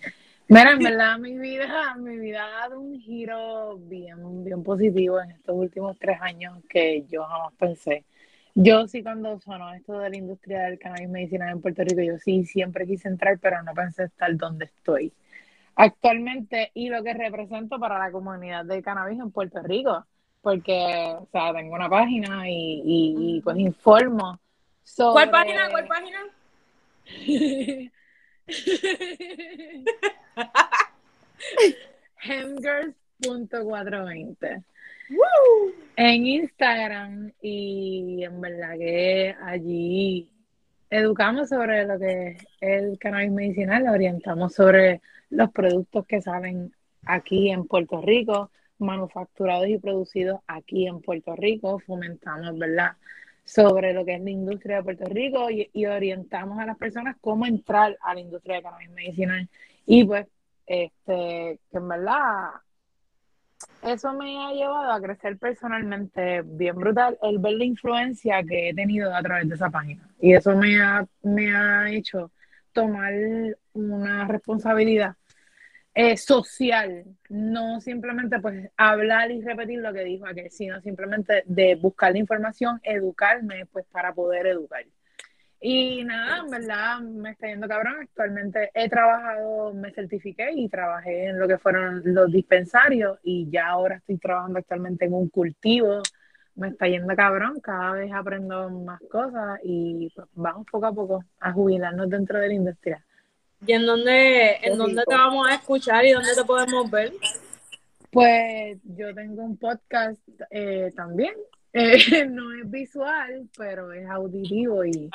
Mira, 0.47 0.71
en 0.71 0.79
verdad 0.79 1.17
mi 1.17 1.37
vida, 1.37 1.95
mi 1.95 2.17
vida 2.17 2.45
ha 2.45 2.61
dado 2.61 2.79
un 2.79 2.99
giro 3.01 3.77
bien, 3.77 4.43
bien 4.43 4.63
positivo 4.63 5.19
en 5.19 5.31
estos 5.31 5.55
últimos 5.55 5.97
tres 5.99 6.19
años 6.21 6.57
que 6.69 7.05
yo 7.09 7.23
jamás 7.25 7.53
pensé. 7.59 8.05
Yo 8.61 8.89
sí 8.89 9.01
cuando 9.01 9.39
sonó 9.39 9.73
esto 9.73 9.99
de 9.99 10.09
la 10.09 10.17
industria 10.17 10.63
del 10.63 10.77
cannabis 10.77 11.07
medicinal 11.07 11.49
en 11.49 11.61
Puerto 11.61 11.81
Rico, 11.81 12.01
yo 12.01 12.17
sí 12.17 12.43
siempre 12.43 12.85
quise 12.85 13.07
entrar, 13.07 13.39
pero 13.39 13.63
no 13.63 13.73
pensé 13.73 14.03
estar 14.03 14.35
donde 14.35 14.65
estoy 14.65 15.13
actualmente 15.75 16.69
y 16.73 16.89
lo 16.89 17.01
que 17.01 17.13
represento 17.13 17.79
para 17.79 17.97
la 17.97 18.11
comunidad 18.11 18.65
del 18.65 18.83
cannabis 18.83 19.17
en 19.17 19.31
Puerto 19.31 19.63
Rico, 19.63 20.05
porque, 20.41 21.15
o 21.17 21.25
sea, 21.31 21.53
tengo 21.53 21.73
una 21.73 21.87
página 21.87 22.49
y, 22.49 22.81
y, 22.83 23.37
y 23.37 23.39
pues 23.39 23.57
informo 23.57 24.37
sobre... 24.83 25.13
¿Cuál 25.13 25.31
página? 25.31 25.69
¿Cuál 25.69 25.87
página? 25.87 26.19
Hemgirls.420 32.25 34.63
en 35.95 36.25
Instagram 36.25 37.31
y 37.41 38.23
en 38.23 38.41
verdad 38.41 38.77
que 38.77 39.35
allí 39.43 40.29
educamos 40.89 41.49
sobre 41.49 41.85
lo 41.85 41.99
que 41.99 42.29
es 42.29 42.47
el 42.61 42.97
cannabis 42.97 43.31
medicinal, 43.31 43.87
orientamos 43.87 44.53
sobre 44.53 45.01
los 45.29 45.51
productos 45.51 46.05
que 46.05 46.21
salen 46.21 46.73
aquí 47.05 47.49
en 47.49 47.65
Puerto 47.65 48.01
Rico, 48.01 48.51
manufacturados 48.77 49.67
y 49.67 49.77
producidos 49.77 50.39
aquí 50.47 50.87
en 50.87 51.01
Puerto 51.01 51.35
Rico, 51.35 51.79
fomentamos, 51.79 52.57
¿verdad? 52.57 52.93
sobre 53.49 53.93
lo 53.93 54.05
que 54.05 54.13
es 54.13 54.21
la 54.21 54.29
industria 54.29 54.77
de 54.77 54.83
Puerto 54.83 55.05
Rico 55.05 55.49
y, 55.49 55.67
y 55.73 55.85
orientamos 55.87 56.59
a 56.59 56.67
las 56.67 56.77
personas 56.77 57.17
cómo 57.19 57.47
entrar 57.47 57.97
a 58.01 58.13
la 58.13 58.19
industria 58.19 58.57
de 58.57 58.61
cannabis 58.61 58.91
medicinal. 58.91 59.49
Y 59.87 60.03
pues, 60.05 60.27
este, 60.67 61.59
que 61.71 61.77
en 61.77 61.87
verdad 61.87 62.51
eso 63.81 64.13
me 64.13 64.37
ha 64.37 64.51
llevado 64.51 64.91
a 64.91 65.01
crecer 65.01 65.37
personalmente 65.37 66.41
bien 66.43 66.75
brutal, 66.75 67.17
el 67.21 67.39
ver 67.39 67.53
la 67.53 67.65
influencia 67.65 68.43
que 68.43 68.69
he 68.69 68.73
tenido 68.73 69.13
a 69.13 69.21
través 69.21 69.47
de 69.47 69.55
esa 69.55 69.69
página. 69.69 70.07
Y 70.19 70.33
eso 70.33 70.55
me 70.55 70.81
ha, 70.81 71.05
me 71.23 71.55
ha 71.55 71.89
hecho 71.91 72.31
tomar 72.73 73.13
una 73.73 74.27
responsabilidad 74.27 75.15
eh, 75.95 76.17
social, 76.17 77.05
no 77.29 77.81
simplemente 77.81 78.39
pues 78.39 78.69
hablar 78.77 79.31
y 79.31 79.41
repetir 79.41 79.79
lo 79.79 79.91
que 79.91 80.03
dijo 80.03 80.25
aquel, 80.25 80.49
sino 80.51 80.79
simplemente 80.81 81.43
de 81.45 81.75
buscar 81.75 82.11
la 82.11 82.19
información, 82.19 82.79
educarme 82.83 83.65
pues 83.65 83.85
para 83.91 84.13
poder 84.13 84.47
educar. 84.47 84.85
Y 85.61 86.05
nada, 86.05 86.37
en 86.37 86.49
verdad 86.49 86.99
me 87.01 87.31
está 87.31 87.47
yendo 87.47 87.67
cabrón. 87.67 87.97
Actualmente 88.01 88.71
he 88.73 88.87
trabajado, 88.87 89.73
me 89.73 89.91
certifiqué 89.91 90.51
y 90.53 90.69
trabajé 90.69 91.25
en 91.25 91.39
lo 91.39 91.47
que 91.47 91.57
fueron 91.57 92.01
los 92.05 92.31
dispensarios 92.31 93.19
y 93.23 93.49
ya 93.49 93.67
ahora 93.67 93.97
estoy 93.97 94.17
trabajando 94.17 94.59
actualmente 94.59 95.05
en 95.05 95.13
un 95.13 95.27
cultivo. 95.29 96.01
Me 96.55 96.69
está 96.69 96.87
yendo 96.87 97.13
cabrón, 97.15 97.59
cada 97.61 97.93
vez 97.93 98.11
aprendo 98.13 98.69
más 98.69 99.01
cosas 99.11 99.59
y 99.63 100.09
pues, 100.15 100.27
vamos 100.33 100.65
poco 100.71 100.85
a 100.85 100.93
poco 100.93 101.23
a 101.39 101.51
jubilarnos 101.51 102.09
dentro 102.09 102.39
de 102.39 102.47
la 102.47 102.53
industria. 102.53 103.05
¿Y 103.65 103.73
en 103.73 103.85
dónde, 103.85 104.57
en 104.61 104.77
dónde 104.77 105.03
te 105.05 105.15
vamos 105.15 105.45
a 105.49 105.55
escuchar 105.55 106.05
y 106.05 106.13
dónde 106.13 106.33
te 106.33 106.43
podemos 106.45 106.89
ver? 106.89 107.11
Pues 108.11 108.79
yo 108.83 109.13
tengo 109.13 109.43
un 109.43 109.57
podcast 109.57 110.21
eh, 110.49 110.91
también. 110.95 111.33
Eh, 111.71 112.25
no 112.25 112.51
es 112.51 112.67
visual, 112.71 113.47
pero 113.55 113.93
es 113.93 114.09
auditivo 114.09 114.83
y 114.83 115.07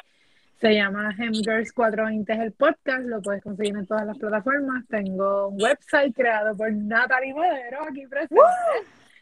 se 0.64 0.74
llama 0.74 1.14
Hemgirls 1.18 1.72
420 1.74 2.32
es 2.32 2.38
el 2.38 2.52
podcast, 2.52 3.04
lo 3.04 3.20
puedes 3.20 3.42
conseguir 3.42 3.76
en 3.76 3.86
todas 3.86 4.06
las 4.06 4.16
plataformas. 4.16 4.82
Tengo 4.88 5.48
un 5.48 5.62
website 5.62 6.16
creado 6.16 6.56
por 6.56 6.72
Natalie 6.72 7.34
Madero, 7.34 7.82
aquí 7.82 8.06
presente, 8.06 8.40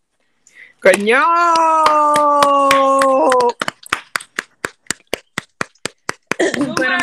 ¡Coño! 0.81 1.25
Pero 6.39 6.55
en 6.55 6.77
verdad, 6.77 7.03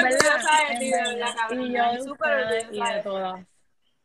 y 1.52 1.74
yo 1.74 1.82
y 2.72 2.80
de 2.80 3.02
todas. 3.04 3.57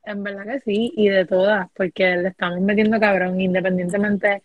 En 0.05 0.23
verdad 0.23 0.45
que 0.45 0.61
sí, 0.61 0.93
y 0.97 1.09
de 1.09 1.25
todas, 1.27 1.69
porque 1.75 2.17
le 2.17 2.29
estamos 2.29 2.61
metiendo 2.61 2.99
cabrón, 2.99 3.41
independientemente. 3.41 4.43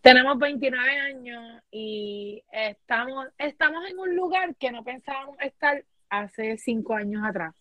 Tenemos 0.00 0.38
29 0.38 0.98
años 0.98 1.62
y 1.70 2.42
estamos, 2.50 3.28
estamos 3.38 3.84
en 3.88 3.98
un 3.98 4.16
lugar 4.16 4.54
que 4.56 4.72
no 4.72 4.82
pensábamos 4.82 5.36
estar 5.40 5.84
hace 6.08 6.56
cinco 6.56 6.94
años 6.94 7.22
atrás. 7.24 7.54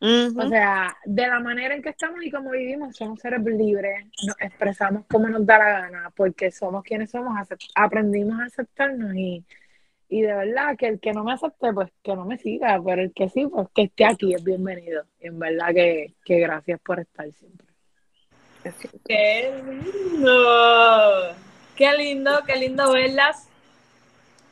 O 0.00 0.48
sea, 0.48 0.96
de 1.04 1.26
la 1.26 1.40
manera 1.40 1.74
en 1.74 1.82
que 1.82 1.88
estamos 1.88 2.22
y 2.22 2.30
como 2.30 2.50
vivimos, 2.50 2.96
somos 2.96 3.18
seres 3.18 3.42
libres, 3.42 4.06
nos 4.24 4.36
expresamos 4.38 5.04
como 5.10 5.28
nos 5.28 5.44
da 5.44 5.58
la 5.58 5.80
gana, 5.80 6.12
porque 6.14 6.52
somos 6.52 6.84
quienes 6.84 7.10
somos, 7.10 7.34
aprendimos 7.74 8.38
a 8.40 8.44
aceptarnos 8.44 9.14
y, 9.16 9.44
Y 10.08 10.22
de 10.22 10.34
verdad 10.34 10.76
que 10.76 10.86
el 10.86 11.00
que 11.00 11.12
no 11.12 11.22
me 11.22 11.32
acepte, 11.32 11.72
pues 11.72 11.90
que 12.02 12.14
no 12.14 12.24
me 12.24 12.38
siga, 12.38 12.80
pero 12.84 13.02
el 13.02 13.12
que 13.12 13.28
sí, 13.28 13.46
pues 13.46 13.68
que 13.74 13.82
esté 13.82 14.06
aquí 14.06 14.34
es 14.34 14.42
bienvenido. 14.42 15.04
Y 15.20 15.26
en 15.26 15.38
verdad 15.38 15.68
que, 15.74 16.14
que 16.24 16.38
gracias 16.38 16.80
por 16.80 17.00
estar 17.00 17.30
siempre. 17.32 17.68
Qué 19.06 19.52
lindo. 19.66 21.34
Qué 21.76 21.92
lindo, 21.92 22.40
qué 22.46 22.56
lindo 22.56 22.92
verlas. 22.92 23.48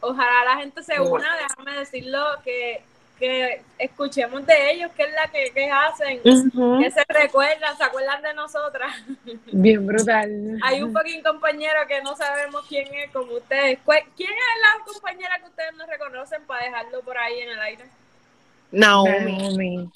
Ojalá 0.00 0.44
la 0.44 0.60
gente 0.60 0.82
se 0.82 1.00
una, 1.00 1.28
déjame 1.36 1.78
decirlo, 1.78 2.20
que, 2.44 2.82
que 3.18 3.62
escuchemos 3.78 4.44
de 4.44 4.70
ellos, 4.72 4.90
qué 4.96 5.04
es 5.04 5.12
la 5.14 5.26
que, 5.28 5.50
que 5.52 5.70
hacen, 5.70 6.20
que 6.22 6.90
se 6.90 7.04
recuerdan, 7.08 7.76
se 7.76 7.84
acuerdan 7.84 8.20
de 8.22 8.34
nosotras. 8.34 8.92
Bien 9.52 9.86
brutal. 9.86 10.58
Hay 10.62 10.82
un 10.82 10.92
fucking 10.92 11.22
compañero 11.22 11.80
que 11.88 12.02
no 12.02 12.14
sabemos 12.16 12.64
quién 12.68 12.86
es, 12.94 13.10
como 13.10 13.32
ustedes. 13.32 13.78
¿Cuál- 13.84 14.04
¿Quién 14.16 14.30
es 14.30 14.36
la 14.62 14.84
compañera 14.84 15.38
que 15.38 15.46
ustedes 15.46 15.72
no 15.74 15.86
reconocen 15.86 16.44
para 16.46 16.64
dejarlo 16.64 17.00
por 17.00 17.16
ahí 17.16 17.40
en 17.40 17.50
el 17.50 17.60
aire? 17.60 17.84
Naomi. 18.70 19.38
Naomi. 19.38 19.76
No 19.76 19.92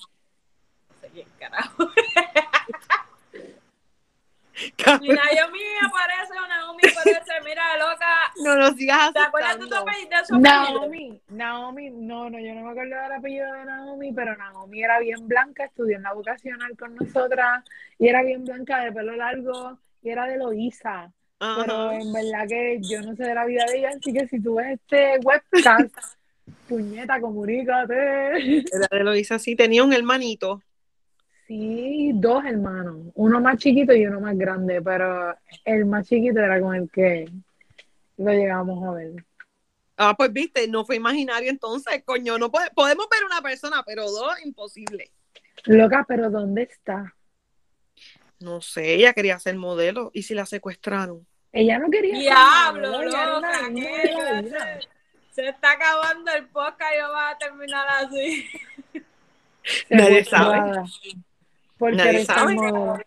sé 1.00 1.08
quién 1.12 1.28
carajo. 1.38 1.88
Naomi 4.86 5.60
aparece 5.82 6.32
o 6.32 6.46
Naomi 6.46 6.82
aparece, 6.90 7.32
mira, 7.44 7.76
loca. 7.78 8.32
No 8.42 8.56
lo 8.56 8.72
sigas 8.72 9.12
¿Te 9.12 9.20
acuerdas 9.20 9.58
de 9.58 9.66
tu 9.66 9.74
apellido? 9.74 10.10
de 10.10 10.24
su 10.26 10.34
apellido? 10.34 10.80
Naomi, 10.80 11.20
Naomi, 11.28 11.90
no, 11.90 12.30
no, 12.30 12.38
yo 12.38 12.54
no 12.54 12.62
me 12.62 12.70
acuerdo 12.70 13.02
del 13.02 13.12
apellido 13.12 13.52
de 13.52 13.64
Naomi, 13.64 14.12
pero 14.12 14.36
Naomi 14.36 14.82
era 14.82 14.98
bien 15.00 15.26
blanca, 15.26 15.64
estudió 15.64 15.96
en 15.96 16.02
la 16.02 16.12
vocacional 16.12 16.76
con 16.76 16.94
nosotras, 16.94 17.64
y 17.98 18.08
era 18.08 18.22
bien 18.22 18.44
blanca 18.44 18.80
de 18.84 18.92
pelo 18.92 19.16
largo, 19.16 19.78
y 20.02 20.10
era 20.10 20.26
de 20.26 20.36
Loíza. 20.36 21.12
Pero 21.38 21.92
en 21.92 22.12
verdad 22.12 22.46
que 22.46 22.80
yo 22.82 23.00
no 23.00 23.16
sé 23.16 23.24
de 23.24 23.34
la 23.34 23.46
vida 23.46 23.64
de 23.64 23.78
ella, 23.78 23.90
así 23.96 24.12
que 24.12 24.28
si 24.28 24.42
tú 24.42 24.56
ves 24.56 24.78
este 24.78 25.18
webcast, 25.24 25.96
puñeta, 26.68 27.18
comunícate. 27.18 28.58
Era 28.58 28.88
de 28.90 29.04
lo 29.04 29.16
hice 29.16 29.34
así. 29.34 29.56
Tenía 29.56 29.82
un 29.82 29.94
hermanito. 29.94 30.62
Sí, 31.50 32.12
dos 32.14 32.44
hermanos, 32.44 32.96
uno 33.14 33.40
más 33.40 33.58
chiquito 33.58 33.92
y 33.92 34.06
uno 34.06 34.20
más 34.20 34.38
grande, 34.38 34.80
pero 34.80 35.36
el 35.64 35.84
más 35.84 36.06
chiquito 36.06 36.38
era 36.38 36.60
con 36.60 36.76
el 36.76 36.88
que 36.88 37.28
lo 38.18 38.30
llegamos 38.30 38.86
a 38.86 38.92
ver. 38.92 39.24
Ah, 39.96 40.14
pues 40.16 40.32
viste, 40.32 40.68
no 40.68 40.84
fue 40.84 40.94
imaginario 40.94 41.50
entonces, 41.50 42.04
coño, 42.04 42.38
no 42.38 42.52
pode- 42.52 42.70
podemos 42.72 43.08
ver 43.10 43.24
una 43.24 43.42
persona, 43.42 43.82
pero 43.84 44.08
dos, 44.08 44.32
imposible. 44.44 45.10
Loca, 45.64 46.04
pero 46.06 46.30
¿dónde 46.30 46.62
está? 46.62 47.16
No 48.38 48.60
sé, 48.60 48.94
ella 48.94 49.12
quería 49.12 49.36
ser 49.40 49.56
modelo 49.56 50.12
y 50.14 50.22
si 50.22 50.34
la 50.34 50.46
secuestraron. 50.46 51.26
Ella 51.50 51.80
no 51.80 51.90
quería 51.90 52.14
ser 52.14 52.22
Diablo, 52.22 52.92
modelo, 52.92 53.08
ella 53.10 53.22
era 53.24 53.38
una 53.38 54.40
loca. 54.42 54.78
Se 55.32 55.48
está 55.48 55.72
acabando 55.72 56.30
el 56.32 56.46
podcast 56.46 56.92
y 56.96 57.00
va 57.00 57.30
a 57.30 57.38
terminar 57.38 57.88
así. 57.88 58.46
Nadie 59.90 60.22
Secuestrada. 60.22 60.84
Por 61.80 61.94
Nadie 61.96 62.26
sabe. 62.26 62.54
modelo. 62.54 63.00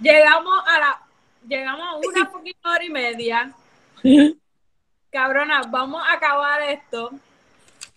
Llegamos 0.00 0.64
a 0.66 0.78
la, 0.80 1.02
llegamos 1.46 1.86
a 1.86 1.96
una 1.96 2.32
poquita 2.32 2.70
hora 2.70 2.82
y 2.82 2.88
media. 2.90 3.52
Cabrona, 5.12 5.60
vamos 5.68 6.02
a 6.02 6.14
acabar 6.14 6.62
esto. 6.62 7.10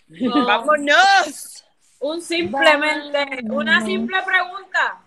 ¡Vámonos! 0.09 1.63
Un 2.01 2.21
simplemente, 2.21 3.39
una 3.45 3.79
Vámonos. 3.79 3.85
simple 3.85 4.17
pregunta. 4.23 4.99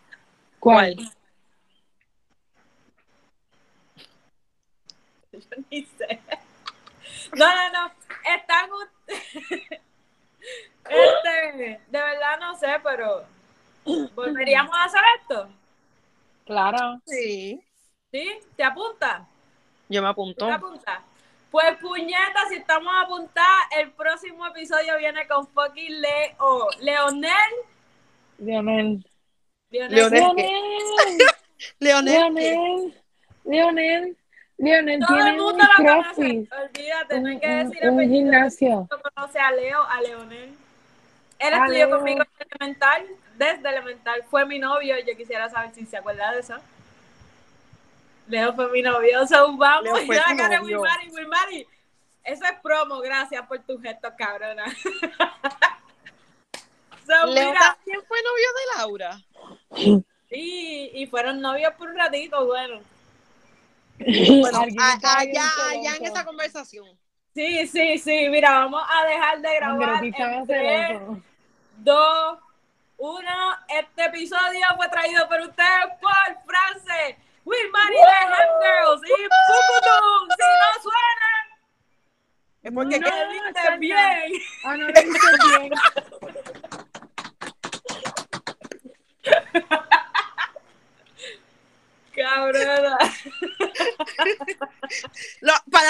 ¿Cuál? 0.58 0.96
Yo 5.30 5.38
ni 5.70 5.84
sé. 5.84 6.20
No, 7.36 7.46
no, 7.46 7.70
no. 7.72 7.92
Están. 8.34 8.70
Este, 10.90 11.80
de 11.86 11.98
verdad 12.02 12.38
no 12.40 12.56
sé, 12.58 12.68
pero. 12.82 13.26
¿Volveríamos 14.14 14.74
a 14.76 14.84
hacer 14.84 15.00
esto? 15.20 15.48
Claro. 16.44 17.00
Sí, 17.06 17.60
¿Sí? 18.10 18.38
¿Te 18.56 18.64
apuntas? 18.64 19.22
yo 19.88 20.00
me 20.02 20.06
¿Tú 20.06 20.12
apunto. 20.12 20.46
te 20.46 20.52
apuntas? 20.52 21.00
Pues 21.50 21.76
puñeta, 21.78 22.46
si 22.50 22.56
estamos 22.56 22.92
apuntadas, 23.04 23.64
el 23.78 23.90
próximo 23.92 24.46
episodio 24.46 24.96
viene 24.98 25.26
con 25.26 25.46
fucking 25.48 26.00
Leo. 26.00 26.68
Leonel. 26.80 27.32
Leonel. 28.38 29.04
Leonel. 29.70 30.10
Leonel. 30.10 31.18
Leonel. 31.80 32.94
Leonel, 33.44 34.16
Leonel. 34.58 35.00
Todo 35.00 35.14
tiene 35.16 35.30
el 35.30 35.40
un 35.40 35.44
mundo 35.46 35.64
lo 35.64 35.84
conoce. 35.84 36.22
Olvídate, 36.22 37.20
no 37.20 37.28
hay 37.28 37.38
que 37.40 37.46
Un, 37.48 37.68
decir 37.70 37.88
un 37.88 37.94
apellido. 37.94 38.14
gimnasio. 38.14 38.88
No 38.90 38.98
conoce 39.14 39.38
a 39.38 39.50
Leo, 39.52 39.82
a 39.82 40.00
Leonel. 40.02 40.54
Él 41.38 41.54
A 41.54 41.56
estudió 41.64 41.90
conmigo 41.90 42.22
en 42.22 42.46
elemental, 42.50 43.06
desde 43.38 43.68
elemental 43.68 44.24
fue 44.28 44.44
mi 44.44 44.58
novio. 44.58 44.96
Yo 44.98 45.16
quisiera 45.16 45.48
saber 45.48 45.72
si 45.74 45.86
se 45.86 45.96
acuerda 45.96 46.32
de 46.32 46.40
eso. 46.40 46.56
Leo 48.28 48.52
fue 48.54 48.70
mi 48.70 48.82
novio. 48.82 49.26
So, 49.26 49.56
vamos, 49.56 50.00
yo 50.06 50.12
la 50.12 50.36
cara 50.36 50.60
Will 50.60 50.78
Mari, 51.28 51.66
Eso 52.24 52.44
es 52.44 52.60
promo, 52.62 53.00
gracias 53.00 53.46
por 53.46 53.58
tu 53.60 53.80
gesto, 53.80 54.12
cabrona. 54.16 54.64
so, 57.06 57.26
Leo 57.26 57.48
mira, 57.50 57.76
también 57.76 58.02
fue 58.06 58.18
novio 58.22 58.48
de 58.54 58.64
Laura. 58.76 59.18
Sí, 60.28 60.90
y 60.92 61.06
fueron 61.06 61.40
novios 61.40 61.72
por 61.74 61.88
un 61.88 61.96
ratito, 61.96 62.44
bueno. 62.44 62.80
bueno 63.98 64.60
allá, 64.60 65.48
allá 65.70 65.96
en 65.96 66.04
esa 66.04 66.24
conversación. 66.26 66.86
Sí, 67.34 67.66
sí, 67.68 67.98
sí. 67.98 68.28
Mira, 68.28 68.50
vamos 68.50 68.82
a 68.86 69.06
dejar 69.06 69.40
de 69.40 69.54
grabar. 69.54 70.04
En 70.04 70.46
3, 70.46 71.00
2, 71.78 72.38
uno. 72.98 73.56
Este 73.68 74.04
episodio 74.04 74.66
fue 74.76 74.88
traído 74.88 75.26
por 75.28 75.40
ustedes 75.40 75.86
por 76.00 76.12
France, 76.46 77.18
Wilmary 77.44 77.94
de 77.94 78.00
Hem 78.00 78.60
Girls 78.60 79.02
y 79.06 79.28
Puputum. 79.28 80.28
Si 80.36 80.46
no 80.60 80.70
suenan, 80.82 81.46
Es 82.62 82.72
porque 82.72 82.98
no 83.00 83.08
No, 83.08 83.14
viste 83.30 83.48
está 83.48 83.76
bien. 83.76 84.32
Ah, 84.64 84.76
no 84.76 84.86
lo 84.86 84.92
bien. 84.92 85.72
Cabrona. 92.14 92.98
lo- 95.40 95.52
para 95.70 95.84